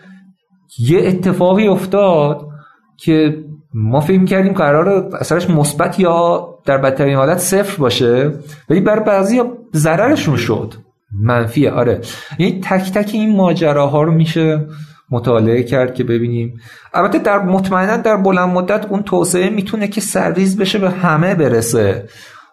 یه 0.78 0.98
اتفاقی 0.98 1.66
افتاد 1.66 2.48
که 2.96 3.44
ما 3.74 4.00
فکر 4.00 4.24
کردیم 4.24 4.52
قرار 4.52 4.88
اثرش 5.20 5.50
مثبت 5.50 6.00
یا 6.00 6.48
در 6.64 6.78
بدترین 6.78 7.16
حالت 7.16 7.38
صفر 7.38 7.78
باشه 7.80 8.32
ولی 8.70 8.80
برای 8.80 9.04
بعضی 9.04 9.42
ضررشون 9.74 10.36
شد. 10.36 10.74
منفیه. 11.22 11.70
آره. 11.70 12.00
یعنی 12.38 12.60
تک 12.60 12.92
تک 12.92 13.10
این 13.14 13.36
ماجراها 13.36 14.02
رو 14.02 14.12
میشه 14.12 14.66
مطالعه 15.10 15.62
کرد 15.62 15.94
که 15.94 16.04
ببینیم. 16.04 16.60
البته 16.94 17.18
در 17.18 17.42
مطمئنا 17.42 17.96
در 17.96 18.16
بلند 18.16 18.48
مدت 18.48 18.86
اون 18.86 19.02
توسعه 19.02 19.50
می‌تونه 19.50 19.88
که 19.88 20.00
سرریز 20.00 20.56
بشه 20.56 20.78
به 20.78 20.90
همه 20.90 21.34
برسه. 21.34 22.08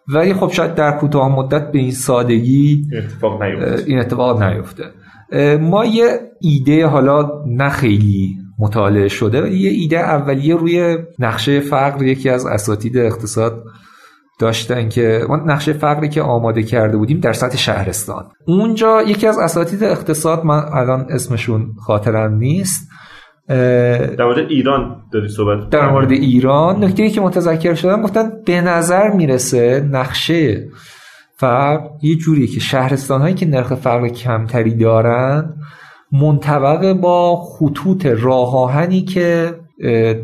ولی 0.07 0.33
خب 0.33 0.51
شاید 0.51 0.75
در 0.75 0.91
کوتاه 0.91 1.35
مدت 1.35 1.71
به 1.71 1.79
این 1.79 1.91
سادگی 1.91 2.87
اتفاق 2.97 3.43
نیفته. 3.43 3.83
این 3.87 3.99
اتفاق 3.99 4.43
نیفته. 4.43 4.83
ما 5.57 5.85
یه 5.85 6.19
ایده 6.41 6.87
حالا 6.87 7.31
نه 7.47 7.69
خیلی 7.69 8.35
مطالعه 8.59 9.07
شده 9.07 9.51
یه 9.51 9.69
ایده 9.69 9.99
اولیه 9.99 10.55
روی 10.55 10.97
نقشه 11.19 11.59
فقر 11.59 12.03
یکی 12.03 12.29
از 12.29 12.45
اساتید 12.45 12.97
اقتصاد 12.97 13.63
داشتن 14.43 14.89
که 14.89 15.25
ما 15.29 15.35
نقشه 15.35 15.73
فقری 15.73 16.09
که 16.09 16.21
آماده 16.21 16.63
کرده 16.63 16.97
بودیم 16.97 17.19
در 17.19 17.33
سطح 17.33 17.57
شهرستان. 17.57 18.23
اونجا 18.47 19.01
یکی 19.01 19.27
از 19.27 19.39
اساتید 19.39 19.83
اقتصاد 19.83 20.45
من 20.45 20.63
الان 20.71 21.05
اسمشون 21.09 21.73
خاطرم 21.85 22.33
نیست 22.33 22.89
در 23.47 24.25
مورد 24.25 24.37
ایران 24.49 24.95
داری 25.13 25.27
صحبت 25.27 25.69
در 25.69 25.91
مورد 25.91 26.11
ایران. 26.11 26.83
نکته 26.83 27.09
که 27.09 27.21
متذکر 27.21 27.73
شدم 27.73 28.01
گفتن 28.01 28.31
به 28.45 28.61
نظر 28.61 29.09
می‌رسه 29.09 29.89
نقشه 29.91 30.67
فقر 31.37 31.79
یه 32.01 32.15
جوریه 32.15 32.47
که 32.47 32.59
شهرستان 32.59 33.21
هایی 33.21 33.35
که 33.35 33.45
نرخ 33.45 33.73
فقر 33.73 34.07
کمتری 34.07 34.75
دارن 34.75 35.53
منطبق 36.11 36.93
با 36.93 37.35
خطوط 37.35 38.05
راه 38.05 38.55
آهنی 38.55 39.01
که 39.01 39.55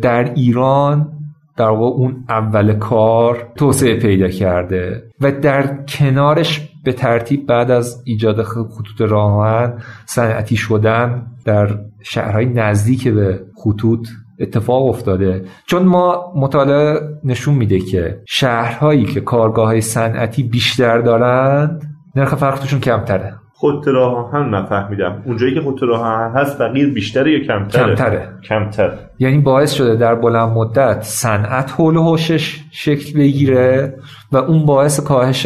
در 0.02 0.34
ایران 0.34 1.19
در 1.60 1.70
واقع 1.70 1.98
اون 1.98 2.24
اول 2.30 2.74
کار 2.74 3.48
توسعه 3.56 3.96
پیدا 3.96 4.28
کرده 4.28 5.04
و 5.22 5.32
در 5.32 5.84
کنارش 5.84 6.70
به 6.84 6.94
ترتیب 6.94 7.46
بعد 7.46 7.72
از 7.72 8.02
ایجاد 8.06 8.44
خطوط 8.44 9.02
راهن 9.12 9.74
صنعتی 10.06 10.56
شدن 10.56 11.28
در 11.46 11.80
شهرهای 12.02 12.46
نزدیک 12.46 13.08
به 13.08 13.42
خطوط 13.56 14.08
اتفاق 14.40 14.86
افتاده. 14.86 15.46
چون 15.66 15.84
ما 15.84 16.34
مطالعه 16.36 17.00
نشون 17.24 17.56
میده 17.56 17.80
که 17.80 18.22
شهرهایی 18.28 19.06
که 19.06 19.22
کارگاه 19.22 19.66
های 19.68 19.82
صنعتی 19.82 20.44
بیشتر 20.44 20.98
دارند 20.98 21.96
نرخ 22.16 22.36
فرق 22.36 22.80
کمتره. 22.80 23.39
خط 23.62 23.88
راه 23.88 24.32
هم 24.34 24.56
نفهمیدم. 24.56 25.24
اونجایی 25.26 25.54
که 25.54 25.62
خط 25.62 25.84
راه 25.84 26.32
هست 26.36 26.58
فقیر 26.58 26.94
بیشتره 26.94 27.32
یا 27.32 27.40
کمتره؟ 27.40 27.96
کمتره. 27.96 28.30
کمتر. 28.50 28.92
یعنی 29.20 29.38
باعث 29.38 29.72
شده 29.72 29.96
در 29.96 30.16
بلند 30.16 30.50
مدت 30.50 31.02
صنعت 31.02 31.72
حول 31.72 31.96
و 31.96 32.04
حوشش 32.04 32.60
شکل 32.72 33.20
بگیره 33.20 33.94
و 34.32 34.38
اون 34.38 34.66
باعث 34.66 35.00
کاهش 35.00 35.46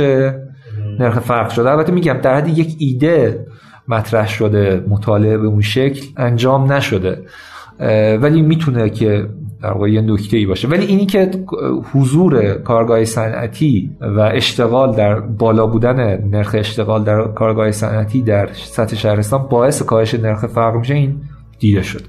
نرخ 1.00 1.20
فرق 1.20 1.50
شده. 1.50 1.72
البته 1.72 1.92
میگم 1.92 2.14
در 2.14 2.36
حد 2.36 2.58
یک 2.58 2.76
ایده 2.80 3.46
مطرح 3.88 4.28
شده 4.28 4.84
مطالعه 4.88 5.38
به 5.38 5.48
اون 5.48 5.62
شکل 5.62 6.06
انجام 6.18 6.72
نشده. 6.72 7.22
ولی 8.22 8.42
می‌تونه 8.42 8.90
که 8.90 9.28
در 9.64 9.72
واقع 9.72 9.92
یه 9.92 10.02
نکته 10.02 10.38
ای 10.38 10.46
باشه. 10.46 10.68
ولی 10.68 10.86
اینی 10.86 11.06
که 11.06 11.32
حضور 11.94 12.54
کارگاه 12.54 13.06
صنعتی 13.06 13.92
و 14.02 14.20
اشتغال 14.20 14.96
در 14.96 15.20
بالا 15.20 15.68
بودن 15.68 16.30
نرخ 16.32 16.56
اشتغال 16.60 17.04
در 17.04 17.24
کارگاه 17.24 17.72
صنعتی 17.72 18.22
در 18.22 18.50
سطح 18.54 18.96
شهرستان 18.96 19.48
باعث 19.52 19.82
کاهش 19.82 20.14
نرخ 20.14 20.46
فقر 20.46 20.78
میشه 20.78 20.94
این 20.94 21.16
دیده 21.60 21.82
شده. 21.82 22.04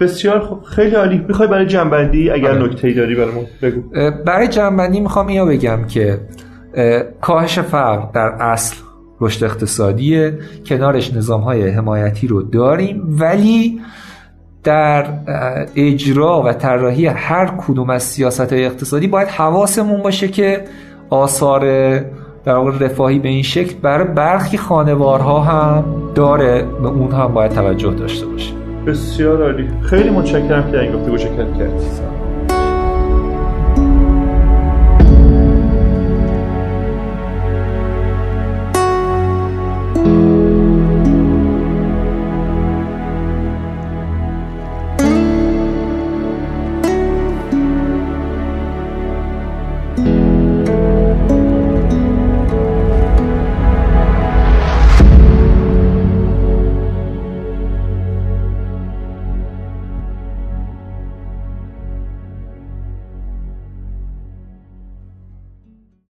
بسیار 0.00 0.40
خوب 0.40 0.62
خیلی 0.62 0.96
عالی. 0.96 1.24
می‌خوای 1.28 1.48
برای 1.48 1.66
جنبندی 1.66 2.30
اگر 2.30 2.50
آره. 2.50 2.62
نکته 2.62 2.88
ای 2.88 2.94
داری 2.94 3.14
برامون 3.14 3.44
بگو. 3.62 3.82
برای 4.26 4.48
جنبندی 4.48 5.00
می‌خوام 5.00 5.26
اینو 5.26 5.46
بگم 5.46 5.84
که 5.88 6.20
کاهش 7.20 7.58
فقر 7.58 8.12
در 8.14 8.28
اصل 8.40 8.76
رشد 9.20 9.44
اقتصادیه. 9.44 10.38
کنارش 10.66 11.14
نظام 11.14 11.40
های 11.40 11.68
حمایتی 11.68 12.26
رو 12.26 12.42
داریم 12.42 13.16
ولی 13.20 13.80
در 14.64 15.06
اجرا 15.76 16.42
و 16.42 16.52
طراحی 16.52 17.06
هر 17.06 17.46
کدوم 17.46 17.90
از 17.90 18.02
سیاست 18.02 18.52
های 18.52 18.66
اقتصادی 18.66 19.06
باید 19.06 19.28
حواسمون 19.28 20.02
باشه 20.02 20.28
که 20.28 20.64
آثار 21.10 21.60
در 22.44 22.54
واقع 22.54 22.78
رفاهی 22.78 23.18
به 23.18 23.28
این 23.28 23.42
شکل 23.42 23.74
برای 23.82 24.08
برخی 24.14 24.58
خانوارها 24.58 25.40
هم 25.40 25.84
داره 26.14 26.62
به 26.62 26.88
اون 26.88 27.12
هم 27.12 27.34
باید 27.34 27.52
توجه 27.52 27.90
داشته 27.90 28.26
باشه. 28.26 28.52
بسیار 28.86 29.42
عالی. 29.42 29.68
خیلی 29.82 30.10
متشکرم 30.10 30.70
که 30.70 30.80
این 30.80 30.92
گفتگو 30.92 31.18
شرکت 31.18 31.58
کردید 31.58 32.19